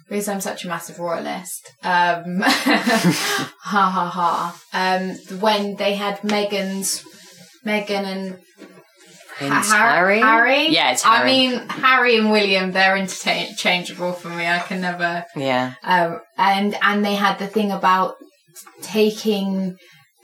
because 0.09 0.29
i'm 0.29 0.41
such 0.41 0.65
a 0.65 0.69
massive 0.69 0.99
royalist 0.99 1.73
um 1.83 2.41
ha 2.43 3.91
ha 3.97 4.09
ha 4.19 4.61
um 4.73 5.11
when 5.41 5.77
they 5.77 5.95
had 5.95 6.19
Meghan's 6.21 7.05
Meghan 7.65 8.05
and 8.05 8.39
Prince 9.39 9.71
Harry? 9.71 10.21
Harry? 10.21 10.69
Yeah, 10.69 10.93
it's 10.93 11.05
I 11.05 11.23
mean, 11.27 11.69
Harry 11.69 12.17
and 12.17 12.31
William, 12.31 12.73
they're 12.73 12.97
interchangeable 12.97 14.13
for 14.15 14.29
me. 14.31 14.47
I 14.47 14.61
can 14.61 14.81
never. 14.81 15.25
Yeah. 15.37 15.75
Um, 15.85 16.21
and 16.39 16.75
and 16.81 17.05
they 17.05 17.17
had 17.17 17.39
the 17.39 17.47
thing 17.47 17.71
about 17.71 18.15
taking 18.81 19.77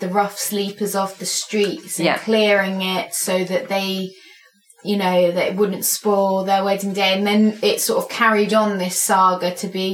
the 0.03 0.09
rough 0.09 0.37
sleepers 0.39 0.95
off 0.95 1.19
the 1.19 1.27
streets 1.43 1.99
and 1.99 2.07
Yeah. 2.07 2.19
clearing 2.19 2.83
it 2.83 3.15
so 3.15 3.45
that 3.45 3.69
they, 3.69 4.11
you 4.85 4.97
know, 4.97 5.31
that 5.33 5.47
it 5.51 5.57
wouldn't 5.57 5.85
spoil 5.87 6.45
their 6.45 6.65
wedding 6.65 6.93
day. 6.93 7.13
And 7.17 7.27
then 7.27 7.59
it 7.63 7.81
sort 7.81 8.03
of 8.05 8.11
carried 8.11 8.53
on 8.53 8.79
this 8.79 9.01
saga 9.03 9.55
to 9.63 9.67
be. 9.69 9.91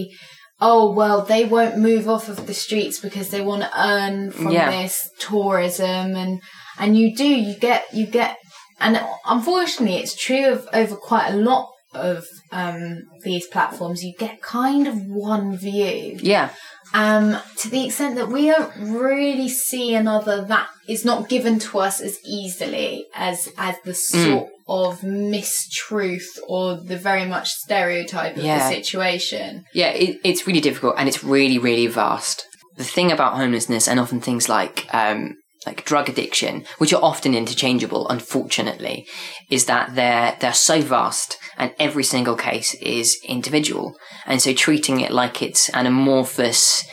Oh 0.60 0.90
well, 0.90 1.22
they 1.22 1.44
won't 1.44 1.78
move 1.78 2.08
off 2.08 2.28
of 2.28 2.48
the 2.48 2.54
streets 2.54 2.98
because 2.98 3.28
they 3.30 3.40
want 3.40 3.62
to 3.62 3.70
earn 3.80 4.32
from 4.32 4.50
Yeah. 4.50 4.70
this 4.72 5.08
tourism, 5.20 6.16
and 6.16 6.40
and 6.80 6.96
you 6.98 7.14
do 7.14 7.24
you 7.28 7.54
get 7.68 7.84
you 7.92 8.06
get 8.06 8.36
and 8.80 9.00
unfortunately 9.26 9.98
it's 9.98 10.16
true 10.16 10.46
of 10.54 10.66
over 10.72 10.96
quite 10.96 11.28
a 11.32 11.36
lot 11.36 11.68
of 11.94 12.24
um, 12.52 13.02
these 13.24 13.46
platforms 13.46 14.02
you 14.04 14.12
get 14.18 14.42
kind 14.42 14.86
of 14.86 14.96
one 15.06 15.56
view 15.56 16.18
Yeah. 16.22 16.50
Um, 16.94 17.36
to 17.58 17.68
the 17.70 17.86
extent 17.86 18.16
that 18.16 18.28
we 18.28 18.46
don't 18.46 18.72
really 18.78 19.48
see 19.48 19.94
another 19.94 20.42
that 20.46 20.68
is 20.88 21.04
not 21.04 21.28
given 21.28 21.58
to 21.58 21.78
us 21.78 22.00
as 22.00 22.18
easily 22.24 23.06
as 23.14 23.48
as 23.58 23.76
the 23.84 23.94
sort 23.94 24.48
of 24.68 25.00
mistruth 25.00 26.38
or 26.46 26.76
the 26.76 26.96
very 26.96 27.24
much 27.24 27.48
stereotype 27.50 28.36
of 28.36 28.42
Yeah. 28.42 28.58
the 28.68 28.74
situation 28.74 29.64
Yeah, 29.72 29.88
it, 29.90 30.20
it's 30.24 30.46
really 30.46 30.60
difficult 30.60 30.94
and 30.98 31.08
it's 31.08 31.24
really, 31.24 31.58
really 31.58 31.86
vast. 31.86 32.44
The 32.76 32.84
thing 32.84 33.10
about 33.10 33.34
homelessness 33.34 33.88
and 33.88 33.98
often 33.98 34.20
things 34.20 34.48
like 34.48 34.86
um, 34.94 35.36
like 35.66 35.84
drug 35.84 36.08
addiction, 36.08 36.64
which 36.78 36.92
are 36.92 37.02
often 37.02 37.34
interchangeable, 37.34 38.08
unfortunately, 38.08 39.06
is 39.50 39.66
that 39.66 39.94
they're 39.94 40.36
they're 40.40 40.52
so 40.52 40.80
vast 40.80 41.38
and 41.56 41.74
every 41.78 42.04
single 42.04 42.36
case 42.36 42.74
is 42.74 43.20
individual. 43.24 43.96
And 44.26 44.40
so 44.40 44.52
treating 44.52 45.00
it 45.00 45.10
like 45.10 45.42
it's 45.42 45.68
an 45.70 45.86
amorphous 45.86 46.84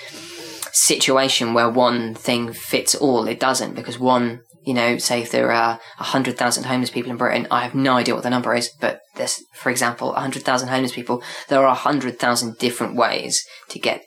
situation 0.72 1.54
where 1.54 1.70
one 1.70 2.16
thing 2.16 2.52
fits 2.52 2.96
all, 2.96 3.28
it 3.28 3.40
doesn't, 3.40 3.76
because 3.76 4.00
one 4.00 4.42
you 4.66 4.74
know, 4.74 4.98
say 4.98 5.22
if 5.22 5.32
there 5.32 5.52
are 5.52 5.80
100,000 5.98 6.64
homeless 6.64 6.90
people 6.90 7.12
in 7.12 7.18
Britain, 7.18 7.48
I 7.52 7.62
have 7.62 7.76
no 7.76 7.98
idea 7.98 8.16
what 8.16 8.24
the 8.24 8.32
number 8.32 8.54
is, 8.56 8.72
but 8.82 9.00
there's, 9.16 9.40
for 9.54 9.70
example, 9.70 10.12
100,000 10.14 10.68
homeless 10.68 10.92
people, 10.92 11.22
there 11.50 11.60
are 11.60 11.68
100,000 11.68 12.58
different 12.58 12.96
ways 12.96 13.46
to 13.70 13.80
get 13.80 14.04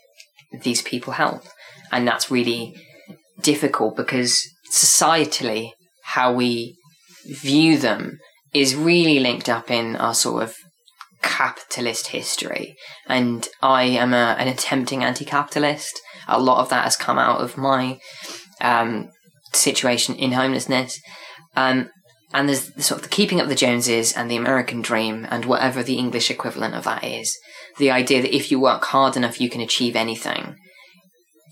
these 0.65 0.83
people 0.83 1.13
help. 1.13 1.45
And 1.93 2.07
that's 2.07 2.31
really 2.31 2.75
difficult 3.41 3.97
because 3.97 4.43
societally, 4.73 5.73
how 6.05 6.33
we 6.33 6.77
view 7.27 7.79
them 7.79 8.19
is 8.55 8.75
really 8.75 9.21
linked 9.21 9.49
up 9.49 9.71
in 9.71 9.97
our 9.97 10.15
sort 10.15 10.43
of 10.43 10.55
capitalist 11.23 12.09
history. 12.09 12.75
And 13.07 13.49
I 13.63 13.85
am 13.85 14.15
a, 14.15 14.37
an 14.39 14.49
attempting 14.49 15.05
anti 15.05 15.25
capitalist. 15.25 16.01
A 16.27 16.41
lot 16.41 16.61
of 16.61 16.69
that 16.71 16.85
has 16.85 16.97
come 16.97 17.19
out 17.19 17.41
of 17.41 17.57
my 17.57 17.99
um, 18.61 19.11
situation 19.53 20.15
in 20.17 20.33
homelessness. 20.33 21.01
Um, 21.57 21.91
and 22.33 22.49
there's 22.49 22.71
the 22.71 22.83
sort 22.83 23.01
of 23.01 23.09
the 23.09 23.15
keeping 23.15 23.41
up 23.41 23.49
the 23.49 23.55
Joneses 23.55 24.13
and 24.13 24.31
the 24.31 24.37
American 24.37 24.83
dream 24.83 25.27
and 25.31 25.47
whatever 25.47 25.83
the 25.83 25.99
English 25.99 26.31
equivalent 26.31 26.75
of 26.75 26.85
that 26.85 27.03
is. 27.03 27.37
The 27.79 27.91
idea 27.91 28.21
that 28.21 28.35
if 28.35 28.51
you 28.51 28.61
work 28.61 28.85
hard 28.85 29.17
enough, 29.17 29.41
you 29.41 29.49
can 29.49 29.61
achieve 29.61 29.97
anything 29.97 30.57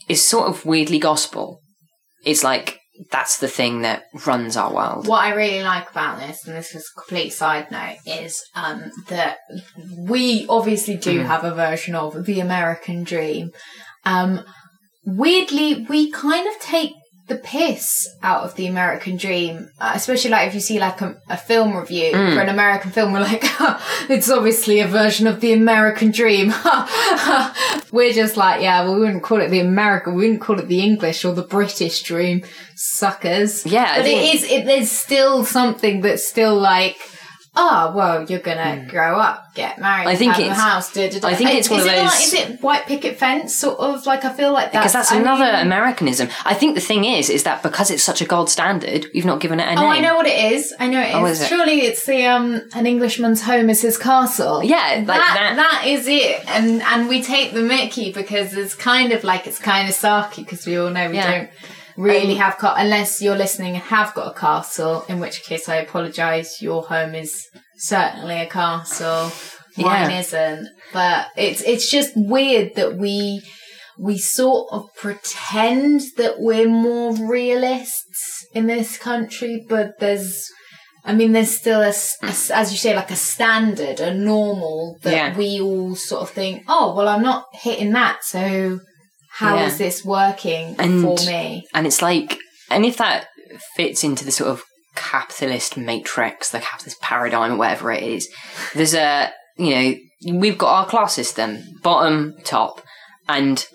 is 0.08 0.24
sort 0.24 0.48
of 0.48 0.64
weirdly 0.64 0.98
gospel. 0.98 1.60
It's 2.26 2.44
like 2.44 2.78
that's 3.10 3.38
the 3.38 3.48
thing 3.48 3.82
that 3.82 4.04
runs 4.26 4.56
our 4.56 4.72
world. 4.72 5.06
What 5.06 5.22
I 5.24 5.34
really 5.34 5.62
like 5.62 5.90
about 5.90 6.18
this, 6.18 6.46
and 6.46 6.56
this 6.56 6.74
is 6.74 6.82
a 6.84 7.00
complete 7.00 7.30
side 7.30 7.70
note, 7.70 7.98
is 8.06 8.42
um, 8.54 8.90
that 9.08 9.36
we 9.98 10.46
obviously 10.48 10.96
do 10.96 11.20
Mm. 11.20 11.26
have 11.26 11.44
a 11.44 11.54
version 11.54 11.94
of 11.94 12.24
the 12.24 12.40
American 12.40 13.04
dream. 13.04 13.50
Um, 14.04 14.44
weirdly, 15.04 15.86
we 15.88 16.10
kind 16.10 16.46
of 16.48 16.58
take 16.60 16.92
the 17.28 17.34
piss 17.34 18.08
out 18.22 18.44
of 18.44 18.54
the 18.54 18.68
American 18.68 19.16
dream, 19.16 19.68
uh, 19.80 19.92
especially 19.96 20.30
like 20.30 20.46
if 20.46 20.54
you 20.54 20.60
see 20.60 20.78
like 20.78 21.00
a, 21.00 21.20
a 21.28 21.36
film 21.36 21.76
review 21.76 22.12
Mm. 22.12 22.34
for 22.34 22.40
an 22.40 22.48
American 22.48 22.92
film, 22.92 23.12
we're 23.12 23.20
like, 23.20 23.42
it's 24.08 24.30
obviously 24.30 24.78
a 24.80 24.86
version 24.86 25.26
of 25.26 25.40
the 25.40 25.52
American 25.52 26.12
dream. 26.12 26.54
we're 27.92 28.12
just 28.12 28.36
like, 28.36 28.62
yeah, 28.62 28.84
well, 28.84 28.94
we 28.94 29.00
wouldn't 29.00 29.22
call 29.22 29.40
it 29.40 29.48
the 29.48 29.60
American, 29.60 30.14
we 30.14 30.22
wouldn't 30.24 30.40
call 30.40 30.58
it 30.60 30.68
the 30.68 30.80
English 30.80 31.24
or 31.24 31.34
the 31.34 31.42
British 31.42 32.02
dream, 32.02 32.44
suckers. 32.74 33.66
Yeah, 33.66 33.96
but 33.98 34.06
it 34.06 34.34
is. 34.34 34.44
It, 34.44 34.64
there's 34.64 34.90
still 34.90 35.44
something 35.44 36.00
that's 36.02 36.26
still 36.28 36.54
like. 36.56 36.96
Oh 37.58 37.92
well, 37.96 38.24
you're 38.26 38.40
gonna 38.40 38.84
grow 38.88 39.18
up, 39.18 39.54
get 39.54 39.78
married. 39.78 40.06
I 40.08 40.14
think 40.16 40.34
have 40.34 40.46
a 40.50 40.54
house. 40.54 40.92
Da, 40.92 41.08
da, 41.08 41.20
da. 41.20 41.28
I 41.28 41.34
think 41.34 41.50
it's 41.54 41.66
is 41.66 41.70
one 41.70 41.80
of 41.80 41.86
it 41.86 41.90
those- 41.96 42.04
Like, 42.04 42.20
is 42.22 42.34
it 42.34 42.60
white 42.62 42.86
picket 42.86 43.16
fence 43.18 43.56
sort 43.56 43.78
of 43.78 44.04
like? 44.04 44.24
I 44.26 44.32
feel 44.32 44.52
like 44.52 44.72
that's 44.72 44.82
Because 44.84 44.92
that's 44.92 45.12
I 45.12 45.16
another 45.20 45.44
mean- 45.52 45.66
Americanism. 45.66 46.28
I 46.44 46.52
think 46.54 46.74
the 46.74 46.80
thing 46.82 47.04
is, 47.04 47.30
is 47.30 47.44
that 47.44 47.62
because 47.62 47.90
it's 47.90 48.02
such 48.02 48.20
a 48.20 48.26
gold 48.26 48.50
standard, 48.50 49.06
we've 49.14 49.24
not 49.24 49.40
given 49.40 49.58
it 49.58 49.64
a 49.68 49.74
name. 49.74 49.78
Oh, 49.78 49.86
I 49.88 50.00
know 50.00 50.16
what 50.16 50.26
it 50.26 50.52
is. 50.52 50.74
I 50.78 50.86
know 50.88 51.00
it 51.00 51.08
is. 51.08 51.14
Oh, 51.14 51.24
is 51.24 51.40
it? 51.40 51.48
Surely 51.48 51.80
it's 51.80 52.04
the 52.04 52.26
um, 52.26 52.60
an 52.74 52.86
Englishman's 52.86 53.40
home 53.42 53.70
is 53.70 53.80
his 53.80 53.96
castle. 53.96 54.62
Yeah, 54.62 54.76
like 54.98 55.06
that, 55.06 55.54
that. 55.56 55.56
that 55.56 55.86
is 55.86 56.06
it. 56.06 56.42
And 56.48 56.82
and 56.82 57.08
we 57.08 57.22
take 57.22 57.54
the 57.54 57.62
Mickey 57.62 58.12
because 58.12 58.52
it's 58.54 58.74
kind 58.74 59.12
of 59.12 59.24
like 59.24 59.46
it's 59.46 59.58
kind 59.58 59.88
of 59.88 59.94
sarky 59.94 60.36
because 60.44 60.66
we 60.66 60.76
all 60.78 60.90
know 60.90 61.08
we 61.08 61.16
Yeah. 61.16 61.30
don't 61.30 61.50
really 61.96 62.34
have 62.34 62.58
ca- 62.58 62.74
unless 62.78 63.20
you're 63.22 63.36
listening 63.36 63.74
and 63.74 63.82
have 63.84 64.14
got 64.14 64.34
a 64.36 64.38
castle. 64.38 65.04
In 65.08 65.20
which 65.20 65.42
case, 65.44 65.68
I 65.68 65.76
apologise. 65.76 66.60
Your 66.62 66.82
home 66.82 67.14
is 67.14 67.46
certainly 67.78 68.40
a 68.40 68.46
castle. 68.46 69.30
Mine 69.76 70.10
Yeah. 70.10 70.18
isn't. 70.20 70.68
But 70.92 71.28
it's 71.36 71.60
it's 71.62 71.90
just 71.90 72.12
weird 72.16 72.74
that 72.76 72.96
we 72.96 73.42
we 73.98 74.18
sort 74.18 74.68
of 74.72 74.88
pretend 74.96 76.02
that 76.16 76.34
we're 76.38 76.68
more 76.68 77.14
realists 77.14 78.46
in 78.52 78.66
this 78.66 78.98
country, 78.98 79.64
but 79.68 79.98
there's, 80.00 80.46
I 81.04 81.14
mean, 81.14 81.32
there's 81.32 81.56
still 81.56 81.80
a, 81.80 81.94
a 82.22 82.28
as 82.54 82.72
you 82.72 82.78
say, 82.78 82.94
like 82.94 83.10
a 83.10 83.16
standard, 83.16 84.00
a 84.00 84.12
normal 84.12 84.98
that 85.02 85.12
Yeah. 85.12 85.36
we 85.36 85.60
all 85.60 85.94
sort 85.94 86.22
of 86.22 86.30
think, 86.30 86.64
oh, 86.68 86.94
well, 86.94 87.08
I'm 87.08 87.22
not 87.22 87.46
hitting 87.54 87.92
that, 87.92 88.22
so 88.22 88.80
how 89.38 89.56
is 89.58 89.72
Yeah. 89.72 89.86
this 89.86 90.04
working 90.04 90.76
And- 90.78 91.02
for 91.02 91.16
me? 91.26 91.66
And 91.74 91.86
it's 91.86 92.02
like, 92.02 92.38
and 92.70 92.84
if 92.84 92.96
that 92.96 93.28
fits 93.76 94.02
into 94.04 94.24
the 94.24 94.32
sort 94.32 94.50
of 94.50 94.62
capitalist 94.94 95.76
matrix, 95.76 96.50
the 96.50 96.60
capitalist 96.60 97.00
paradigm, 97.00 97.52
or 97.52 97.56
whatever 97.56 97.92
it 97.92 98.02
is, 98.02 98.28
there's 98.74 98.94
a, 98.94 99.30
you 99.56 99.70
know, 99.74 100.38
we've 100.40 100.58
got 100.58 100.72
our 100.74 100.86
class 100.86 101.14
system, 101.14 101.62
bottom, 101.82 102.34
top, 102.44 102.82
and 103.28 103.66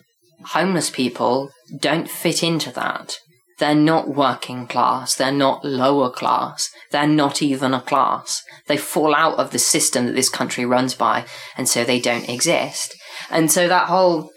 homeless 0.47 0.89
people 0.89 1.51
don't 1.79 2.09
fit 2.09 2.41
into 2.43 2.71
that. 2.71 3.17
They're 3.59 3.75
not 3.75 4.15
working 4.15 4.65
class. 4.65 5.13
They're 5.13 5.31
not 5.31 5.63
lower 5.63 6.09
class. 6.09 6.71
They're 6.89 7.05
not 7.05 7.43
even 7.43 7.75
a 7.75 7.81
class. 7.81 8.41
They 8.65 8.77
fall 8.77 9.13
out 9.13 9.37
of 9.37 9.51
the 9.51 9.59
system 9.59 10.07
that 10.07 10.15
this 10.15 10.29
country 10.29 10.65
runs 10.65 10.95
by, 10.95 11.25
and 11.55 11.69
so 11.69 11.83
they 11.83 11.99
don't 11.99 12.27
exist. 12.27 12.95
And 13.29 13.51
so 13.51 13.67
that 13.67 13.87
whole, 13.87 14.30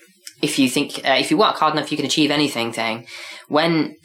if 0.44 0.58
you 0.58 0.68
think, 0.68 0.98
uh, 0.98 1.16
if 1.18 1.30
you 1.30 1.36
work 1.38 1.56
hard 1.56 1.74
enough, 1.74 1.90
you 1.90 1.96
can 1.96 2.06
achieve 2.06 2.30
anything 2.30 2.72
thing, 2.72 3.06
when 3.48 3.96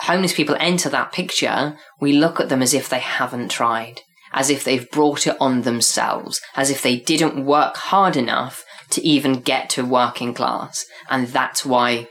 homeless 0.00 0.32
people 0.32 0.56
enter 0.60 0.88
that 0.88 1.12
picture, 1.12 1.76
we 2.00 2.12
look 2.12 2.40
at 2.40 2.48
them 2.48 2.62
as 2.62 2.72
if 2.72 2.88
they 2.88 3.00
haven't 3.00 3.50
tried, 3.50 4.00
as 4.32 4.48
if 4.50 4.62
they've 4.62 4.90
brought 4.90 5.26
it 5.26 5.36
on 5.40 5.62
themselves, 5.62 6.40
as 6.54 6.70
if 6.70 6.82
they 6.82 6.96
didn't 6.96 7.44
work 7.44 7.76
hard 7.76 8.16
enough 8.16 8.64
to 8.90 9.06
even 9.06 9.40
get 9.40 9.68
to 9.70 9.84
working 9.84 10.32
class. 10.32 10.84
And 11.10 11.28
that's 11.28 11.66
why 11.66 12.08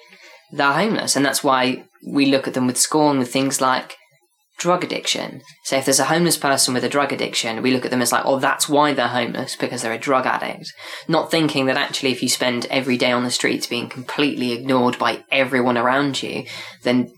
they're 0.52 0.74
homeless. 0.74 1.16
And 1.16 1.26
that's 1.26 1.44
why 1.44 1.86
we 2.06 2.26
look 2.26 2.48
at 2.48 2.54
them 2.54 2.68
with 2.68 2.78
scorn 2.78 3.18
with 3.18 3.32
things 3.32 3.62
like 3.62 3.96
drug 4.58 4.84
addiction. 4.84 5.42
So 5.64 5.78
if 5.78 5.86
there's 5.86 6.00
a 6.00 6.06
homeless 6.06 6.38
person 6.38 6.74
with 6.74 6.84
a 6.84 6.90
drug 6.90 7.14
addiction, 7.14 7.62
we 7.62 7.72
look 7.72 7.86
at 7.86 7.92
them 7.92 8.02
as 8.02 8.12
like, 8.12 8.26
oh, 8.26 8.40
that's 8.40 8.68
why 8.68 8.94
they're 8.94 9.08
homeless 9.08 9.56
because 9.56 9.82
they're 9.82 9.94
a 9.94 10.00
drug 10.00 10.26
addict. 10.26 10.74
Not 11.08 11.30
thinking 11.30 11.68
that 11.68 11.78
actually 11.78 12.12
if 12.12 12.24
you 12.24 12.30
spend 12.30 12.66
every 12.70 12.98
day 12.98 13.12
on 13.12 13.24
the 13.24 13.32
streets 13.32 13.68
being 13.68 13.88
completely 13.88 14.54
ignored 14.54 14.98
by 14.98 15.24
everyone 15.32 15.78
around 15.78 16.24
you, 16.24 16.46
then 16.84 17.12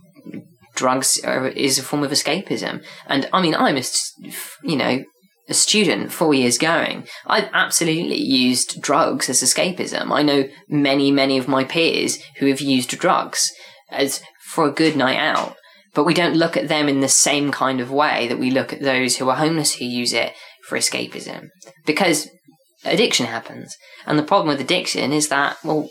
drugs 0.75 1.19
are, 1.23 1.47
is 1.47 1.79
a 1.79 1.83
form 1.83 2.03
of 2.03 2.11
escapism. 2.11 2.83
And 3.07 3.29
I 3.31 3.41
mean, 3.41 3.55
I'm 3.55 3.77
a, 3.77 3.83
you 4.63 4.75
know, 4.75 5.03
a 5.47 5.53
student 5.53 6.11
four 6.11 6.33
years 6.33 6.57
going. 6.57 7.07
I've 7.25 7.49
absolutely 7.53 8.21
used 8.21 8.81
drugs 8.81 9.29
as 9.29 9.41
escapism. 9.41 10.11
I 10.11 10.23
know 10.23 10.47
many, 10.67 11.11
many 11.11 11.37
of 11.37 11.47
my 11.47 11.63
peers 11.63 12.19
who 12.37 12.47
have 12.47 12.61
used 12.61 12.89
drugs 12.99 13.51
as 13.89 14.21
for 14.41 14.67
a 14.67 14.71
good 14.71 14.95
night 14.95 15.17
out 15.17 15.55
but 15.93 16.03
we 16.03 16.13
don't 16.13 16.35
look 16.35 16.55
at 16.55 16.67
them 16.67 16.87
in 16.87 16.99
the 16.99 17.09
same 17.09 17.51
kind 17.51 17.79
of 17.79 17.91
way 17.91 18.27
that 18.27 18.39
we 18.39 18.51
look 18.51 18.71
at 18.73 18.81
those 18.81 19.17
who 19.17 19.29
are 19.29 19.35
homeless 19.35 19.75
who 19.75 19.85
use 19.85 20.13
it 20.13 20.33
for 20.67 20.77
escapism. 20.77 21.47
Because 21.85 22.29
addiction 22.85 23.25
happens. 23.25 23.75
And 24.05 24.17
the 24.17 24.23
problem 24.23 24.49
with 24.49 24.61
addiction 24.61 25.11
is 25.11 25.29
that, 25.29 25.57
well, 25.63 25.89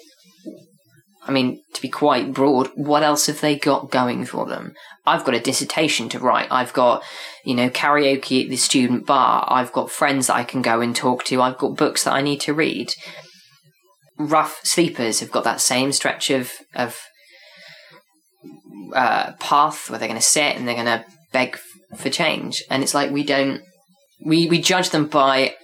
I 1.27 1.31
mean, 1.31 1.63
to 1.75 1.83
be 1.83 1.89
quite 1.89 2.33
broad, 2.33 2.71
what 2.75 3.03
else 3.03 3.27
have 3.27 3.41
they 3.41 3.59
got 3.59 3.91
going 3.91 4.25
for 4.25 4.47
them? 4.47 4.73
I've 5.05 5.25
got 5.25 5.35
a 5.35 5.41
dissertation 5.41 6.09
to 6.11 6.19
write. 6.19 6.49
I've 6.51 6.73
got, 6.73 7.03
you 7.45 7.55
know, 7.55 7.69
karaoke 7.69 8.45
at 8.45 8.51
the 8.51 8.57
student 8.57 9.07
bar. 9.07 9.47
I've 9.49 9.73
got 9.73 9.91
friends 9.91 10.29
that 10.29 10.37
I 10.37 10.45
can 10.45 10.63
go 10.63 10.81
and 10.81 10.97
talk 10.97 11.25
to. 11.25 11.43
I've 11.43 11.59
got 11.59 11.77
books 11.77 12.05
that 12.05 12.15
I 12.15 12.23
need 12.23 12.41
to 12.43 12.55
read. 12.55 12.93
Rough 14.19 14.61
sleepers 14.63 15.21
have 15.21 15.31
got 15.31 15.45
that 15.45 15.61
same 15.61 15.93
stretch 15.93 16.31
of, 16.31 16.53
of 16.75 16.99
uh, 18.95 19.33
path 19.41 19.89
where 19.89 19.99
they're 19.99 20.09
going 20.09 20.21
to 20.21 20.27
sit 20.27 20.57
and 20.57 20.67
they're 20.67 20.75
going 20.75 20.87
to 20.87 21.05
beg 21.33 21.59
for 21.97 22.11
change. 22.11 22.63
And 22.71 22.83
it's 22.83 22.95
like 22.95 23.11
we 23.11 23.23
don't 23.23 23.63
we 24.25 24.47
we 24.49 24.61
judge 24.61 24.91
them 24.91 25.07
by 25.07 25.55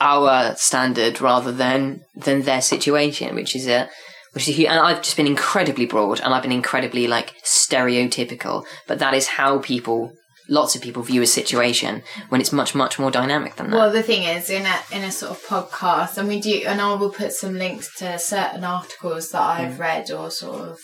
our 0.00 0.54
standard 0.56 1.20
rather 1.20 1.52
than 1.52 2.02
than 2.16 2.42
their 2.42 2.62
situation, 2.62 3.34
which 3.34 3.54
is 3.54 3.66
a 3.66 3.88
which 4.32 4.48
is 4.48 4.58
a, 4.58 4.66
and 4.66 4.78
I've 4.78 5.02
just 5.02 5.16
been 5.16 5.26
incredibly 5.26 5.86
broad 5.86 6.20
and 6.20 6.32
I've 6.32 6.42
been 6.42 6.52
incredibly 6.52 7.06
like 7.06 7.34
stereotypical, 7.44 8.64
but 8.86 8.98
that 8.98 9.14
is 9.14 9.26
how 9.26 9.58
people 9.58 10.12
lots 10.48 10.74
of 10.74 10.82
people 10.82 11.02
view 11.02 11.22
a 11.22 11.26
situation 11.26 12.02
when 12.28 12.40
it's 12.40 12.52
much 12.52 12.74
much 12.74 12.98
more 12.98 13.10
dynamic 13.10 13.56
than 13.56 13.70
that. 13.70 13.76
Well, 13.76 13.92
the 13.92 14.02
thing 14.02 14.24
is, 14.24 14.50
in 14.50 14.66
a 14.66 14.80
in 14.92 15.04
a 15.04 15.12
sort 15.12 15.32
of 15.32 15.42
podcast, 15.44 16.18
and 16.18 16.28
we 16.28 16.40
do, 16.40 16.62
and 16.66 16.80
I 16.80 16.94
will 16.94 17.10
put 17.10 17.32
some 17.32 17.56
links 17.56 17.94
to 17.98 18.18
certain 18.18 18.64
articles 18.64 19.30
that 19.30 19.42
I've 19.42 19.74
mm. 19.74 19.78
read 19.78 20.10
or 20.10 20.30
sort 20.30 20.60
of 20.68 20.78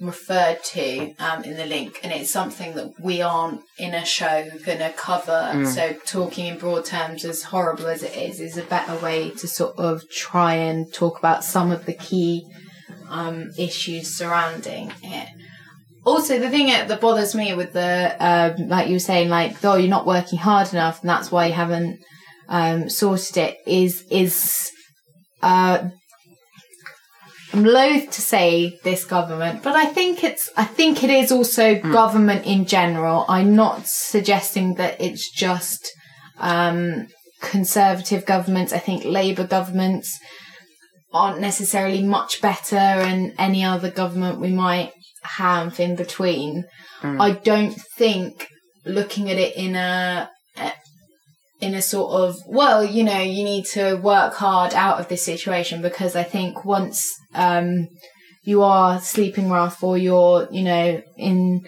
referred 0.00 0.62
to 0.62 1.14
um, 1.18 1.44
in 1.44 1.56
the 1.56 1.66
link, 1.66 2.00
and 2.02 2.12
it's 2.12 2.30
something 2.30 2.74
that 2.74 2.92
we 3.00 3.22
aren't 3.22 3.60
in 3.78 3.94
a 3.94 4.04
show 4.04 4.48
going 4.64 4.78
to 4.78 4.92
cover. 4.96 5.50
Mm. 5.52 5.66
So, 5.66 5.92
talking 6.04 6.46
in 6.46 6.58
broad 6.58 6.84
terms, 6.84 7.24
as 7.24 7.44
horrible 7.44 7.86
as 7.86 8.02
it 8.02 8.16
is, 8.16 8.40
is 8.40 8.56
a 8.56 8.62
better 8.64 8.96
way 8.96 9.30
to 9.30 9.46
sort 9.46 9.76
of 9.78 10.02
try 10.10 10.54
and 10.54 10.92
talk 10.92 11.18
about 11.18 11.44
some 11.44 11.70
of 11.70 11.86
the 11.86 11.94
key 11.94 12.44
um, 13.08 13.50
issues 13.58 14.16
surrounding 14.16 14.92
it. 15.02 15.28
Also, 16.04 16.38
the 16.38 16.50
thing 16.50 16.66
that 16.66 17.00
bothers 17.00 17.34
me 17.34 17.54
with 17.54 17.72
the, 17.72 18.14
um, 18.20 18.68
like 18.68 18.88
you 18.88 18.94
were 18.94 18.98
saying, 18.98 19.30
like, 19.30 19.64
oh, 19.64 19.76
you're 19.76 19.88
not 19.88 20.06
working 20.06 20.38
hard 20.38 20.70
enough, 20.72 21.00
and 21.00 21.08
that's 21.08 21.32
why 21.32 21.46
you 21.46 21.52
haven't 21.52 21.98
um, 22.48 22.90
sorted 22.90 23.36
it, 23.38 23.58
is 23.66 24.04
is 24.10 24.70
uh, 25.42 25.88
I'm 27.54 27.62
loath 27.62 28.10
to 28.10 28.20
say 28.20 28.80
this 28.82 29.04
government, 29.04 29.62
but 29.62 29.76
I 29.76 29.86
think 29.86 30.24
it's, 30.24 30.50
I 30.56 30.64
think 30.64 31.04
it 31.04 31.10
is 31.10 31.30
also 31.30 31.76
mm. 31.76 31.92
government 31.92 32.46
in 32.46 32.66
general. 32.66 33.24
I'm 33.28 33.54
not 33.54 33.86
suggesting 33.86 34.74
that 34.74 35.00
it's 35.00 35.30
just, 35.30 35.88
um, 36.38 37.06
conservative 37.40 38.26
governments. 38.26 38.72
I 38.72 38.78
think 38.78 39.04
Labour 39.04 39.46
governments 39.46 40.18
aren't 41.12 41.40
necessarily 41.40 42.02
much 42.02 42.42
better 42.42 42.74
and 42.74 43.32
any 43.38 43.62
other 43.62 43.90
government 43.90 44.40
we 44.40 44.50
might 44.50 44.90
have 45.22 45.78
in 45.78 45.94
between. 45.94 46.64
Mm. 47.02 47.20
I 47.20 47.30
don't 47.30 47.80
think 47.96 48.48
looking 48.84 49.30
at 49.30 49.38
it 49.38 49.54
in 49.54 49.76
a, 49.76 50.28
in 51.60 51.74
a 51.74 51.82
sort 51.82 52.12
of 52.12 52.36
well 52.46 52.84
you 52.84 53.04
know 53.04 53.20
you 53.20 53.44
need 53.44 53.64
to 53.64 53.94
work 53.96 54.34
hard 54.34 54.74
out 54.74 55.00
of 55.00 55.08
this 55.08 55.24
situation 55.24 55.80
because 55.80 56.16
i 56.16 56.22
think 56.22 56.64
once 56.64 57.14
um, 57.34 57.88
you 58.44 58.62
are 58.62 59.00
sleeping 59.00 59.48
rough 59.48 59.82
or 59.82 59.96
you're 59.96 60.48
you 60.50 60.62
know 60.62 61.00
in 61.16 61.60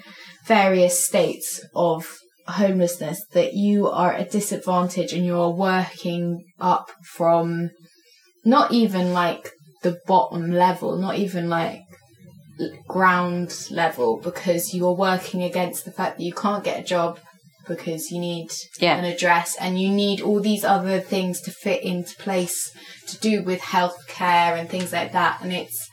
various 0.47 1.07
states 1.07 1.65
of 1.75 2.19
homelessness 2.49 3.25
that 3.33 3.55
you 3.55 3.89
are 3.89 4.13
at 4.13 4.29
a 4.29 4.31
disadvantage 4.31 5.13
and 5.13 5.25
you're 5.25 5.51
working 5.51 6.45
up 6.61 6.91
from 7.03 7.71
not 8.45 8.71
even 8.73 9.13
like 9.13 9.51
the 9.83 9.99
bottom 10.07 10.53
level 10.53 10.97
not 10.97 11.17
even 11.17 11.49
like 11.49 11.81
ground 12.89 13.67
level 13.71 14.21
because 14.23 14.75
you're 14.75 14.95
working 14.95 15.43
against 15.43 15.85
the 15.85 15.93
fact 15.93 16.17
that 16.17 16.25
you 16.25 16.33
can't 16.33 16.65
get 16.65 16.81
a 16.81 16.85
job 16.85 17.19
because 17.67 18.11
you 18.11 18.21
need 18.21 18.51
yeah. 18.79 18.97
an 18.97 19.05
address 19.05 19.57
and 19.61 19.81
you 19.81 19.91
need 19.91 20.21
all 20.21 20.41
these 20.41 20.65
other 20.65 21.01
things 21.01 21.41
to 21.43 21.51
fit 21.51 21.83
into 21.83 22.15
place 22.17 22.73
to 23.09 23.19
do 23.19 23.43
with 23.43 23.61
healthcare 23.61 24.59
and 24.59 24.69
things 24.69 24.93
like 24.93 25.13
that. 25.13 25.41
And 25.43 25.53
it's, 25.53 25.89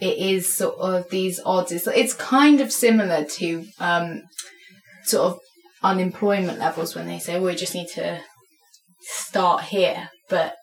it 0.00 0.18
is 0.18 0.52
sort 0.52 0.76
of 0.78 1.08
these 1.10 1.40
odds. 1.44 1.72
It's, 1.72 1.86
it's 1.86 2.14
kind 2.14 2.60
of 2.60 2.72
similar 2.72 3.24
to, 3.24 3.64
um, 3.78 4.22
sort 5.04 5.32
of 5.32 5.38
unemployment 5.82 6.58
levels 6.58 6.94
when 6.94 7.06
they 7.06 7.18
say, 7.18 7.34
well, 7.34 7.50
we 7.50 7.54
just 7.54 7.74
need 7.74 7.88
to 7.88 8.20
start 9.02 9.64
here. 9.64 10.10
But 10.28 10.56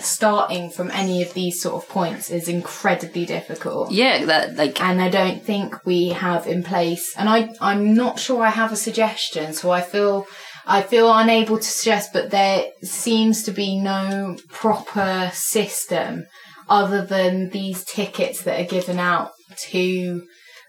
starting 0.00 0.70
from 0.70 0.90
any 0.90 1.22
of 1.22 1.32
these 1.34 1.62
sort 1.62 1.82
of 1.82 1.88
points 1.88 2.30
is 2.30 2.48
incredibly 2.48 3.24
difficult. 3.24 3.90
Yeah, 3.90 4.24
that 4.26 4.56
like 4.56 4.80
and 4.82 5.00
I 5.00 5.08
don't 5.08 5.42
think 5.42 5.84
we 5.86 6.08
have 6.08 6.46
in 6.46 6.62
place 6.62 7.14
and 7.16 7.28
I 7.28 7.50
I'm 7.60 7.94
not 7.94 8.18
sure 8.18 8.42
I 8.42 8.50
have 8.50 8.72
a 8.72 8.76
suggestion 8.76 9.54
so 9.54 9.70
I 9.70 9.80
feel 9.80 10.26
I 10.66 10.82
feel 10.82 11.10
unable 11.12 11.56
to 11.56 11.64
suggest 11.64 12.12
but 12.12 12.30
there 12.30 12.66
seems 12.82 13.42
to 13.44 13.50
be 13.50 13.80
no 13.80 14.36
proper 14.50 15.30
system 15.32 16.26
other 16.68 17.04
than 17.04 17.48
these 17.50 17.82
tickets 17.84 18.42
that 18.42 18.60
are 18.60 18.68
given 18.68 18.98
out 18.98 19.30
to 19.70 20.22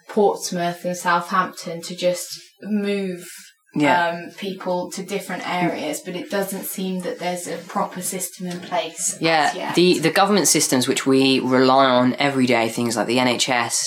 Portsmouth 0.07 0.85
and 0.85 0.95
Southampton 0.95 1.81
to 1.81 1.95
just 1.95 2.39
move 2.61 3.27
yeah. 3.75 4.07
um, 4.07 4.31
people 4.37 4.91
to 4.91 5.03
different 5.03 5.47
areas, 5.47 6.01
but 6.03 6.15
it 6.15 6.29
doesn't 6.29 6.63
seem 6.63 7.01
that 7.01 7.19
there's 7.19 7.47
a 7.47 7.57
proper 7.57 8.01
system 8.01 8.47
in 8.47 8.59
place. 8.59 9.17
Yeah, 9.19 9.73
the 9.73 9.99
the 9.99 10.11
government 10.11 10.47
systems 10.47 10.87
which 10.87 11.05
we 11.05 11.39
rely 11.39 11.85
on 11.85 12.15
every 12.15 12.45
day, 12.45 12.69
things 12.69 12.95
like 12.95 13.07
the 13.07 13.17
NHS, 13.17 13.85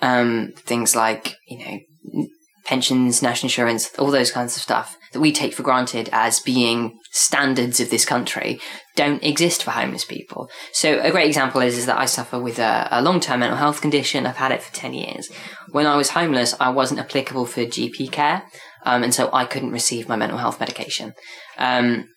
um, 0.00 0.52
things 0.56 0.94
like 0.94 1.36
you 1.48 1.58
know 1.58 2.26
pensions, 2.64 3.22
national 3.22 3.46
insurance, 3.46 3.92
all 3.98 4.10
those 4.10 4.30
kinds 4.30 4.56
of 4.56 4.62
stuff 4.62 4.96
that 5.12 5.20
we 5.20 5.32
take 5.32 5.52
for 5.52 5.62
granted 5.62 6.08
as 6.12 6.40
being 6.40 6.98
standards 7.10 7.80
of 7.80 7.90
this 7.90 8.04
country 8.04 8.60
don't 8.96 9.22
exist 9.22 9.62
for 9.62 9.70
homeless 9.70 10.04
people. 10.04 10.50
So 10.72 11.00
a 11.00 11.10
great 11.10 11.26
example 11.26 11.60
is, 11.60 11.76
is 11.76 11.86
that 11.86 11.98
I 11.98 12.06
suffer 12.06 12.38
with 12.38 12.58
a, 12.58 12.88
a 12.90 13.02
long-term 13.02 13.40
mental 13.40 13.58
health 13.58 13.80
condition. 13.80 14.26
I've 14.26 14.36
had 14.36 14.52
it 14.52 14.62
for 14.62 14.74
10 14.74 14.94
years. 14.94 15.30
When 15.70 15.86
I 15.86 15.96
was 15.96 16.10
homeless, 16.10 16.54
I 16.60 16.70
wasn't 16.70 17.00
applicable 17.00 17.46
for 17.46 17.62
GP 17.62 18.10
care. 18.12 18.44
Um, 18.84 19.02
and 19.02 19.14
so 19.14 19.30
I 19.32 19.44
couldn't 19.44 19.70
receive 19.70 20.08
my 20.08 20.16
mental 20.16 20.38
health 20.38 20.60
medication. 20.60 21.14
Um, 21.58 22.08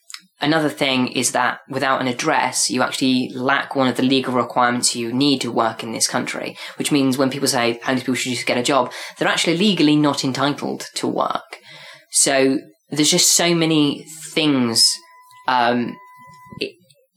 another 0.42 0.70
thing 0.70 1.08
is 1.08 1.32
that 1.32 1.60
without 1.70 2.02
an 2.02 2.08
address, 2.08 2.70
you 2.70 2.82
actually 2.82 3.30
lack 3.34 3.76
one 3.76 3.88
of 3.88 3.98
the 3.98 4.04
legal 4.04 4.34
requirements 4.34 4.96
you 4.96 5.14
need 5.14 5.42
to 5.42 5.52
work 5.52 5.84
in 5.84 5.92
this 5.92 6.08
country, 6.08 6.58
which 6.78 6.92
means 6.92 7.18
when 7.18 7.30
people 7.30 7.48
say 7.48 7.80
homeless 7.84 8.04
people 8.04 8.16
should 8.16 8.34
just 8.34 8.48
get 8.48 8.58
a 8.58 8.64
job, 8.64 8.92
they're 9.18 9.28
actually 9.28 9.58
legally 9.58 9.96
not 9.96 10.24
entitled 10.24 10.88
to 10.96 11.08
work. 11.08 11.60
So 12.12 12.60
there's 12.90 13.12
just 13.12 13.36
so 13.36 13.54
many 13.54 14.06
things 14.34 14.86
um, 15.48 15.96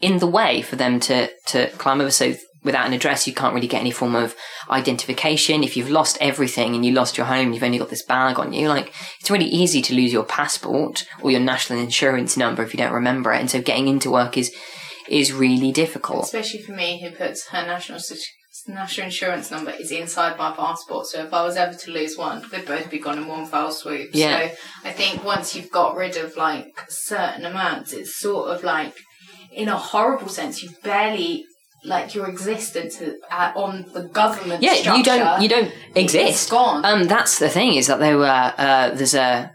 in 0.00 0.18
the 0.18 0.26
way 0.26 0.62
for 0.62 0.76
them 0.76 1.00
to, 1.00 1.30
to 1.46 1.68
climb 1.70 2.00
over. 2.00 2.10
So 2.10 2.34
without 2.68 2.86
an 2.86 2.92
address, 2.92 3.26
you 3.26 3.32
can't 3.32 3.54
really 3.54 3.66
get 3.66 3.80
any 3.80 3.90
form 3.90 4.14
of 4.14 4.36
identification. 4.68 5.64
If 5.64 5.74
you've 5.74 5.88
lost 5.88 6.18
everything 6.20 6.74
and 6.74 6.84
you 6.84 6.92
lost 6.92 7.16
your 7.16 7.24
home, 7.24 7.54
you've 7.54 7.62
only 7.62 7.78
got 7.78 7.88
this 7.88 8.04
bag 8.04 8.38
on 8.38 8.52
you. 8.52 8.68
Like, 8.68 8.92
it's 9.20 9.30
really 9.30 9.46
easy 9.46 9.80
to 9.80 9.94
lose 9.94 10.12
your 10.12 10.24
passport 10.24 11.06
or 11.22 11.30
your 11.30 11.40
national 11.40 11.78
insurance 11.78 12.36
number 12.36 12.62
if 12.62 12.74
you 12.74 12.78
don't 12.78 12.92
remember 12.92 13.32
it. 13.32 13.40
And 13.40 13.50
so 13.50 13.62
getting 13.62 13.88
into 13.88 14.10
work 14.10 14.36
is, 14.36 14.54
is 15.08 15.32
really 15.32 15.72
difficult. 15.72 16.24
Especially 16.24 16.60
for 16.60 16.72
me, 16.72 17.00
who 17.00 17.10
puts 17.10 17.48
her 17.48 17.66
national 17.66 18.00
national 18.66 19.06
insurance 19.06 19.50
number 19.50 19.70
is 19.70 19.90
inside 19.90 20.36
my 20.36 20.50
passport. 20.52 21.06
So 21.06 21.24
if 21.24 21.32
I 21.32 21.42
was 21.42 21.56
ever 21.56 21.72
to 21.74 21.90
lose 21.90 22.18
one, 22.18 22.42
they'd 22.50 22.66
both 22.66 22.90
be 22.90 22.98
gone 22.98 23.16
in 23.16 23.26
one 23.26 23.46
fell 23.46 23.70
swoop. 23.70 24.10
Yeah. 24.12 24.48
So 24.48 24.54
I 24.84 24.92
think 24.92 25.24
once 25.24 25.56
you've 25.56 25.70
got 25.70 25.96
rid 25.96 26.18
of 26.18 26.36
like 26.36 26.84
certain 26.90 27.46
amounts, 27.46 27.94
it's 27.94 28.20
sort 28.20 28.50
of 28.50 28.62
like, 28.62 28.94
in 29.52 29.68
a 29.68 29.76
horrible 29.78 30.28
sense, 30.28 30.62
you've 30.62 30.82
barely 30.82 31.46
like 31.84 32.14
your 32.14 32.28
existence 32.28 33.00
uh, 33.30 33.52
on 33.54 33.86
the 33.92 34.02
government. 34.02 34.62
Yeah, 34.62 34.74
structure, 34.74 34.98
you 34.98 35.04
don't 35.04 35.42
you 35.42 35.48
don't 35.48 35.72
exist. 35.94 36.30
It's 36.30 36.50
gone. 36.50 36.84
Um, 36.84 37.04
that's 37.04 37.38
the 37.38 37.48
thing 37.48 37.74
is 37.74 37.86
that 37.86 38.00
there 38.00 38.18
were 38.18 38.52
uh, 38.58 38.90
there's 38.90 39.14
a 39.14 39.52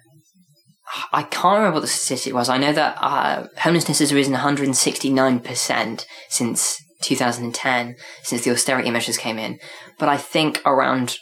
I 1.12 1.24
can't 1.24 1.58
remember 1.58 1.76
what 1.76 1.82
the 1.82 1.88
statistic 1.88 2.34
was. 2.34 2.50
I 2.50 2.58
know 2.58 2.74
that 2.74 2.98
uh, 3.00 3.48
homelessness 3.58 4.00
has 4.00 4.14
risen 4.14 4.34
169 4.34 5.40
percent 5.40 6.06
since 6.30 6.82
2010, 7.02 7.96
since 8.22 8.44
the 8.44 8.52
austerity 8.52 8.90
measures 8.90 9.18
came 9.18 9.38
in. 9.38 9.60
But 10.00 10.10
I 10.10 10.18
think 10.18 10.62
around 10.66 11.18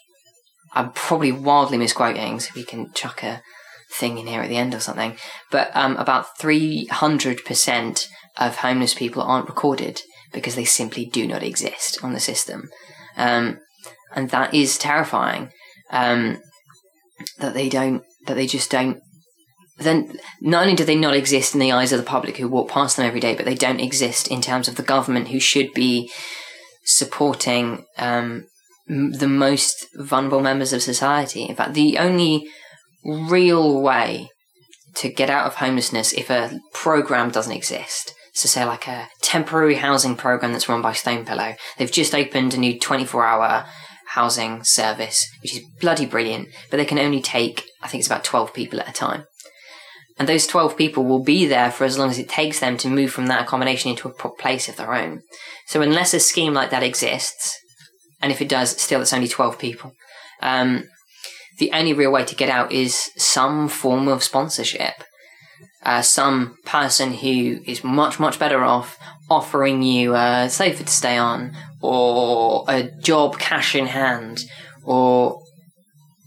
I'm 0.74 0.92
probably 0.92 1.32
wildly 1.32 1.78
misquoting, 1.78 2.40
so 2.40 2.52
we 2.56 2.64
can 2.64 2.92
chuck 2.94 3.24
a 3.24 3.42
thing 3.94 4.18
in 4.18 4.28
here 4.28 4.42
at 4.42 4.50
the 4.50 4.58
end 4.58 4.74
or 4.74 4.80
something. 4.80 5.18
But 5.52 5.76
um, 5.76 5.98
about 5.98 6.38
300 6.38 7.44
percent 7.44 8.08
of 8.38 8.58
homeless 8.58 8.94
people 8.94 9.22
aren't 9.22 9.50
recorded 9.50 10.02
because 10.32 10.56
they 10.56 10.65
simply 10.65 11.06
do 11.06 11.28
not 11.28 11.44
exist 11.44 12.04
on 12.04 12.13
the 12.13 12.20
system. 12.20 12.70
Um, 13.17 13.60
and 14.13 14.30
that 14.30 14.54
is 14.54 14.78
terrifying. 14.78 15.52
Um, 15.91 16.41
that 17.39 17.54
they 17.54 17.70
don't, 17.70 18.04
that 18.28 18.36
they 18.36 18.48
just 18.48 18.72
don't. 18.72 19.02
Then 19.78 20.17
not 20.39 20.63
only 20.63 20.76
do 20.76 20.86
they 20.86 20.96
not 20.96 21.15
exist 21.15 21.54
in 21.54 21.60
the 21.60 21.72
eyes 21.72 21.91
of 21.91 22.00
the 22.00 22.06
public 22.06 22.38
who 22.38 22.48
walk 22.48 22.70
past 22.70 22.98
them 22.98 23.06
every 23.06 23.20
day, 23.20 23.36
but 23.36 23.46
they 23.46 23.56
don't 23.56 23.80
exist 23.80 24.28
in 24.28 24.41
terms 24.41 24.67
of 24.67 24.76
the 24.76 24.84
government 24.84 25.30
who 25.30 25.39
should 25.39 25.74
be 25.74 26.12
supporting 26.84 27.86
um, 27.98 28.46
the 28.88 29.28
most 29.28 29.88
vulnerable 29.96 30.41
members 30.41 30.72
of 30.74 30.84
society. 30.84 31.44
In 31.44 31.56
fact, 31.56 31.74
the 31.74 31.98
only 31.98 32.48
real 33.04 33.82
way 33.82 34.30
to 34.96 35.10
get 35.10 35.30
out 35.30 35.48
of 35.48 35.56
homelessness 35.56 36.13
if 36.13 36.30
a 36.30 36.60
program 36.74 37.32
doesn't 37.32 37.56
exist 37.56 38.13
so 38.34 38.48
say 38.48 38.65
like 38.65 38.88
a 38.88 39.10
temporary 39.22 39.76
housing 39.76 40.15
program 40.15 40.54
that's 40.54 40.70
run 40.70 40.82
by 40.82 40.94
Stonepillow. 40.94 41.56
They've 41.78 41.91
just 41.91 42.15
opened 42.15 42.54
a 42.54 42.58
new 42.58 42.80
24 42.80 43.26
hour 43.26 43.65
housing 44.08 44.63
service, 44.63 45.30
which 45.41 45.56
is 45.56 45.65
bloody 45.80 46.06
brilliant, 46.06 46.50
but 46.70 46.78
they 46.78 46.86
can 46.86 47.00
only 47.00 47.22
take, 47.22 47.65
I 47.82 47.88
think 47.88 48.00
it's 48.00 48.08
about 48.08 48.24
12 48.24 48.54
people 48.54 48.80
at 48.80 48.89
a 48.89 48.94
time. 48.94 49.26
And 50.20 50.28
those 50.28 50.46
12 50.48 50.78
people 50.78 51.04
will 51.04 51.24
be 51.24 51.46
there 51.46 51.72
for 51.72 51.84
as 51.84 51.98
long 51.98 52.10
as 52.10 52.20
it 52.20 52.30
takes 52.30 52.60
them 52.60 52.78
to 52.78 52.89
move 52.89 53.12
from 53.12 53.28
that 53.28 53.41
accommodation 53.41 53.91
into 53.91 54.08
a 54.08 54.30
place 54.30 54.70
of 54.70 54.76
their 54.76 54.94
own. 54.94 55.22
So 55.67 55.82
unless 55.82 56.13
a 56.13 56.20
scheme 56.20 56.54
like 56.54 56.70
that 56.70 56.84
exists, 56.84 57.58
and 58.22 58.32
if 58.32 58.41
it 58.41 58.50
does, 58.50 58.80
still 58.82 59.02
it's 59.02 59.13
only 59.13 59.28
12 59.28 59.58
people, 59.58 59.94
um, 60.41 60.84
the 61.58 61.72
only 61.74 61.94
real 61.94 62.12
way 62.12 62.26
to 62.26 62.36
get 62.36 62.50
out 62.50 62.72
is 62.72 63.12
some 63.17 63.67
form 63.67 64.08
of 64.08 64.24
sponsorship 64.24 65.04
uh, 65.84 66.02
some 66.02 66.58
person 66.65 67.13
who 67.13 67.60
is 67.65 67.84
much, 67.84 68.20
much 68.20 68.38
better 68.38 68.63
off 68.63 68.98
offering 69.30 69.82
you 69.82 70.13
a 70.13 70.50
sofa 70.50 70.84
to 70.84 70.91
stay 70.91 71.17
on 71.17 71.56
or 71.82 72.65
a 72.67 72.84
job 73.00 73.39
cash 73.39 73.76
in 73.76 73.88
hand 73.88 74.44
or 74.84 75.41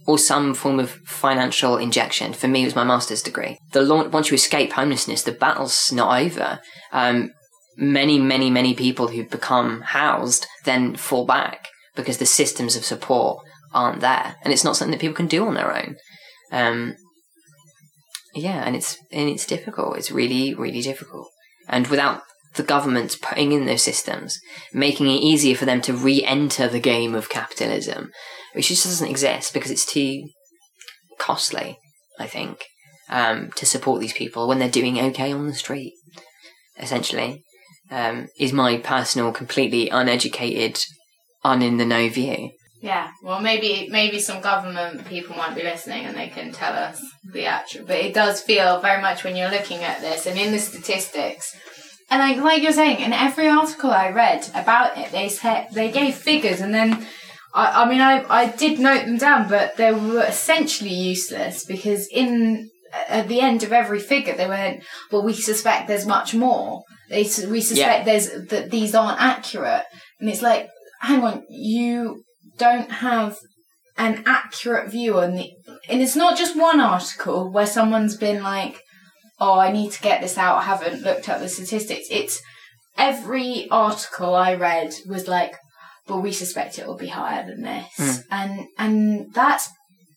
or 0.06 0.18
some 0.18 0.52
form 0.52 0.78
of 0.78 0.90
financial 1.06 1.78
injection. 1.78 2.34
For 2.34 2.46
me, 2.46 2.62
it 2.62 2.66
was 2.66 2.76
my 2.76 2.84
master's 2.84 3.22
degree. 3.22 3.58
The 3.72 3.80
launch, 3.80 4.12
once 4.12 4.30
you 4.30 4.34
escape 4.34 4.72
homelessness, 4.72 5.22
the 5.22 5.32
battle's 5.32 5.90
not 5.92 6.20
over. 6.20 6.60
Um, 6.92 7.30
many, 7.78 8.18
many, 8.18 8.50
many 8.50 8.74
people 8.74 9.08
who 9.08 9.24
become 9.24 9.80
housed 9.80 10.46
then 10.64 10.94
fall 10.96 11.24
back 11.24 11.68
because 11.96 12.18
the 12.18 12.26
systems 12.26 12.76
of 12.76 12.84
support 12.84 13.44
aren't 13.72 14.00
there, 14.00 14.36
and 14.44 14.52
it's 14.52 14.64
not 14.64 14.76
something 14.76 14.92
that 14.92 15.00
people 15.00 15.16
can 15.16 15.26
do 15.26 15.46
on 15.46 15.54
their 15.54 15.74
own. 15.74 15.96
Um, 16.52 16.96
yeah, 18.34 18.62
and 18.64 18.76
it's 18.76 18.98
and 19.12 19.28
it's 19.28 19.46
difficult. 19.46 19.96
It's 19.96 20.10
really 20.10 20.54
really 20.54 20.80
difficult. 20.80 21.28
And 21.68 21.86
without 21.86 22.22
the 22.54 22.62
government 22.62 23.16
putting 23.20 23.52
in 23.52 23.66
those 23.66 23.82
systems, 23.82 24.38
making 24.72 25.08
it 25.08 25.22
easier 25.22 25.56
for 25.56 25.64
them 25.64 25.80
to 25.82 25.92
re-enter 25.92 26.68
the 26.68 26.80
game 26.80 27.14
of 27.14 27.28
capitalism, 27.28 28.12
which 28.52 28.68
just 28.68 28.84
doesn't 28.84 29.10
exist 29.10 29.52
because 29.52 29.70
it's 29.70 29.86
too 29.86 30.28
costly. 31.18 31.78
I 32.18 32.26
think 32.28 32.64
um, 33.08 33.50
to 33.56 33.66
support 33.66 34.00
these 34.00 34.12
people 34.12 34.46
when 34.46 34.58
they're 34.58 34.68
doing 34.68 34.98
okay 34.98 35.32
on 35.32 35.46
the 35.46 35.54
street. 35.54 35.94
Essentially, 36.78 37.42
um, 37.90 38.28
is 38.38 38.52
my 38.52 38.78
personal, 38.78 39.32
completely 39.32 39.88
uneducated, 39.88 40.82
un 41.44 41.62
in 41.62 41.76
the 41.76 41.84
know 41.84 42.08
view. 42.08 42.50
Yeah, 42.84 43.12
well, 43.22 43.40
maybe 43.40 43.88
maybe 43.90 44.18
some 44.18 44.42
government 44.42 45.06
people 45.06 45.34
might 45.34 45.56
be 45.56 45.62
listening 45.62 46.04
and 46.04 46.14
they 46.14 46.28
can 46.28 46.52
tell 46.52 46.74
us 46.74 47.02
the 47.24 47.46
actual. 47.46 47.86
But 47.86 47.96
it 47.96 48.12
does 48.12 48.42
feel 48.42 48.78
very 48.80 49.00
much 49.00 49.24
when 49.24 49.36
you're 49.36 49.50
looking 49.50 49.82
at 49.82 50.02
this 50.02 50.26
and 50.26 50.38
in 50.38 50.52
the 50.52 50.58
statistics, 50.58 51.56
and 52.10 52.20
like 52.20 52.44
like 52.44 52.62
you're 52.62 52.72
saying, 52.72 53.00
in 53.00 53.14
every 53.14 53.48
article 53.48 53.90
I 53.90 54.10
read 54.10 54.50
about 54.54 54.98
it, 54.98 55.12
they 55.12 55.30
said 55.30 55.68
they 55.72 55.90
gave 55.90 56.14
figures, 56.14 56.60
and 56.60 56.74
then 56.74 57.06
I, 57.54 57.84
I 57.84 57.88
mean 57.88 58.02
I 58.02 58.22
I 58.28 58.50
did 58.50 58.78
note 58.78 59.06
them 59.06 59.16
down, 59.16 59.48
but 59.48 59.78
they 59.78 59.90
were 59.90 60.22
essentially 60.22 60.92
useless 60.92 61.64
because 61.64 62.06
in 62.08 62.68
at 63.08 63.28
the 63.28 63.40
end 63.40 63.62
of 63.62 63.72
every 63.72 63.98
figure 63.98 64.36
they 64.36 64.46
went, 64.46 64.84
well, 65.10 65.22
we 65.22 65.32
suspect 65.32 65.88
there's 65.88 66.04
much 66.04 66.34
more. 66.34 66.82
They 67.08 67.22
we 67.48 67.62
suspect 67.62 68.00
yeah. 68.00 68.04
there's 68.04 68.48
that 68.48 68.70
these 68.70 68.94
aren't 68.94 69.22
accurate, 69.22 69.86
and 70.20 70.28
it's 70.28 70.42
like, 70.42 70.68
hang 71.00 71.24
on, 71.24 71.44
you 71.48 72.24
don't 72.56 72.90
have 72.90 73.38
an 73.96 74.22
accurate 74.26 74.90
view 74.90 75.18
on 75.18 75.34
the 75.34 75.50
and 75.88 76.02
it's 76.02 76.16
not 76.16 76.36
just 76.36 76.56
one 76.56 76.80
article 76.80 77.50
where 77.50 77.66
someone's 77.66 78.16
been 78.16 78.42
like 78.42 78.80
oh 79.40 79.58
i 79.58 79.70
need 79.70 79.92
to 79.92 80.02
get 80.02 80.20
this 80.20 80.36
out 80.36 80.58
i 80.58 80.62
haven't 80.62 81.02
looked 81.02 81.28
at 81.28 81.40
the 81.40 81.48
statistics 81.48 82.06
it's 82.10 82.42
every 82.98 83.68
article 83.70 84.34
i 84.34 84.54
read 84.54 84.92
was 85.06 85.28
like 85.28 85.54
but 86.06 86.18
we 86.18 86.32
suspect 86.32 86.78
it 86.78 86.86
will 86.86 86.96
be 86.96 87.08
higher 87.08 87.46
than 87.46 87.62
this 87.62 87.86
mm. 87.98 88.24
and 88.30 88.66
and 88.78 89.32
that's 89.32 89.68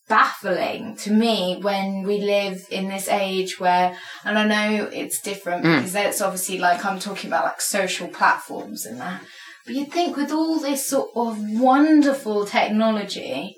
baffling 0.09 0.95
to 0.95 1.11
me 1.11 1.59
when 1.61 2.03
we 2.03 2.21
live 2.21 2.65
in 2.71 2.87
this 2.87 3.09
age 3.09 3.59
where 3.59 3.95
and 4.23 4.39
i 4.39 4.45
know 4.47 4.89
it's 4.91 5.21
different 5.21 5.65
mm. 5.65 5.75
because 5.75 5.95
it's 5.95 6.21
obviously 6.21 6.57
like 6.57 6.83
i'm 6.85 6.97
talking 6.97 7.29
about 7.29 7.43
like 7.43 7.61
social 7.61 8.07
platforms 8.07 8.85
and 8.85 8.99
that 8.99 9.21
but 9.67 9.75
you'd 9.75 9.91
think 9.91 10.17
with 10.17 10.31
all 10.31 10.59
this 10.59 10.87
sort 10.87 11.09
of 11.15 11.37
wonderful 11.39 12.45
technology, 12.45 13.55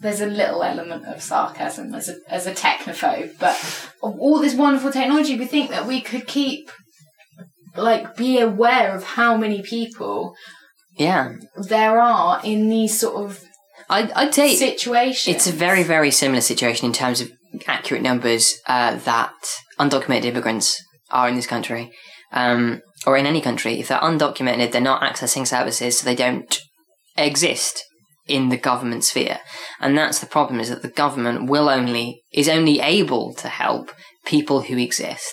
there's 0.00 0.20
a 0.20 0.26
little 0.26 0.62
element 0.62 1.04
of 1.06 1.22
sarcasm 1.22 1.94
as 1.94 2.08
a, 2.08 2.16
as 2.28 2.46
a 2.46 2.52
technophobe, 2.52 3.38
but 3.38 3.90
all 4.00 4.38
this 4.38 4.54
wonderful 4.54 4.92
technology, 4.92 5.36
we 5.36 5.44
think 5.44 5.70
that 5.70 5.86
we 5.86 6.00
could 6.00 6.26
keep, 6.26 6.70
like, 7.76 8.16
be 8.16 8.38
aware 8.38 8.94
of 8.94 9.02
how 9.02 9.36
many 9.36 9.60
people 9.60 10.34
yeah 10.96 11.32
there 11.68 12.00
are 12.00 12.40
in 12.44 12.68
these 12.68 13.00
sort 13.00 13.16
of 13.16 13.42
I'd, 13.90 14.12
I'd 14.12 14.34
say 14.34 14.54
situations. 14.54 15.36
It's 15.36 15.46
a 15.46 15.52
very, 15.52 15.82
very 15.82 16.10
similar 16.10 16.40
situation 16.40 16.86
in 16.86 16.92
terms 16.92 17.20
of 17.20 17.30
accurate 17.66 18.02
numbers 18.02 18.54
uh, 18.66 18.96
that 18.96 19.34
undocumented 19.78 20.24
immigrants 20.24 20.82
are 21.10 21.28
in 21.28 21.36
this 21.36 21.46
country. 21.46 21.92
Um, 22.32 22.80
or 23.06 23.16
in 23.16 23.26
any 23.26 23.40
country, 23.40 23.80
if 23.80 23.88
they're 23.88 23.98
undocumented, 23.98 24.72
they're 24.72 24.80
not 24.80 25.02
accessing 25.02 25.46
services, 25.46 25.98
so 25.98 26.04
they 26.04 26.14
don't 26.14 26.60
exist 27.16 27.84
in 28.26 28.48
the 28.48 28.56
government 28.56 29.04
sphere. 29.04 29.38
And 29.80 29.96
that's 29.96 30.18
the 30.18 30.26
problem 30.26 30.60
is 30.60 30.70
that 30.70 30.82
the 30.82 30.88
government 30.88 31.48
will 31.50 31.68
only, 31.68 32.22
is 32.32 32.48
only 32.48 32.80
able 32.80 33.34
to 33.34 33.48
help 33.48 33.92
people 34.24 34.62
who 34.62 34.78
exist. 34.78 35.32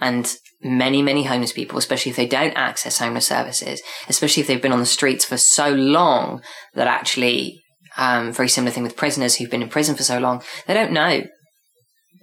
And 0.00 0.34
many, 0.62 1.02
many 1.02 1.24
homeless 1.24 1.52
people, 1.52 1.78
especially 1.78 2.10
if 2.10 2.16
they 2.16 2.26
don't 2.26 2.56
access 2.56 2.98
homeless 2.98 3.26
services, 3.26 3.82
especially 4.08 4.40
if 4.40 4.46
they've 4.46 4.62
been 4.62 4.72
on 4.72 4.80
the 4.80 4.86
streets 4.86 5.24
for 5.24 5.36
so 5.36 5.70
long 5.70 6.42
that 6.74 6.86
actually, 6.86 7.60
um, 7.96 8.32
very 8.32 8.48
similar 8.48 8.72
thing 8.72 8.82
with 8.82 8.96
prisoners 8.96 9.36
who've 9.36 9.50
been 9.50 9.62
in 9.62 9.68
prison 9.68 9.94
for 9.94 10.02
so 10.02 10.18
long, 10.18 10.42
they 10.66 10.74
don't 10.74 10.92
know 10.92 11.24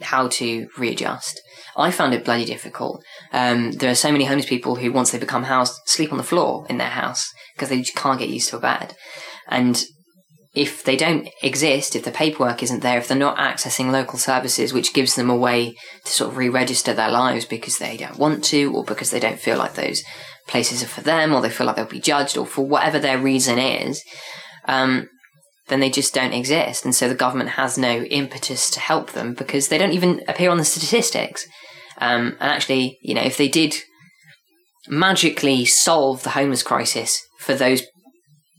how 0.02 0.28
to 0.28 0.68
readjust. 0.78 1.40
I 1.76 1.92
found 1.92 2.14
it 2.14 2.26
bloody 2.26 2.46
difficult. 2.46 3.04
Um, 3.32 3.72
there 3.74 3.92
are 3.92 3.96
so 3.96 4.12
many 4.12 4.26
homeless 4.26 4.46
people 4.46 4.76
who, 4.76 4.92
once 4.92 5.12
they 5.12 5.20
become 5.20 5.44
housed, 5.44 5.80
sleep 5.86 6.12
on 6.12 6.18
the 6.18 6.24
floor 6.24 6.66
in 6.70 6.78
their 6.78 6.90
house 6.90 7.32
because 7.56 7.70
they 7.70 7.82
can't 7.84 8.20
get 8.20 8.30
used 8.30 8.50
to 8.50 8.58
a 8.58 8.60
bed. 8.60 8.96
And 9.48 9.84
if 10.54 10.84
they 10.84 10.98
don't 10.98 11.30
exist, 11.42 11.96
if 11.96 12.04
the 12.04 12.12
paperwork 12.12 12.62
isn't 12.62 12.82
there, 12.82 12.98
if 12.98 13.08
they're 13.08 13.18
not 13.18 13.38
accessing 13.38 13.92
local 13.92 14.20
services, 14.20 14.74
which 14.74 14.94
gives 14.94 15.16
them 15.16 15.30
a 15.30 15.36
way 15.36 15.76
to 16.04 16.12
sort 16.12 16.32
of 16.32 16.38
re-register 16.38 16.94
their 16.94 17.10
lives 17.10 17.46
because 17.46 17.78
they 17.78 17.96
don't 17.96 18.20
want 18.20 18.44
to 18.46 18.74
or 18.76 18.84
because 18.84 19.12
they 19.12 19.20
don't 19.20 19.40
feel 19.40 19.58
like 19.58 19.76
those 19.76 20.04
places 20.48 20.84
are 20.84 20.88
for 20.88 21.02
them, 21.02 21.34
or 21.34 21.42
they 21.42 21.50
feel 21.50 21.68
like 21.68 21.78
they'll 21.78 21.86
be 21.86 22.02
judged, 22.02 22.38
or 22.38 22.46
for 22.46 22.68
whatever 22.68 23.00
their 23.00 23.18
reason 23.18 23.58
is, 23.58 24.04
um, 24.68 25.08
then 25.68 25.80
they 25.80 25.90
just 25.90 26.14
don't 26.14 26.34
exist. 26.34 26.84
And 26.84 26.94
so 26.94 27.08
the 27.08 27.16
government 27.16 27.52
has 27.52 27.78
no 27.78 28.02
impetus 28.04 28.70
to 28.72 28.80
help 28.82 29.14
them 29.14 29.34
because 29.34 29.70
they 29.70 29.78
don't 29.78 29.94
even 29.94 30.22
appear 30.28 30.50
on 30.50 30.58
the 30.58 30.66
statistics. 30.66 31.48
Um, 32.02 32.36
and 32.40 32.52
actually, 32.52 32.98
you 33.02 33.14
know, 33.14 33.22
if 33.22 33.38
they 33.38 33.48
did 33.48 33.76
magically 34.88 35.66
solve 35.66 36.24
the 36.24 36.32
homeless 36.32 36.64
crisis 36.64 37.22
for 37.40 37.54
those 37.54 37.84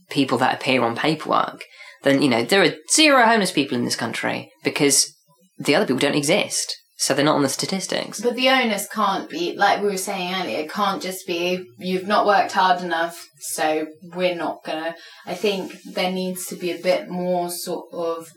people 0.09 0.37
that 0.39 0.55
appear 0.55 0.81
on 0.81 0.95
paperwork, 0.95 1.65
then, 2.03 2.21
you 2.21 2.29
know, 2.29 2.43
there 2.43 2.63
are 2.63 2.73
zero 2.89 3.25
homeless 3.25 3.51
people 3.51 3.77
in 3.77 3.85
this 3.85 3.95
country 3.95 4.51
because 4.63 5.13
the 5.59 5.75
other 5.75 5.85
people 5.85 5.99
don't 5.99 6.15
exist. 6.15 6.77
So 6.97 7.13
they're 7.13 7.25
not 7.25 7.35
on 7.35 7.41
the 7.41 7.49
statistics. 7.49 8.21
But 8.21 8.35
the 8.35 8.47
onus 8.47 8.87
can't 8.87 9.29
be, 9.29 9.57
like 9.57 9.81
we 9.81 9.89
were 9.89 9.97
saying 9.97 10.35
earlier, 10.35 10.59
it 10.59 10.71
can't 10.71 11.01
just 11.01 11.27
be, 11.27 11.65
you've 11.77 12.07
not 12.07 12.25
worked 12.25 12.53
hard 12.53 12.81
enough, 12.81 13.27
so 13.39 13.87
we're 14.15 14.35
not 14.35 14.63
gonna. 14.63 14.95
I 15.25 15.33
think 15.33 15.75
there 15.83 16.13
needs 16.13 16.45
to 16.45 16.55
be 16.55 16.71
a 16.71 16.81
bit 16.81 17.09
more 17.09 17.49
sort 17.49 17.87
of 17.91 18.29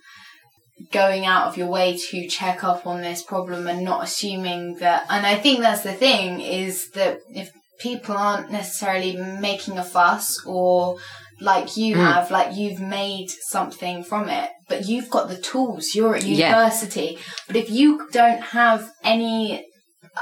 going 0.92 1.24
out 1.24 1.48
of 1.48 1.56
your 1.56 1.68
way 1.68 1.96
to 2.10 2.28
check 2.28 2.62
up 2.62 2.86
on 2.86 3.00
this 3.00 3.22
problem 3.22 3.66
and 3.66 3.84
not 3.84 4.04
assuming 4.04 4.76
that. 4.76 5.06
And 5.08 5.26
I 5.26 5.36
think 5.36 5.60
that's 5.60 5.82
the 5.82 5.92
thing 5.92 6.40
is 6.40 6.90
that 6.90 7.20
if 7.30 7.50
people 7.80 8.16
aren't 8.16 8.50
necessarily 8.50 9.16
making 9.16 9.78
a 9.78 9.84
fuss 9.84 10.42
or 10.44 10.98
like 11.40 11.76
you 11.76 11.96
mm. 11.96 11.98
have, 11.98 12.30
like 12.30 12.56
you've 12.56 12.80
made 12.80 13.28
something 13.30 14.02
from 14.04 14.28
it, 14.28 14.50
but 14.68 14.86
you've 14.86 15.10
got 15.10 15.28
the 15.28 15.36
tools. 15.36 15.94
You're 15.94 16.16
at 16.16 16.24
university. 16.24 17.12
Yeah. 17.12 17.22
But 17.46 17.56
if 17.56 17.70
you 17.70 18.08
don't 18.10 18.40
have 18.40 18.90
any 19.02 19.64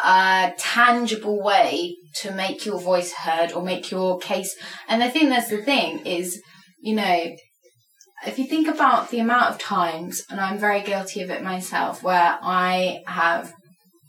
uh, 0.03 0.51
tangible 0.59 1.43
way 1.43 1.97
to 2.23 2.33
make 2.33 2.65
your 2.65 2.81
voice 2.81 3.13
heard 3.13 3.53
or 3.53 3.63
make 3.63 3.91
your 3.91 4.19
case, 4.19 4.55
and 4.89 5.03
I 5.03 5.09
think 5.09 5.29
that's 5.29 5.51
the 5.51 5.63
thing 5.63 6.01
is, 6.07 6.41
you 6.81 6.95
know, 6.95 7.37
if 8.27 8.39
you 8.39 8.47
think 8.47 8.69
about 8.69 9.11
the 9.11 9.19
amount 9.19 9.51
of 9.51 9.59
times, 9.59 10.23
and 10.31 10.41
I'm 10.41 10.59
very 10.59 10.83
guilty 10.83 11.23
of 11.23 11.31
it 11.31 11.43
myself, 11.43 12.03
where 12.03 12.39
I 12.43 13.03
have 13.07 13.53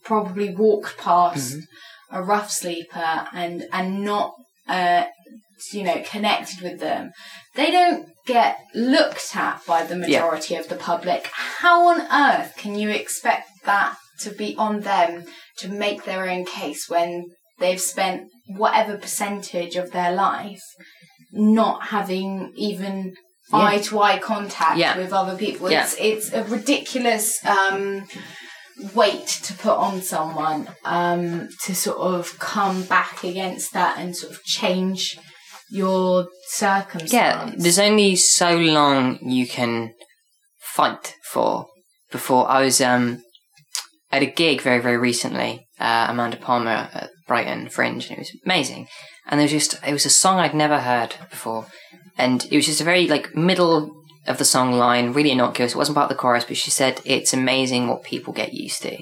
probably 0.03 0.53
walked 0.53 0.97
past 0.97 1.55
mm-hmm. 1.55 2.15
a 2.15 2.23
rough 2.23 2.51
sleeper 2.51 3.27
and 3.33 3.65
and 3.71 4.03
not 4.03 4.33
uh, 4.67 5.05
you 5.71 5.83
know, 5.83 6.03
connected 6.05 6.61
with 6.61 6.79
them, 6.79 7.11
they 7.55 7.71
don't 7.71 8.09
get 8.25 8.59
looked 8.73 9.35
at 9.35 9.65
by 9.65 9.83
the 9.83 9.95
majority 9.95 10.53
yeah. 10.53 10.59
of 10.59 10.69
the 10.69 10.75
public. 10.75 11.29
How 11.33 11.87
on 11.87 12.01
earth 12.11 12.55
can 12.57 12.75
you 12.75 12.89
expect 12.89 13.49
that 13.65 13.95
to 14.19 14.31
be 14.31 14.55
on 14.57 14.81
them 14.81 15.25
to 15.59 15.69
make 15.69 16.03
their 16.03 16.29
own 16.29 16.45
case 16.45 16.89
when 16.89 17.31
they've 17.59 17.79
spent 17.79 18.29
whatever 18.47 18.97
percentage 18.97 19.75
of 19.75 19.91
their 19.91 20.13
life 20.13 20.63
not 21.31 21.87
having 21.87 22.51
even 22.55 23.15
eye 23.53 23.79
to 23.79 23.99
eye 23.99 24.19
contact 24.19 24.77
yeah. 24.77 24.97
with 24.97 25.13
other 25.13 25.37
people? 25.37 25.67
It's 25.67 25.95
it's 25.99 26.33
a 26.33 26.43
ridiculous 26.43 27.43
um, 27.45 28.07
weight 28.93 29.27
to 29.27 29.53
put 29.53 29.77
on 29.77 30.01
someone 30.01 30.67
um, 30.83 31.49
to 31.63 31.75
sort 31.75 31.97
of 31.97 32.37
come 32.39 32.83
back 32.83 33.23
against 33.23 33.73
that 33.73 33.97
and 33.97 34.15
sort 34.15 34.33
of 34.33 34.43
change 34.43 35.17
your 35.69 36.27
circumstance. 36.47 37.13
Yeah, 37.13 37.51
there's 37.57 37.79
only 37.79 38.15
so 38.15 38.55
long 38.57 39.19
you 39.21 39.47
can 39.47 39.93
fight 40.59 41.15
for 41.31 41.67
before. 42.11 42.49
I 42.49 42.63
was 42.63 42.81
um, 42.81 43.21
at 44.11 44.21
a 44.21 44.27
gig 44.27 44.61
very, 44.61 44.79
very 44.79 44.97
recently, 44.97 45.67
uh, 45.79 46.07
Amanda 46.09 46.37
Palmer 46.37 46.89
at 46.93 47.09
Brighton 47.27 47.69
Fringe, 47.69 48.09
and 48.09 48.17
it 48.17 48.19
was 48.19 48.31
amazing. 48.45 48.87
And 49.27 49.39
there 49.39 49.45
was 49.45 49.51
just, 49.51 49.79
it 49.85 49.91
was 49.91 50.05
a 50.05 50.09
song 50.11 50.37
I'd 50.37 50.53
never 50.53 50.79
heard 50.79 51.15
before. 51.29 51.65
And 52.17 52.45
it 52.49 52.55
was 52.55 52.65
just 52.65 52.81
a 52.81 52.85
very, 52.85 53.07
like, 53.07 53.35
middle 53.35 53.91
of 54.27 54.37
the 54.37 54.45
song 54.45 54.73
line, 54.73 55.13
really 55.13 55.31
innocuous. 55.31 55.73
It 55.73 55.77
wasn't 55.77 55.95
part 55.95 56.09
of 56.09 56.17
the 56.17 56.21
chorus, 56.21 56.45
but 56.45 56.57
she 56.57 56.71
said, 56.71 57.01
it's 57.05 57.33
amazing 57.33 57.87
what 57.87 58.03
people 58.03 58.33
get 58.33 58.53
used 58.53 58.81
to. 58.83 58.97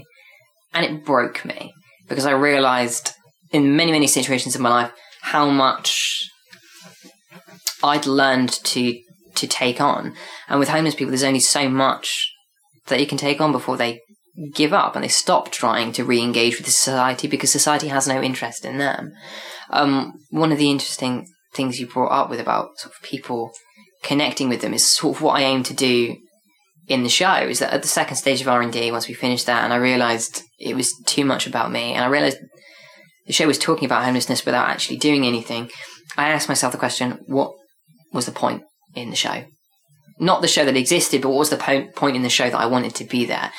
And 0.74 0.86
it 0.86 1.05
broke 1.05 1.45
me 1.45 1.74
because 2.09 2.26
I 2.26 2.32
realized 2.32 3.14
in 3.51 3.76
many, 3.76 3.91
many 3.91 4.07
situations 4.07 4.55
in 4.55 4.61
my 4.61 4.70
life 4.70 4.91
how 5.22 5.49
much 5.49 6.30
I'd 7.84 8.05
learned 8.05 8.51
to 8.51 8.99
to 9.36 9.47
take 9.47 9.82
on. 9.82 10.14
And 10.47 10.59
with 10.59 10.70
homeless 10.70 10.95
people, 10.95 11.09
there's 11.09 11.24
only 11.24 11.39
so 11.39 11.68
much 11.68 12.32
that 12.88 12.99
you 12.99 13.07
can 13.07 13.18
take 13.18 13.41
on 13.41 13.51
before 13.51 13.78
they 13.78 14.01
give 14.53 14.74
up 14.74 14.95
and 14.95 15.03
they 15.03 15.09
stop 15.09 15.51
trying 15.51 15.91
to 15.93 16.03
re-engage 16.03 16.57
with 16.57 16.68
society 16.68 17.28
because 17.28 17.51
society 17.51 17.88
has 17.88 18.07
no 18.07 18.22
interest 18.22 18.66
in 18.66 18.78
them. 18.78 19.11
Um, 19.70 20.14
one 20.30 20.51
of 20.51 20.57
the 20.57 20.70
interesting 20.70 21.28
things 21.54 21.80
you 21.80 21.88
brought 21.88 22.12
up 22.12 22.30
with 22.30 22.39
about 22.39 22.78
sort 22.80 22.93
of 22.95 23.01
people 23.01 23.51
connecting 24.04 24.49
with 24.49 24.62
them 24.62 24.74
is 24.74 24.86
sort 24.86 25.18
of 25.18 25.22
what 25.22 25.39
I 25.39 25.43
aim 25.43 25.64
to 25.64 25.74
do 25.74 26.18
in 26.88 27.04
the 27.04 27.10
show 27.10 27.36
is 27.36 27.60
that 27.60 27.74
at 27.74 27.82
the 27.82 27.88
second 27.88 28.18
stage 28.18 28.41
of 28.41 28.47
R&D, 28.47 28.91
once 28.91 29.08
we 29.08 29.14
finished 29.14 29.45
that 29.45 29.64
and 29.64 29.72
I 29.72 29.78
realized 29.78 30.43
it 30.60 30.76
was 30.76 30.93
too 31.06 31.24
much 31.24 31.47
about 31.47 31.72
me 31.72 31.93
and 31.93 32.04
I 32.04 32.08
realized 32.08 32.38
the 33.26 33.34
show 33.34 33.47
was 33.47 33.58
talking 33.58 33.86
about 33.86 34.04
homelessness 34.04 34.45
without 34.45 34.68
actually 34.68 34.97
doing 34.97 35.26
anything. 35.26 35.70
I 36.18 36.30
asked 36.30 36.49
myself 36.49 36.74
the 36.74 36.78
question, 36.78 37.20
what 37.28 37.54
was 38.12 38.26
the 38.26 38.32
point 38.32 38.64
in 38.95 39.10
the 39.10 39.16
show. 39.16 39.45
Not 40.20 40.41
the 40.41 40.47
show 40.47 40.66
that 40.66 40.78
existed, 40.78 41.22
but 41.22 41.30
what 41.30 41.39
was 41.39 41.49
the 41.49 41.58
po- 41.58 41.88
point 41.95 42.16
in 42.16 42.22
the 42.22 42.30
show 42.30 42.49
that 42.49 42.60
I 42.60 42.68
wanted 42.68 42.95
to 42.95 43.06
be 43.06 43.26
there? 43.26 43.51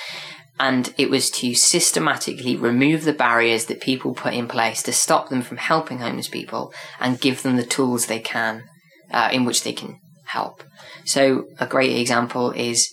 And 0.59 0.94
it 0.96 1.11
was 1.11 1.30
to 1.30 1.55
systematically 1.55 2.57
remove 2.57 3.05
the 3.05 3.12
barriers 3.12 3.66
that 3.66 3.80
people 3.80 4.14
put 4.14 4.34
in 4.34 4.46
place 4.46 4.82
to 4.84 4.92
stop 4.92 5.28
them 5.28 5.42
from 5.42 5.57
helping 5.57 5.98
homeless 5.98 6.28
people 6.28 6.72
and 7.00 7.20
give 7.20 7.42
them 7.42 7.57
the 7.57 7.64
tools 7.64 8.07
they 8.07 8.20
can 8.20 8.64
uh, 9.11 9.30
in 9.32 9.44
which 9.44 9.64
they 9.64 9.72
can 9.72 9.98
help. 10.26 10.62
So 11.05 11.46
a 11.59 11.66
great 11.66 11.96
example 11.96 12.52
is 12.52 12.88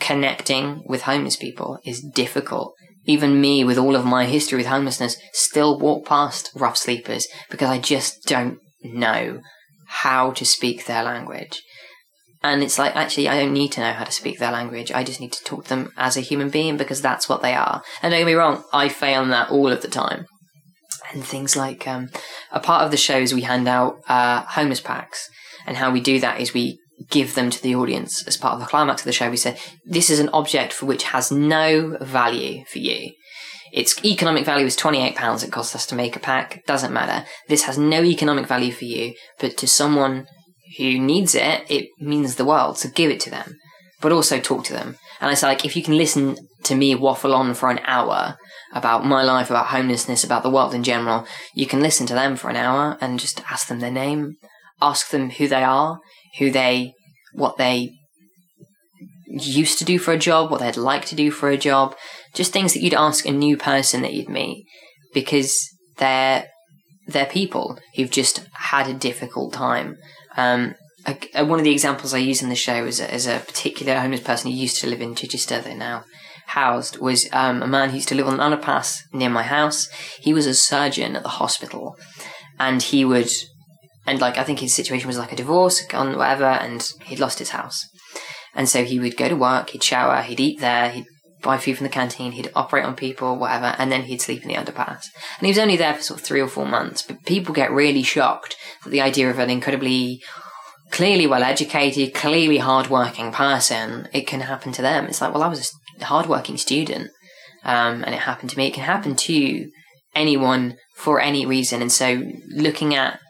connecting 0.00 0.82
with 0.86 1.02
homeless 1.02 1.36
people 1.36 1.78
is 1.84 2.00
difficult. 2.00 2.74
Even 3.04 3.40
me, 3.40 3.64
with 3.64 3.78
all 3.78 3.96
of 3.96 4.04
my 4.04 4.26
history 4.26 4.58
with 4.58 4.66
homelessness, 4.66 5.16
still 5.32 5.78
walk 5.78 6.04
past 6.06 6.50
rough 6.54 6.76
sleepers 6.76 7.26
because 7.50 7.68
I 7.68 7.78
just 7.78 8.24
don't 8.24 8.58
know 8.82 9.40
how 9.86 10.32
to 10.32 10.44
speak 10.44 10.84
their 10.84 11.02
language. 11.02 11.62
And 12.42 12.62
it's 12.62 12.78
like, 12.78 12.94
actually, 12.94 13.28
I 13.28 13.40
don't 13.40 13.52
need 13.52 13.72
to 13.72 13.80
know 13.80 13.92
how 13.92 14.04
to 14.04 14.12
speak 14.12 14.38
their 14.38 14.52
language. 14.52 14.92
I 14.92 15.02
just 15.02 15.20
need 15.20 15.32
to 15.32 15.44
talk 15.44 15.64
to 15.64 15.68
them 15.70 15.92
as 15.96 16.16
a 16.16 16.20
human 16.20 16.50
being 16.50 16.76
because 16.76 17.02
that's 17.02 17.28
what 17.28 17.42
they 17.42 17.54
are. 17.54 17.82
And 18.00 18.12
don't 18.12 18.20
get 18.20 18.26
me 18.26 18.34
wrong, 18.34 18.62
I 18.72 18.88
fail 18.88 19.22
in 19.22 19.30
that 19.30 19.50
all 19.50 19.72
of 19.72 19.82
the 19.82 19.88
time. 19.88 20.26
And 21.12 21.24
things 21.24 21.56
like, 21.56 21.88
um, 21.88 22.10
a 22.52 22.60
part 22.60 22.84
of 22.84 22.90
the 22.90 22.96
show 22.96 23.18
is 23.18 23.34
we 23.34 23.42
hand 23.42 23.66
out, 23.66 23.98
uh, 24.08 24.42
homeless 24.42 24.80
packs. 24.80 25.28
And 25.66 25.76
how 25.76 25.90
we 25.90 26.00
do 26.00 26.20
that 26.20 26.40
is 26.40 26.54
we 26.54 26.78
give 27.10 27.34
them 27.34 27.50
to 27.50 27.62
the 27.62 27.74
audience 27.74 28.26
as 28.26 28.36
part 28.36 28.54
of 28.54 28.60
the 28.60 28.66
climax 28.66 29.02
of 29.02 29.06
the 29.06 29.12
show. 29.12 29.30
We 29.30 29.36
say, 29.36 29.58
this 29.84 30.10
is 30.10 30.20
an 30.20 30.28
object 30.30 30.72
for 30.72 30.86
which 30.86 31.04
has 31.04 31.32
no 31.32 31.96
value 32.00 32.64
for 32.66 32.78
you. 32.78 33.12
Its 33.72 34.02
economic 34.04 34.44
value 34.44 34.66
is 34.66 34.76
£28 34.76 35.44
it 35.44 35.52
costs 35.52 35.74
us 35.74 35.86
to 35.86 35.94
make 35.94 36.16
a 36.16 36.20
pack. 36.20 36.64
Doesn't 36.66 36.92
matter. 36.92 37.26
This 37.48 37.64
has 37.64 37.78
no 37.78 38.02
economic 38.02 38.46
value 38.46 38.72
for 38.72 38.84
you, 38.84 39.14
but 39.38 39.56
to 39.58 39.66
someone 39.66 40.26
who 40.78 40.98
needs 40.98 41.34
it, 41.34 41.64
it 41.68 41.88
means 42.00 42.36
the 42.36 42.44
world. 42.44 42.78
So 42.78 42.88
give 42.88 43.10
it 43.10 43.20
to 43.20 43.30
them, 43.30 43.56
but 44.00 44.12
also 44.12 44.40
talk 44.40 44.64
to 44.64 44.72
them. 44.72 44.96
And 45.20 45.32
it's 45.32 45.42
like, 45.42 45.64
if 45.64 45.76
you 45.76 45.82
can 45.82 45.96
listen 45.96 46.36
to 46.64 46.74
me 46.74 46.94
waffle 46.94 47.34
on 47.34 47.54
for 47.54 47.70
an 47.70 47.80
hour 47.84 48.36
about 48.72 49.04
my 49.04 49.22
life, 49.22 49.50
about 49.50 49.66
homelessness, 49.66 50.24
about 50.24 50.42
the 50.42 50.50
world 50.50 50.74
in 50.74 50.84
general, 50.84 51.26
you 51.54 51.66
can 51.66 51.80
listen 51.80 52.06
to 52.06 52.14
them 52.14 52.36
for 52.36 52.48
an 52.50 52.56
hour 52.56 52.96
and 53.00 53.18
just 53.18 53.42
ask 53.50 53.68
them 53.68 53.80
their 53.80 53.90
name, 53.90 54.36
ask 54.80 55.10
them 55.10 55.30
who 55.30 55.48
they 55.48 55.64
are, 55.64 55.98
who 56.38 56.50
they, 56.50 56.92
what 57.32 57.56
they 57.56 57.90
used 59.26 59.78
to 59.78 59.84
do 59.84 59.98
for 59.98 60.12
a 60.12 60.18
job, 60.18 60.50
what 60.50 60.60
they'd 60.60 60.76
like 60.76 61.04
to 61.06 61.16
do 61.16 61.30
for 61.30 61.50
a 61.50 61.56
job, 61.56 61.94
just 62.34 62.52
things 62.52 62.74
that 62.74 62.82
you'd 62.82 62.94
ask 62.94 63.26
a 63.26 63.32
new 63.32 63.56
person 63.56 64.02
that 64.02 64.14
you'd 64.14 64.28
meet 64.28 64.64
because 65.12 65.68
they're 65.96 66.46
they're 67.06 67.26
people 67.26 67.78
who've 67.96 68.10
just 68.10 68.46
had 68.52 68.86
a 68.86 68.94
difficult 68.94 69.52
time. 69.52 69.96
Um, 70.38 70.76
a, 71.04 71.44
one 71.44 71.58
of 71.58 71.64
the 71.64 71.72
examples 71.72 72.14
I 72.14 72.18
use 72.18 72.42
in 72.42 72.48
the 72.48 72.54
show 72.54 72.84
is 72.84 73.00
a, 73.00 73.12
is 73.12 73.26
a 73.26 73.40
particular 73.40 73.98
homeless 73.98 74.20
person 74.20 74.50
who 74.50 74.56
used 74.56 74.80
to 74.80 74.86
live 74.86 75.00
in 75.00 75.14
Chichester. 75.14 75.60
They're 75.60 75.76
now 75.76 76.04
housed 76.46 76.98
was 76.98 77.28
um, 77.32 77.62
a 77.62 77.66
man 77.66 77.90
who 77.90 77.96
used 77.96 78.08
to 78.08 78.14
live 78.14 78.26
on 78.26 78.40
an 78.40 78.52
underpass 78.52 79.02
near 79.12 79.28
my 79.28 79.42
house. 79.42 79.88
He 80.20 80.32
was 80.32 80.46
a 80.46 80.54
surgeon 80.54 81.16
at 81.16 81.22
the 81.22 81.28
hospital, 81.40 81.96
and 82.58 82.82
he 82.82 83.04
would 83.04 83.30
and 84.06 84.20
like 84.20 84.38
I 84.38 84.44
think 84.44 84.60
his 84.60 84.74
situation 84.74 85.08
was 85.08 85.18
like 85.18 85.32
a 85.32 85.36
divorce, 85.36 85.84
gone 85.86 86.16
whatever, 86.16 86.46
and 86.46 86.88
he'd 87.04 87.20
lost 87.20 87.38
his 87.38 87.50
house. 87.50 87.86
And 88.54 88.68
so 88.68 88.84
he 88.84 88.98
would 88.98 89.16
go 89.16 89.28
to 89.28 89.36
work, 89.36 89.70
he'd 89.70 89.82
shower, 89.82 90.22
he'd 90.22 90.40
eat 90.40 90.60
there, 90.60 90.90
he'd 90.90 91.06
buy 91.42 91.58
food 91.58 91.76
from 91.76 91.84
the 91.84 91.90
canteen, 91.90 92.32
he'd 92.32 92.50
operate 92.54 92.84
on 92.84 92.96
people, 92.96 93.36
whatever, 93.36 93.74
and 93.78 93.90
then 93.92 94.02
he'd 94.02 94.20
sleep 94.20 94.42
in 94.42 94.48
the 94.48 94.54
underpass. 94.54 95.06
And 95.38 95.46
he 95.46 95.48
was 95.48 95.58
only 95.58 95.76
there 95.76 95.94
for 95.94 96.02
sort 96.02 96.20
of 96.20 96.26
three 96.26 96.40
or 96.40 96.48
four 96.48 96.66
months, 96.66 97.02
but 97.02 97.24
people 97.24 97.54
get 97.54 97.70
really 97.70 98.02
shocked 98.02 98.56
at 98.84 98.90
the 98.90 99.00
idea 99.00 99.30
of 99.30 99.38
an 99.38 99.50
incredibly 99.50 100.20
clearly 100.90 101.26
well 101.26 101.42
educated, 101.42 102.14
clearly 102.14 102.58
hardworking 102.58 103.32
person, 103.32 104.08
it 104.12 104.26
can 104.26 104.40
happen 104.40 104.72
to 104.72 104.82
them. 104.82 105.06
It's 105.06 105.20
like, 105.20 105.32
well, 105.32 105.42
I 105.42 105.48
was 105.48 105.72
a 106.00 106.04
hardworking 106.04 106.56
student, 106.56 107.10
um, 107.64 108.04
and 108.04 108.14
it 108.14 108.20
happened 108.20 108.50
to 108.50 108.58
me. 108.58 108.66
It 108.66 108.74
can 108.74 108.84
happen 108.84 109.16
to 109.16 109.70
anyone 110.14 110.76
for 110.96 111.20
any 111.20 111.46
reason. 111.46 111.82
And 111.82 111.92
so 111.92 112.22
looking 112.50 112.94
at, 112.94 113.20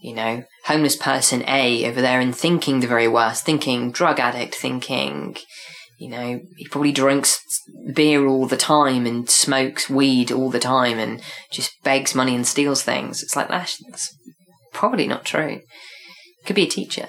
you 0.00 0.14
know, 0.14 0.44
homeless 0.64 0.96
person 0.96 1.42
A 1.48 1.86
over 1.86 2.00
there 2.00 2.20
and 2.20 2.34
thinking 2.34 2.80
the 2.80 2.86
very 2.86 3.08
worst, 3.08 3.44
thinking 3.44 3.90
drug 3.90 4.20
addict, 4.20 4.54
thinking, 4.54 5.36
you 5.98 6.08
know, 6.08 6.40
he 6.56 6.68
probably 6.68 6.92
drinks 6.92 7.40
beer 7.92 8.26
all 8.26 8.46
the 8.46 8.56
time 8.56 9.04
and 9.04 9.28
smokes 9.28 9.90
weed 9.90 10.30
all 10.30 10.48
the 10.48 10.60
time 10.60 10.98
and 10.98 11.20
just 11.50 11.72
begs 11.82 12.14
money 12.14 12.34
and 12.34 12.46
steals 12.46 12.82
things. 12.82 13.22
It's 13.22 13.34
like 13.34 13.48
that's, 13.48 13.82
probably 14.72 15.08
not 15.08 15.24
true. 15.24 15.60
Could 16.46 16.54
be 16.54 16.62
a 16.62 16.70
teacher. 16.70 17.08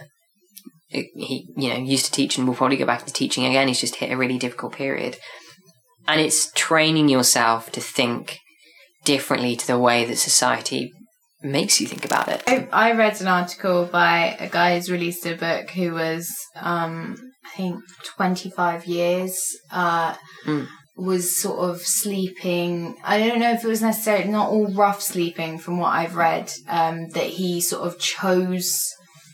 He, 0.87 1.47
you 1.55 1.69
know, 1.69 1.77
used 1.77 2.05
to 2.05 2.11
teach 2.11 2.37
and 2.37 2.47
will 2.47 2.55
probably 2.55 2.77
go 2.77 2.85
back 2.85 3.05
to 3.05 3.13
teaching 3.13 3.45
again. 3.45 3.67
He's 3.67 3.79
just 3.79 3.97
hit 3.97 4.11
a 4.11 4.17
really 4.17 4.39
difficult 4.39 4.73
period. 4.73 5.17
And 6.07 6.19
it's 6.19 6.51
training 6.53 7.09
yourself 7.09 7.71
to 7.73 7.81
think 7.81 8.39
differently 9.05 9.55
to 9.55 9.67
the 9.67 9.77
way 9.77 10.03
that 10.05 10.15
society 10.15 10.91
makes 11.43 11.79
you 11.79 11.85
think 11.85 12.05
about 12.05 12.27
it. 12.27 12.43
I, 12.47 12.67
I 12.71 12.91
read 12.93 13.21
an 13.21 13.27
article 13.27 13.85
by 13.85 14.35
a 14.39 14.49
guy 14.49 14.75
who's 14.75 14.89
released 14.89 15.27
a 15.27 15.35
book 15.35 15.69
who 15.69 15.93
was, 15.93 16.27
um, 16.55 17.15
I 17.53 17.57
think, 17.57 17.81
25 18.15 18.85
years, 18.85 19.39
uh, 19.71 20.15
Mm. 20.45 20.67
was 20.95 21.41
sort 21.41 21.59
of 21.69 21.81
sleeping. 21.81 22.95
I 23.03 23.17
don't 23.19 23.39
know 23.39 23.51
if 23.53 23.63
it 23.63 23.67
was 23.67 23.81
necessarily 23.81 24.29
not 24.29 24.49
all 24.49 24.67
rough 24.73 25.01
sleeping 25.01 25.57
from 25.57 25.79
what 25.79 25.93
I've 25.93 26.15
read, 26.15 26.51
um, 26.67 27.09
that 27.09 27.27
he 27.39 27.61
sort 27.61 27.87
of 27.87 27.97
chose 27.99 28.85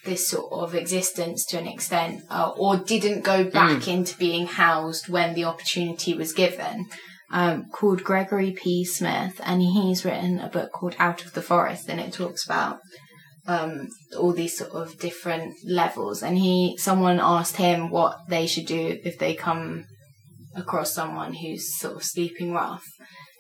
this 0.06 0.30
sort 0.30 0.52
of 0.52 0.76
existence 0.76 1.44
to 1.48 1.58
an 1.58 1.66
extent, 1.68 2.22
uh, 2.30 2.52
or 2.56 2.78
didn't 2.78 3.22
go 3.24 3.44
back 3.44 3.88
into 3.88 4.16
being 4.18 4.46
housed 4.46 5.10
when 5.10 5.34
the 5.34 5.46
opportunity 5.46 6.14
was 6.14 6.34
given. 6.34 6.86
Um, 7.32 7.66
called 7.72 8.04
Gregory 8.04 8.52
P. 8.52 8.86
Smith, 8.86 9.42
and 9.44 9.60
he's 9.64 10.06
written 10.06 10.40
a 10.40 10.48
book 10.48 10.72
called 10.72 10.96
Out 11.00 11.26
of 11.26 11.34
the 11.34 11.42
Forest, 11.42 11.90
and 11.90 12.00
it 12.00 12.14
talks 12.14 12.46
about 12.46 12.78
um, 13.48 13.88
all 14.18 14.34
these 14.34 14.58
sort 14.58 14.72
of 14.72 14.98
different 15.00 15.54
levels. 15.66 16.24
And 16.24 16.38
he, 16.38 16.78
someone 16.78 17.20
asked 17.20 17.58
him 17.58 17.90
what 17.90 18.18
they 18.28 18.48
should 18.48 18.66
do 18.66 19.00
if 19.04 19.18
they 19.20 19.34
come 19.36 19.86
across 20.56 20.94
someone 20.94 21.34
who's 21.34 21.78
sort 21.78 21.96
of 21.96 22.04
sleeping 22.04 22.54
rough. 22.54 22.86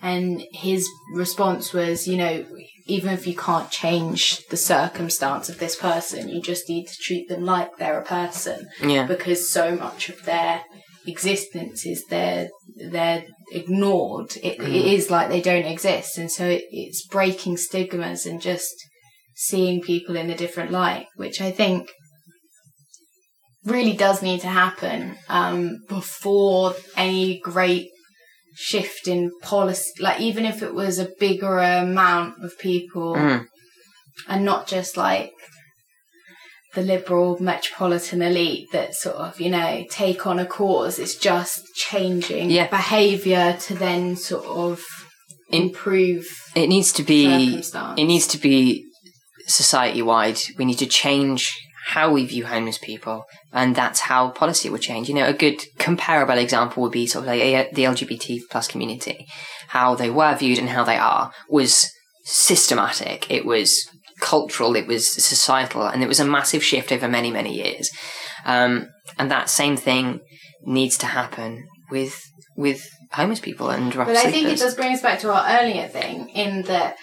And 0.01 0.43
his 0.51 0.87
response 1.13 1.73
was, 1.73 2.07
you 2.07 2.17
know, 2.17 2.45
even 2.87 3.13
if 3.13 3.25
you 3.25 3.35
can't 3.35 3.71
change 3.71 4.45
the 4.47 4.57
circumstance 4.57 5.49
of 5.49 5.57
this 5.57 5.75
person, 5.75 6.29
you 6.29 6.41
just 6.41 6.69
need 6.69 6.85
to 6.87 6.95
treat 7.01 7.27
them 7.29 7.43
like 7.43 7.77
they're 7.77 7.99
a 7.99 8.03
person 8.05 8.67
Yeah. 8.81 9.07
because 9.07 9.49
so 9.49 9.75
much 9.75 10.09
of 10.09 10.23
their 10.25 10.63
existence 11.07 11.85
is 11.85 12.03
they're 12.09 12.49
they're 12.91 13.25
ignored. 13.51 14.35
It, 14.37 14.59
it 14.59 14.85
is 14.93 15.09
like 15.09 15.29
they 15.29 15.41
don't 15.41 15.65
exist, 15.65 16.17
and 16.17 16.31
so 16.31 16.45
it, 16.45 16.63
it's 16.71 17.05
breaking 17.07 17.57
stigmas 17.57 18.25
and 18.25 18.41
just 18.41 18.73
seeing 19.35 19.81
people 19.81 20.15
in 20.15 20.29
a 20.29 20.37
different 20.37 20.71
light, 20.71 21.07
which 21.15 21.41
I 21.41 21.51
think 21.51 21.91
really 23.65 23.93
does 23.93 24.21
need 24.21 24.41
to 24.41 24.47
happen 24.47 25.15
um, 25.27 25.79
before 25.89 26.75
any 26.95 27.39
great 27.39 27.87
shift 28.55 29.07
in 29.07 29.31
policy. 29.41 29.91
Like 29.99 30.21
even 30.21 30.45
if 30.45 30.61
it 30.63 30.73
was 30.73 30.99
a 30.99 31.09
bigger 31.19 31.59
amount 31.59 32.43
of 32.43 32.57
people, 32.59 33.15
Mm. 33.15 33.45
and 34.29 34.45
not 34.45 34.65
just 34.67 34.95
like 34.95 35.31
the 36.73 36.81
liberal 36.81 37.37
metropolitan 37.41 38.21
elite 38.21 38.67
that 38.71 38.93
sort 38.93 39.15
of 39.15 39.39
you 39.41 39.49
know 39.49 39.83
take 39.89 40.25
on 40.27 40.39
a 40.39 40.45
cause. 40.45 40.99
It's 40.99 41.15
just 41.15 41.61
changing 41.75 42.49
Yeah. 42.49 42.67
behaviour 42.67 43.57
to 43.61 43.73
then 43.75 44.15
sort 44.15 44.45
of 44.45 44.83
improve. 45.49 46.25
It 46.55 46.67
needs 46.67 46.91
to 46.93 47.03
be. 47.03 47.25
It 47.25 48.05
needs 48.05 48.27
to 48.27 48.37
be 48.37 48.85
society 49.47 50.01
wide. 50.01 50.39
We 50.57 50.65
need 50.65 50.79
to 50.79 50.85
change 50.85 51.53
how 51.87 52.11
we 52.11 52.25
view 52.25 52.45
homeless 52.45 52.79
people, 52.79 53.25
and 53.53 53.75
that's 53.75 54.01
how 54.01 54.29
policy 54.29 54.69
will 54.69 54.79
change. 54.79 55.07
You 55.07 55.15
know, 55.15 55.27
a 55.27 55.33
good 55.33 55.61
comparable 55.77 56.37
example 56.37 56.83
would 56.83 56.91
be 56.91 57.05
sort 57.05 57.23
of 57.23 57.27
like 57.27 57.73
the 57.73 57.83
LGBT 57.83 58.39
plus 58.49 58.67
community, 58.67 59.27
how 59.67 59.95
they 59.95 60.09
were 60.09 60.35
viewed 60.35 60.57
and 60.57 60.69
how 60.69 60.83
they 60.83 60.97
are 60.97 61.31
was 61.47 61.87
systematic. 62.23 63.29
It 63.29 63.45
was 63.45 63.87
cultural. 64.19 64.75
It 64.75 64.87
was 64.87 65.07
societal, 65.23 65.85
and 65.85 66.01
it 66.01 66.07
was 66.07 66.19
a 66.19 66.25
massive 66.25 66.63
shift 66.63 66.91
over 66.91 67.07
many 67.07 67.31
many 67.31 67.53
years. 67.53 67.91
Um, 68.45 68.87
and 69.17 69.29
that 69.29 69.49
same 69.49 69.77
thing 69.77 70.21
needs 70.63 70.97
to 70.99 71.05
happen 71.05 71.67
with 71.91 72.19
with 72.57 72.89
homeless 73.11 73.39
people 73.39 73.69
and 73.69 73.95
rough 73.95 74.07
But 74.07 74.17
I 74.17 74.31
think 74.31 74.47
it 74.47 74.59
does 74.59 74.75
bring 74.75 74.93
us 74.93 75.01
back 75.01 75.19
to 75.19 75.31
our 75.31 75.61
earlier 75.61 75.87
thing 75.87 76.29
in 76.29 76.63
that 76.63 76.97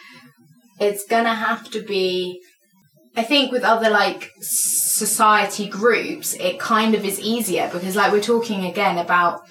it's 0.83 1.05
gonna 1.05 1.35
have 1.35 1.71
to 1.71 1.83
be. 1.83 2.41
I 3.15 3.23
think 3.23 3.53
with 3.53 3.63
other 3.63 3.91
like 3.91 4.31
society 4.41 5.69
groups, 5.69 6.35
it 6.35 6.59
kind 6.59 6.95
of 6.95 7.05
is 7.05 7.21
easier 7.21 7.69
because 7.71 7.95
like 7.95 8.11
we're 8.11 8.23
talking 8.23 8.65
again 8.65 8.97
about 8.97 9.43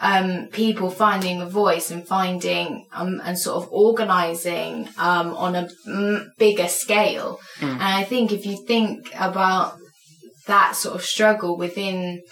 um, 0.00 0.48
people 0.48 0.90
finding 0.90 1.40
a 1.40 1.46
voice 1.46 1.90
and 1.90 2.06
finding 2.06 2.86
um, 2.92 3.20
and 3.24 3.38
sort 3.38 3.62
of 3.62 3.72
organizing 3.72 4.88
um, 4.98 5.34
on 5.34 5.54
a 5.54 5.68
mm, 5.86 6.26
bigger 6.38 6.68
scale. 6.68 7.38
And 7.60 7.82
I 7.82 8.04
think 8.04 8.32
if 8.32 8.44
you 8.44 8.64
think 8.66 9.10
about 9.18 9.78
that 10.46 10.76
sort 10.76 10.96
of 10.96 11.02
struggle 11.02 11.56
within 11.56 12.22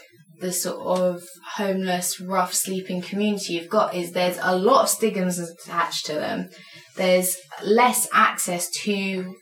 the 0.41 0.53
sort 0.53 0.99
of 0.99 1.23
homeless, 1.57 2.21
rough 2.21 2.53
sleeping 2.53 3.01
community 3.01 3.55
you've 3.55 3.71
got 3.71 3.95
is 3.95 4.13
there's 4.13 4.39
a 4.43 4.57
lot 4.57 4.83
of 4.83 4.89
stigmas 4.89 5.39
attached 5.39 6.05
to 6.07 6.15
them. 6.15 6.51
There's 6.97 7.37
less 7.63 8.09
access 8.13 8.71
to 8.85 9.35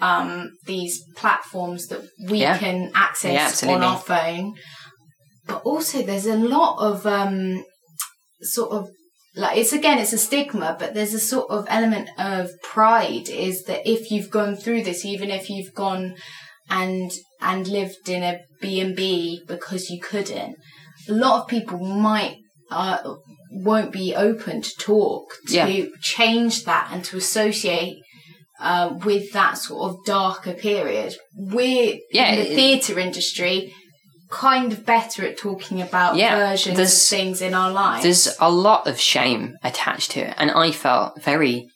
um, 0.00 0.50
these 0.66 1.02
platforms 1.16 1.86
that 1.88 2.02
we 2.28 2.40
Yeah. 2.40 2.58
can 2.58 2.90
access 2.94 3.62
Yeah, 3.62 3.72
on 3.74 3.82
our 3.82 3.98
phone. 3.98 4.54
But 5.46 5.62
also 5.62 6.02
there's 6.02 6.26
a 6.26 6.36
lot 6.36 6.78
of 6.78 7.06
um, 7.06 7.64
sort 8.40 8.72
of 8.72 8.88
like 9.34 9.56
it's 9.56 9.72
again 9.72 9.98
it's 9.98 10.12
a 10.12 10.18
stigma 10.18 10.76
but 10.78 10.92
there's 10.94 11.14
a 11.14 11.18
sort 11.18 11.50
of 11.50 11.66
element 11.68 12.08
of 12.18 12.50
pride 12.62 13.28
is 13.28 13.64
that 13.64 13.88
if 13.88 14.10
you've 14.10 14.30
gone 14.30 14.54
through 14.56 14.82
this 14.82 15.04
even 15.06 15.30
if 15.30 15.48
you've 15.48 15.72
gone 15.74 16.14
and 16.68 17.10
and 17.40 17.66
lived 17.66 18.08
in 18.08 18.22
a 18.22 18.40
b&b 18.60 19.42
because 19.48 19.88
you 19.88 19.98
couldn't 20.00 20.56
a 21.08 21.12
lot 21.12 21.40
of 21.40 21.48
people 21.48 21.78
might 21.78 22.36
uh, 22.70 23.14
won't 23.52 23.92
be 23.92 24.14
open 24.14 24.62
to 24.62 24.70
talk 24.78 25.24
to 25.48 25.54
Yeah. 25.54 25.84
change 26.00 26.64
that 26.64 26.88
and 26.92 27.04
to 27.04 27.16
associate 27.16 27.98
uh, 28.60 28.94
with 29.04 29.32
that 29.32 29.58
sort 29.58 29.90
of 29.90 29.96
darker 30.06 30.52
period 30.52 31.14
we're 31.36 31.96
Yeah, 32.12 32.32
in 32.32 32.38
the 32.38 32.54
theatre 32.54 32.98
industry 32.98 33.72
kind 34.30 34.72
of 34.72 34.86
better 34.86 35.26
at 35.26 35.36
talking 35.36 35.82
about 35.82 36.16
Yeah, 36.16 36.36
versions 36.36 36.78
of 36.78 36.90
things 36.92 37.42
in 37.42 37.54
our 37.54 37.70
lives 37.70 38.02
There's 38.04 38.36
a 38.40 38.50
lot 38.50 38.86
of 38.86 38.98
shame 38.98 39.56
attached 39.62 40.12
to 40.12 40.20
it, 40.20 40.34
and 40.38 40.50
I 40.50 40.70
felt 40.72 41.20
very 41.22 41.68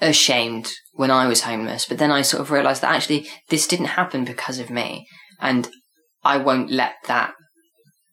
ashamed 0.00 0.70
when 0.92 1.10
I 1.10 1.26
was 1.26 1.42
homeless. 1.42 1.86
But 1.86 1.98
then 1.98 2.10
I 2.10 2.22
sort 2.22 2.40
of 2.42 2.50
realised 2.50 2.82
that 2.82 2.94
actually 2.94 3.26
this 3.48 3.66
didn't 3.66 3.86
happen 3.86 4.24
because 4.24 4.58
of 4.58 4.68
me, 4.70 5.06
and 5.40 5.68
I 6.24 6.36
won't 6.38 6.70
let 6.70 6.94
that. 7.06 7.32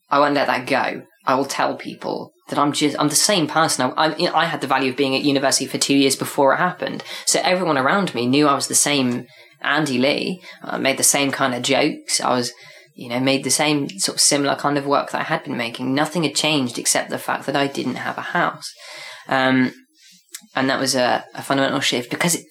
I 0.09 0.19
won't 0.19 0.35
let 0.35 0.47
that 0.47 0.67
go. 0.67 1.03
I 1.25 1.35
will 1.35 1.45
tell 1.45 1.75
people 1.75 2.33
that 2.49 2.59
I'm 2.59 2.71
just 2.71 2.99
I'm 2.99 3.09
the 3.09 3.15
same 3.15 3.47
person. 3.47 3.93
I, 3.95 4.13
I, 4.13 4.41
I 4.41 4.45
had 4.45 4.61
the 4.61 4.67
value 4.67 4.91
of 4.91 4.97
being 4.97 5.15
at 5.15 5.23
university 5.23 5.65
for 5.65 5.77
two 5.77 5.95
years 5.95 6.15
before 6.15 6.53
it 6.53 6.57
happened, 6.57 7.03
so 7.25 7.39
everyone 7.43 7.77
around 7.77 8.13
me 8.15 8.25
knew 8.25 8.47
I 8.47 8.55
was 8.55 8.67
the 8.67 8.75
same 8.75 9.27
Andy 9.61 9.97
Lee. 9.97 10.41
I 10.63 10.77
made 10.77 10.97
the 10.97 11.03
same 11.03 11.31
kind 11.31 11.53
of 11.53 11.61
jokes. 11.61 12.19
I 12.19 12.29
was 12.31 12.51
you 12.95 13.09
know, 13.09 13.19
made 13.19 13.43
the 13.43 13.49
same 13.49 13.89
sort 13.89 14.17
of 14.17 14.21
similar 14.21 14.55
kind 14.55 14.77
of 14.77 14.85
work 14.85 15.11
that 15.11 15.21
I 15.21 15.23
had 15.23 15.43
been 15.43 15.57
making. 15.57 15.93
Nothing 15.93 16.23
had 16.23 16.35
changed 16.35 16.77
except 16.77 17.09
the 17.09 17.17
fact 17.17 17.45
that 17.45 17.55
I 17.55 17.67
didn't 17.67 17.95
have 17.95 18.17
a 18.17 18.21
house. 18.21 18.71
Um, 19.27 19.73
and 20.55 20.69
that 20.69 20.79
was 20.79 20.95
a, 20.95 21.23
a 21.33 21.41
fundamental 21.41 21.79
shift 21.79 22.09
because 22.09 22.35
it, 22.35 22.45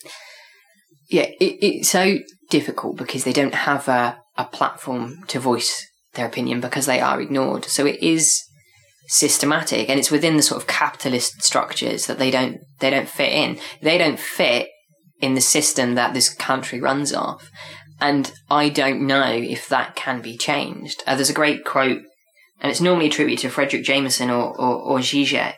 yeah, 1.09 1.27
it, 1.41 1.59
it's 1.61 1.91
so 1.91 2.18
difficult 2.49 2.97
because 2.97 3.25
they 3.25 3.33
don't 3.33 3.55
have 3.55 3.87
a, 3.89 4.18
a 4.39 4.45
platform 4.45 5.18
to 5.29 5.39
voice 5.39 5.87
their 6.14 6.27
opinion 6.27 6.61
because 6.61 6.87
they 6.87 7.01
are 7.01 7.21
ignored. 7.21 7.66
So 7.66 7.87
it 7.87 8.03
is 8.03 8.43
systematic 9.11 9.88
and 9.88 9.98
it's 9.98 10.11
within 10.11 10.36
the 10.36 10.42
sort 10.42 10.61
of 10.62 10.68
capitalist 10.68 11.42
structures 11.42 12.06
that 12.06 12.18
they 12.18 12.30
don't, 12.30 12.58
they 12.78 12.90
don't 12.90 13.08
fit 13.08 13.32
in. 13.32 13.58
They 13.82 13.98
don't 13.98 14.18
fit 14.18 14.68
in 15.20 15.34
the 15.34 15.40
system 15.40 15.96
that 15.96 16.14
this 16.14 16.32
country 16.32 16.80
runs 16.80 17.12
off. 17.12 17.50
And 18.00 18.32
I 18.48 18.68
don't 18.68 19.06
know 19.06 19.28
if 19.28 19.68
that 19.68 19.96
can 19.96 20.22
be 20.22 20.38
changed. 20.38 21.02
Uh, 21.06 21.16
there's 21.16 21.28
a 21.28 21.34
great 21.34 21.64
quote, 21.64 21.98
and 22.61 22.70
it's 22.70 22.80
normally 22.80 23.08
attributed 23.08 23.42
to 23.42 23.54
Fredric 23.54 23.82
Jameson 23.82 24.30
or, 24.30 24.58
or, 24.58 24.76
or 24.76 24.98
Zizek, 25.00 25.56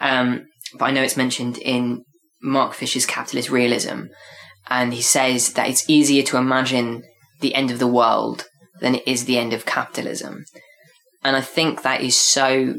um, 0.00 0.46
but 0.78 0.86
I 0.86 0.90
know 0.90 1.02
it's 1.02 1.16
mentioned 1.16 1.58
in 1.58 2.04
Mark 2.42 2.74
Fisher's 2.74 3.06
Capitalist 3.06 3.50
Realism. 3.50 4.04
And 4.70 4.92
he 4.92 5.02
says 5.02 5.52
that 5.54 5.68
it's 5.68 5.88
easier 5.88 6.22
to 6.24 6.36
imagine 6.36 7.04
the 7.40 7.54
end 7.54 7.70
of 7.70 7.78
the 7.78 7.86
world 7.86 8.46
than 8.80 8.96
it 8.96 9.06
is 9.06 9.24
the 9.24 9.38
end 9.38 9.52
of 9.52 9.66
capitalism. 9.66 10.44
And 11.28 11.36
I 11.36 11.42
think 11.42 11.82
that 11.82 12.00
is 12.00 12.16
so 12.16 12.74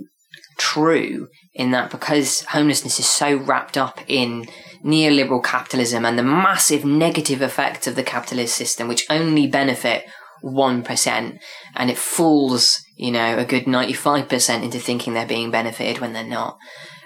true 0.57 1.29
in 1.53 1.71
that 1.71 1.91
because 1.91 2.41
homelessness 2.45 2.99
is 2.99 3.07
so 3.07 3.37
wrapped 3.37 3.77
up 3.77 3.99
in 4.07 4.47
neoliberal 4.83 5.43
capitalism 5.43 6.03
and 6.03 6.17
the 6.17 6.23
massive 6.23 6.83
negative 6.83 7.41
effects 7.43 7.85
of 7.85 7.95
the 7.95 8.03
capitalist 8.03 8.55
system, 8.55 8.87
which 8.87 9.05
only 9.09 9.45
benefit 9.45 10.03
1%, 10.43 11.39
and 11.75 11.89
it 11.89 11.97
fools, 11.97 12.81
you 12.97 13.11
know, 13.11 13.37
a 13.37 13.45
good 13.45 13.65
95% 13.65 14.63
into 14.63 14.79
thinking 14.79 15.13
they're 15.13 15.27
being 15.27 15.51
benefited 15.51 15.99
when 15.99 16.13
they're 16.13 16.23
not. 16.23 16.57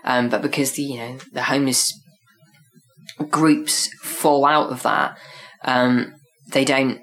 Um, 0.06 0.30
but 0.30 0.42
because 0.42 0.74
the, 0.74 0.84
you 0.84 0.98
know, 0.98 1.18
the 1.32 1.44
homeless 1.44 1.94
groups 3.30 3.90
fall 4.02 4.46
out 4.46 4.72
of 4.72 4.84
that, 4.84 5.18
um, 5.66 6.14
they 6.52 6.64
don't, 6.64 7.02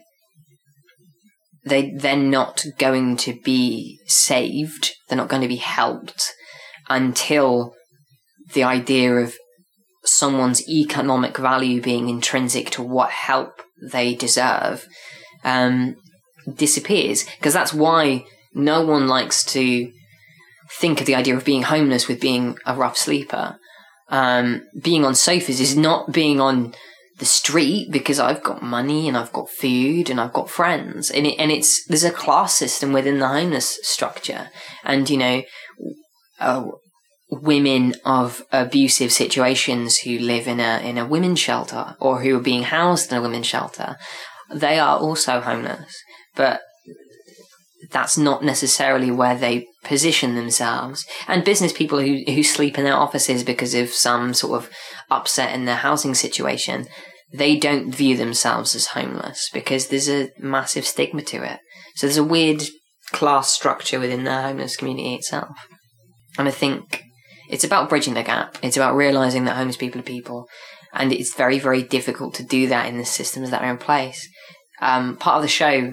they, 1.64 1.90
they're 1.90 2.16
not 2.16 2.64
going 2.78 3.16
to 3.18 3.34
be 3.44 4.00
saved. 4.06 4.92
They're 5.08 5.18
not 5.18 5.28
going 5.28 5.42
to 5.42 5.48
be 5.48 5.56
helped 5.56 6.32
until 6.88 7.74
the 8.54 8.64
idea 8.64 9.14
of 9.16 9.34
someone's 10.04 10.66
economic 10.68 11.36
value 11.36 11.80
being 11.80 12.08
intrinsic 12.08 12.70
to 12.70 12.82
what 12.82 13.10
help 13.10 13.62
they 13.90 14.14
deserve 14.14 14.86
um, 15.44 15.96
disappears. 16.56 17.24
Because 17.38 17.52
that's 17.52 17.74
why 17.74 18.24
no 18.54 18.84
one 18.84 19.06
likes 19.06 19.44
to 19.44 19.92
think 20.78 21.00
of 21.00 21.06
the 21.06 21.14
idea 21.14 21.36
of 21.36 21.44
being 21.44 21.62
homeless 21.62 22.08
with 22.08 22.20
being 22.20 22.56
a 22.66 22.74
rough 22.74 22.96
sleeper. 22.96 23.58
Um, 24.08 24.62
being 24.80 25.04
on 25.04 25.14
sofas 25.14 25.60
is 25.60 25.76
not 25.76 26.12
being 26.12 26.40
on 26.40 26.74
the 27.20 27.24
street 27.24 27.92
because 27.92 28.18
I've 28.18 28.42
got 28.42 28.62
money 28.62 29.06
and 29.06 29.16
I've 29.16 29.32
got 29.32 29.48
food 29.48 30.10
and 30.10 30.20
I've 30.20 30.32
got 30.32 30.50
friends. 30.50 31.10
And, 31.10 31.26
it, 31.26 31.38
and 31.38 31.52
it's, 31.52 31.84
there's 31.86 32.02
a 32.04 32.10
class 32.10 32.54
system 32.54 32.92
within 32.92 33.20
the 33.20 33.28
homeless 33.28 33.78
structure. 33.82 34.50
And, 34.82 35.08
you 35.08 35.16
know, 35.16 35.42
uh, 36.40 36.64
women 37.30 37.94
of 38.04 38.42
abusive 38.50 39.12
situations 39.12 39.98
who 39.98 40.18
live 40.18 40.48
in 40.48 40.58
a, 40.58 40.80
in 40.80 40.98
a 40.98 41.06
women's 41.06 41.38
shelter 41.38 41.94
or 42.00 42.22
who 42.22 42.36
are 42.36 42.42
being 42.42 42.64
housed 42.64 43.12
in 43.12 43.18
a 43.18 43.22
women's 43.22 43.46
shelter, 43.46 43.96
they 44.52 44.80
are 44.80 44.98
also 44.98 45.40
homeless. 45.40 45.94
But 46.34 46.60
that's 47.90 48.18
not 48.18 48.44
necessarily 48.44 49.10
where 49.10 49.36
they 49.36 49.66
position 49.84 50.34
themselves. 50.34 51.06
And 51.26 51.44
business 51.44 51.72
people 51.72 52.00
who, 52.00 52.22
who 52.26 52.42
sleep 52.42 52.78
in 52.78 52.84
their 52.84 52.96
offices 52.96 53.44
because 53.44 53.74
of 53.74 53.90
some 53.90 54.34
sort 54.34 54.62
of 54.62 54.70
upset 55.10 55.54
in 55.54 55.64
their 55.64 55.76
housing 55.76 56.14
situation, 56.14 56.86
they 57.32 57.56
don't 57.56 57.94
view 57.94 58.16
themselves 58.16 58.74
as 58.74 58.88
homeless 58.88 59.48
because 59.52 59.88
there's 59.88 60.08
a 60.08 60.30
massive 60.38 60.86
stigma 60.86 61.22
to 61.22 61.44
it. 61.44 61.60
So 61.94 62.06
there's 62.06 62.16
a 62.16 62.24
weird 62.24 62.62
class 63.12 63.50
structure 63.50 64.00
within 64.00 64.24
the 64.24 64.42
homeless 64.42 64.76
community 64.76 65.14
itself. 65.14 65.56
And 66.38 66.48
I 66.48 66.50
think 66.50 67.02
it's 67.48 67.64
about 67.64 67.88
bridging 67.88 68.14
the 68.14 68.22
gap. 68.22 68.58
It's 68.62 68.76
about 68.76 68.96
realizing 68.96 69.44
that 69.44 69.56
homeless 69.56 69.76
people 69.76 70.00
are 70.00 70.04
people. 70.04 70.48
And 70.92 71.12
it's 71.12 71.34
very, 71.34 71.58
very 71.58 71.82
difficult 71.82 72.34
to 72.34 72.42
do 72.42 72.66
that 72.68 72.86
in 72.86 72.98
the 72.98 73.04
systems 73.04 73.50
that 73.50 73.62
are 73.62 73.70
in 73.70 73.78
place. 73.78 74.28
Um, 74.80 75.16
part 75.16 75.36
of 75.36 75.42
the 75.42 75.48
show 75.48 75.92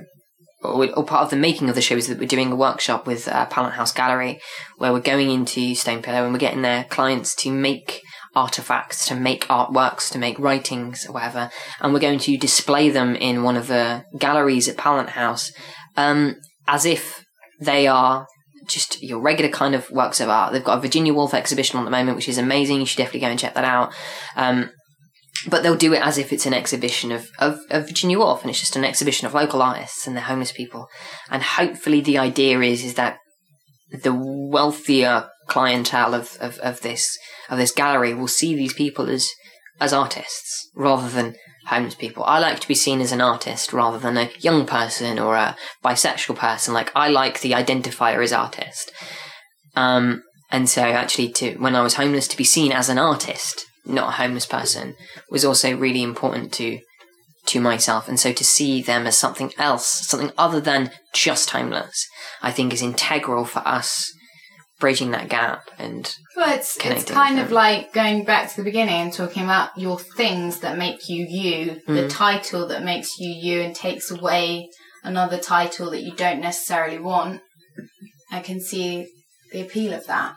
or, 0.63 0.89
or, 0.97 1.03
part 1.03 1.23
of 1.23 1.29
the 1.29 1.35
making 1.35 1.69
of 1.69 1.75
the 1.75 1.81
show 1.81 1.95
is 1.95 2.07
that 2.07 2.17
we're 2.17 2.27
doing 2.27 2.51
a 2.51 2.55
workshop 2.55 3.05
with 3.05 3.27
uh, 3.27 3.45
Pallant 3.47 3.73
House 3.73 3.91
Gallery 3.91 4.39
where 4.77 4.91
we're 4.91 4.99
going 4.99 5.29
into 5.29 5.73
Stonepillow 5.73 6.23
and 6.23 6.33
we're 6.33 6.39
getting 6.39 6.63
their 6.63 6.83
clients 6.85 7.35
to 7.35 7.51
make 7.51 8.01
artifacts, 8.37 9.07
to 9.07 9.15
make 9.15 9.47
artworks, 9.47 10.11
to 10.11 10.19
make 10.19 10.37
writings, 10.39 11.05
or 11.07 11.13
whatever, 11.13 11.49
and 11.81 11.93
we're 11.93 11.99
going 11.99 12.19
to 12.19 12.37
display 12.37 12.89
them 12.89 13.15
in 13.15 13.43
one 13.43 13.57
of 13.57 13.67
the 13.67 14.03
galleries 14.17 14.67
at 14.67 14.77
Pallant 14.77 15.09
House 15.09 15.51
um, 15.97 16.35
as 16.67 16.85
if 16.85 17.25
they 17.59 17.87
are 17.87 18.27
just 18.67 19.01
your 19.01 19.19
regular 19.19 19.51
kind 19.51 19.73
of 19.75 19.89
works 19.89 20.19
of 20.19 20.29
art. 20.29 20.53
They've 20.53 20.63
got 20.63 20.77
a 20.77 20.81
Virginia 20.81 21.13
Woolf 21.13 21.33
exhibition 21.33 21.77
on 21.77 21.83
at 21.83 21.85
the 21.85 21.97
moment, 21.97 22.15
which 22.15 22.29
is 22.29 22.37
amazing. 22.37 22.79
You 22.79 22.85
should 22.85 22.97
definitely 22.97 23.21
go 23.21 23.27
and 23.27 23.39
check 23.39 23.55
that 23.55 23.63
out. 23.63 23.93
Um, 24.35 24.69
but 25.47 25.63
they'll 25.63 25.75
do 25.75 25.93
it 25.93 26.01
as 26.01 26.17
if 26.17 26.33
it's 26.33 26.45
an 26.45 26.53
exhibition 26.53 27.11
of, 27.11 27.29
of, 27.39 27.59
of, 27.69 27.87
Virginia 27.87 28.17
Woolf 28.17 28.41
and 28.41 28.49
it's 28.49 28.59
just 28.59 28.75
an 28.75 28.83
exhibition 28.83 29.27
of 29.27 29.33
local 29.33 29.61
artists 29.61 30.07
and 30.07 30.17
the 30.17 30.21
homeless 30.21 30.51
people. 30.51 30.87
And 31.29 31.43
hopefully 31.43 32.01
the 32.01 32.17
idea 32.17 32.59
is, 32.61 32.83
is 32.83 32.95
that 32.95 33.19
the 33.91 34.13
wealthier 34.13 35.29
clientele 35.47 36.13
of, 36.13 36.37
of, 36.39 36.57
of 36.59 36.81
this, 36.81 37.17
of 37.49 37.57
this 37.57 37.71
gallery 37.71 38.13
will 38.13 38.27
see 38.27 38.55
these 38.55 38.73
people 38.73 39.09
as, 39.09 39.29
as 39.79 39.93
artists 39.93 40.69
rather 40.75 41.09
than 41.09 41.35
homeless 41.67 41.95
people. 41.95 42.23
I 42.23 42.39
like 42.39 42.59
to 42.59 42.67
be 42.67 42.75
seen 42.75 43.01
as 43.01 43.11
an 43.11 43.21
artist 43.21 43.73
rather 43.73 43.99
than 43.99 44.17
a 44.17 44.29
young 44.39 44.65
person 44.65 45.19
or 45.19 45.35
a 45.35 45.55
bisexual 45.83 46.35
person. 46.35 46.73
Like 46.73 46.91
I 46.95 47.09
like 47.09 47.41
the 47.41 47.51
identifier 47.51 48.23
as 48.23 48.33
artist. 48.33 48.91
Um, 49.75 50.23
and 50.49 50.69
so 50.69 50.81
actually 50.81 51.29
to, 51.33 51.55
when 51.57 51.75
I 51.75 51.81
was 51.81 51.95
homeless, 51.95 52.27
to 52.29 52.37
be 52.37 52.43
seen 52.43 52.71
as 52.71 52.89
an 52.89 52.97
artist 52.97 53.65
not 53.87 54.09
a 54.09 54.11
homeless 54.23 54.45
person 54.45 54.95
was 55.29 55.45
also 55.45 55.75
really 55.75 56.03
important 56.03 56.51
to 56.53 56.79
to 57.47 57.59
myself 57.59 58.07
and 58.07 58.19
so 58.19 58.31
to 58.31 58.43
see 58.43 58.81
them 58.81 59.07
as 59.07 59.17
something 59.17 59.51
else 59.57 59.87
something 60.07 60.31
other 60.37 60.59
than 60.59 60.91
just 61.13 61.49
timeless, 61.49 62.07
i 62.41 62.51
think 62.51 62.73
is 62.73 62.81
integral 62.81 63.45
for 63.45 63.59
us 63.59 64.11
bridging 64.79 65.09
that 65.09 65.27
gap 65.27 65.69
and 65.79 66.15
well 66.35 66.53
it's 66.53 66.77
it's 66.85 67.09
kind 67.09 67.39
of 67.39 67.51
like 67.51 67.91
going 67.93 68.23
back 68.23 68.47
to 68.49 68.57
the 68.57 68.63
beginning 68.63 68.93
and 68.93 69.13
talking 69.13 69.43
about 69.43 69.75
your 69.75 69.97
things 69.97 70.59
that 70.59 70.77
make 70.77 71.09
you 71.09 71.25
you 71.27 71.81
mm. 71.87 71.95
the 71.95 72.07
title 72.07 72.67
that 72.67 72.83
makes 72.83 73.17
you 73.17 73.29
you 73.29 73.61
and 73.61 73.75
takes 73.75 74.11
away 74.11 74.69
another 75.03 75.39
title 75.39 75.89
that 75.89 76.03
you 76.03 76.13
don't 76.13 76.39
necessarily 76.39 76.99
want 76.99 77.41
i 78.31 78.39
can 78.39 78.59
see 78.59 79.07
the 79.51 79.61
appeal 79.61 79.93
of 79.93 80.05
that 80.05 80.35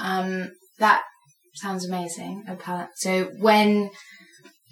um 0.00 0.50
that 0.78 1.02
Sounds 1.58 1.84
amazing. 1.84 2.44
So 2.94 3.24
when 3.38 3.90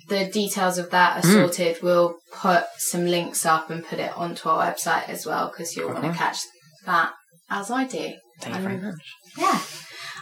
the 0.08 0.26
details 0.26 0.78
of 0.78 0.90
that 0.90 1.18
are 1.18 1.28
mm. 1.28 1.32
sorted, 1.32 1.82
we'll 1.82 2.18
put 2.32 2.64
some 2.78 3.06
links 3.06 3.44
up 3.44 3.70
and 3.70 3.84
put 3.84 3.98
it 3.98 4.16
onto 4.16 4.48
our 4.48 4.72
website 4.72 5.08
as 5.08 5.26
well 5.26 5.48
because 5.48 5.76
you'll 5.76 5.92
want 5.92 6.04
to 6.04 6.12
catch 6.12 6.38
that 6.84 7.12
as 7.50 7.70
I 7.70 7.84
do. 7.84 8.14
Thank 8.40 8.56
you 8.56 8.62
very 8.62 8.78
much. 8.78 8.94
Yeah. 9.36 9.60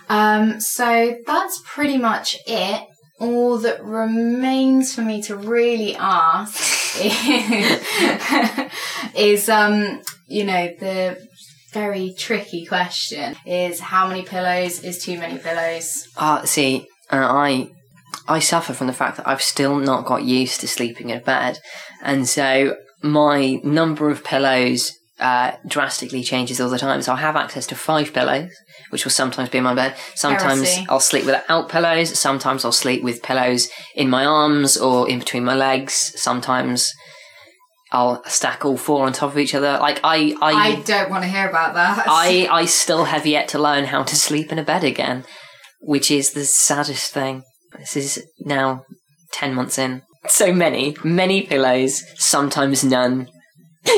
Um, 0.09 0.61
so 0.61 1.17
that's 1.27 1.63
pretty 1.65 1.99
much 1.99 2.37
it. 2.47 2.87
All 3.21 3.59
that 3.59 3.83
remains 3.85 4.95
for 4.95 5.03
me 5.03 5.23
to 5.23 5.37
really 5.37 5.95
ask 5.97 7.01
is, 7.01 7.83
is 9.17 9.49
um, 9.49 10.03
you 10.27 10.45
know, 10.45 10.75
the 10.81 11.17
very 11.73 12.15
tricky 12.17 12.67
question 12.67 13.37
is 13.47 13.81
how 13.81 14.09
many 14.09 14.23
pillows 14.23 14.83
is 14.83 15.03
too 15.03 15.19
many 15.19 15.39
pillows? 15.39 16.09
Uh, 16.17 16.45
see, 16.45 16.87
uh, 17.11 17.17
I 17.17 17.71
I 18.27 18.39
suffer 18.39 18.73
from 18.73 18.87
the 18.87 18.93
fact 18.93 19.17
that 19.19 19.29
I've 19.29 19.43
still 19.43 19.77
not 19.77 20.07
got 20.07 20.25
used 20.25 20.61
to 20.61 20.69
sleeping 20.69 21.11
in 21.11 21.19
a 21.19 21.21
bed, 21.21 21.59
and 22.03 22.29
so 22.29 22.77
my 23.03 23.61
number 23.63 24.11
of 24.11 24.25
pillows 24.25 24.93
uh, 25.21 25.53
drastically 25.67 26.23
changes 26.23 26.61
all 26.61 26.71
the 26.71 26.79
time. 26.79 27.03
So 27.03 27.13
I 27.13 27.17
have 27.17 27.37
access 27.37 27.67
to 27.69 27.75
five 27.75 28.13
pillows, 28.13 28.51
which 28.91 29.05
will 29.05 29.13
sometimes 29.13 29.49
be 29.49 29.59
in 29.59 29.65
my 29.65 29.75
bed. 29.75 29.95
Sometimes 30.15 30.63
Heresy. 30.63 30.87
I'll 30.89 31.01
sleep 31.01 31.25
without 31.25 31.69
pillows. 31.69 32.19
Sometimes 32.19 32.65
I'll 32.65 32.73
sleep 32.73 33.03
with 33.03 33.23
pillows 33.23 33.69
in 33.95 34.11
my 34.11 34.25
arms 34.25 34.77
or 34.77 35.09
in 35.09 35.21
between 35.21 35.45
my 35.45 35.55
legs. 35.55 36.13
Sometimes 36.17 36.93
I'll 37.93 38.25
stack 38.25 38.65
all 38.65 38.77
four 38.77 39.07
on 39.07 39.13
top 39.13 39.31
of 39.31 39.39
each 39.39 39.55
other. 39.55 39.79
Like 39.81 40.01
I, 40.03 40.35
I, 40.43 40.53
I 40.53 40.83
don't 40.83 41.11
want 41.11 41.23
to 41.23 41.29
hear 41.29 41.49
about 41.49 41.75
that. 41.75 42.05
I, 42.09 42.49
I 42.51 42.65
still 42.65 43.05
have 43.05 43.27
yet 43.27 43.49
to 43.49 43.59
learn 43.59 43.85
how 43.85 44.03
to 44.03 44.17
sleep 44.17 44.51
in 44.51 44.59
a 44.59 44.65
bed 44.65 44.83
again, 44.83 45.25
which 45.81 46.11
is 46.11 46.33
the 46.33 46.45
saddest 46.45 47.13
thing. 47.13 47.45
This 47.79 47.97
is 47.97 48.25
now 48.41 48.85
ten 49.33 49.55
months 49.55 49.79
in. 49.79 50.03
So 50.27 50.53
many, 50.53 50.97
many 51.05 51.43
pillows, 51.43 52.03
sometimes 52.17 52.83
none. 52.83 53.29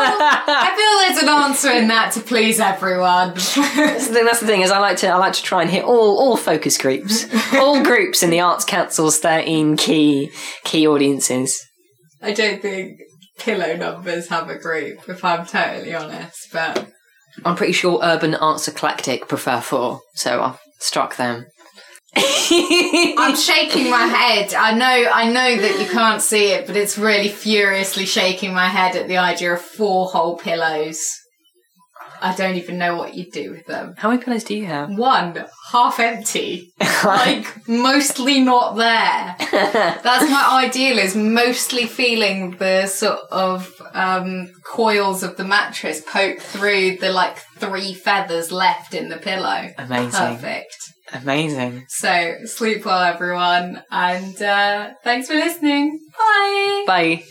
I 0.00 0.74
feel 0.76 1.14
there's 1.14 1.22
an 1.22 1.28
answer 1.28 1.70
in 1.72 1.88
that 1.88 2.12
to 2.12 2.20
please 2.20 2.60
everyone. 2.60 3.34
that's, 3.34 3.54
the 3.54 4.14
thing, 4.14 4.24
that's 4.24 4.40
the 4.40 4.46
thing 4.46 4.60
is 4.60 4.70
I 4.70 4.78
like 4.78 4.98
to 4.98 5.08
I 5.08 5.16
like 5.16 5.32
to 5.34 5.42
try 5.42 5.62
and 5.62 5.70
hit 5.70 5.84
all 5.84 6.18
all 6.18 6.36
focus 6.36 6.78
groups, 6.78 7.26
all 7.54 7.82
groups 7.82 8.22
in 8.22 8.30
the 8.30 8.40
Arts 8.40 8.64
Council's 8.64 9.18
thirteen 9.18 9.76
key 9.76 10.30
key 10.64 10.86
audiences. 10.86 11.60
I 12.22 12.32
don't 12.32 12.60
think 12.60 13.00
pillow 13.38 13.76
numbers 13.76 14.28
have 14.28 14.48
a 14.50 14.58
group, 14.58 15.08
if 15.08 15.24
I'm 15.24 15.46
totally 15.46 15.94
honest, 15.94 16.48
but 16.52 16.90
I'm 17.44 17.56
pretty 17.56 17.72
sure 17.72 18.00
Urban 18.02 18.34
Arts 18.34 18.68
Eclectic 18.68 19.28
prefer 19.28 19.60
four, 19.60 20.00
so 20.14 20.42
I've 20.42 20.60
struck 20.78 21.16
them. 21.16 21.46
I'm 22.16 23.36
shaking 23.36 23.90
my 23.90 24.06
head. 24.06 24.54
I 24.54 24.72
know, 24.72 25.10
I 25.12 25.30
know 25.30 25.60
that 25.60 25.80
you 25.80 25.86
can't 25.86 26.22
see 26.22 26.52
it, 26.52 26.66
but 26.66 26.76
it's 26.76 26.98
really 26.98 27.28
furiously 27.28 28.06
shaking 28.06 28.54
my 28.54 28.68
head 28.68 28.96
at 28.96 29.08
the 29.08 29.18
idea 29.18 29.54
of 29.54 29.60
four 29.60 30.08
whole 30.08 30.36
pillows. 30.36 31.17
I 32.20 32.34
don't 32.34 32.56
even 32.56 32.78
know 32.78 32.96
what 32.96 33.14
you'd 33.14 33.32
do 33.32 33.50
with 33.50 33.66
them. 33.66 33.94
How 33.96 34.10
many 34.10 34.22
pillows 34.22 34.44
do 34.44 34.56
you 34.56 34.66
have? 34.66 34.90
One, 34.96 35.44
half 35.70 36.00
empty. 36.00 36.72
like, 37.04 37.68
mostly 37.68 38.40
not 38.40 38.76
there. 38.76 39.36
That's 40.02 40.30
my 40.30 40.64
ideal, 40.64 40.98
is 40.98 41.14
mostly 41.16 41.86
feeling 41.86 42.52
the 42.58 42.86
sort 42.86 43.20
of 43.30 43.72
um, 43.94 44.50
coils 44.64 45.22
of 45.22 45.36
the 45.36 45.44
mattress 45.44 46.00
poke 46.00 46.40
through 46.40 46.96
the 46.96 47.10
like 47.10 47.38
three 47.56 47.94
feathers 47.94 48.52
left 48.52 48.94
in 48.94 49.08
the 49.08 49.18
pillow. 49.18 49.70
Amazing. 49.78 50.36
Perfect. 50.36 50.76
Amazing. 51.12 51.84
So 51.88 52.36
sleep 52.44 52.84
well, 52.84 53.02
everyone, 53.02 53.82
and 53.90 54.40
uh, 54.42 54.90
thanks 55.02 55.28
for 55.28 55.34
listening. 55.34 55.98
Bye. 56.18 56.84
Bye. 56.86 57.24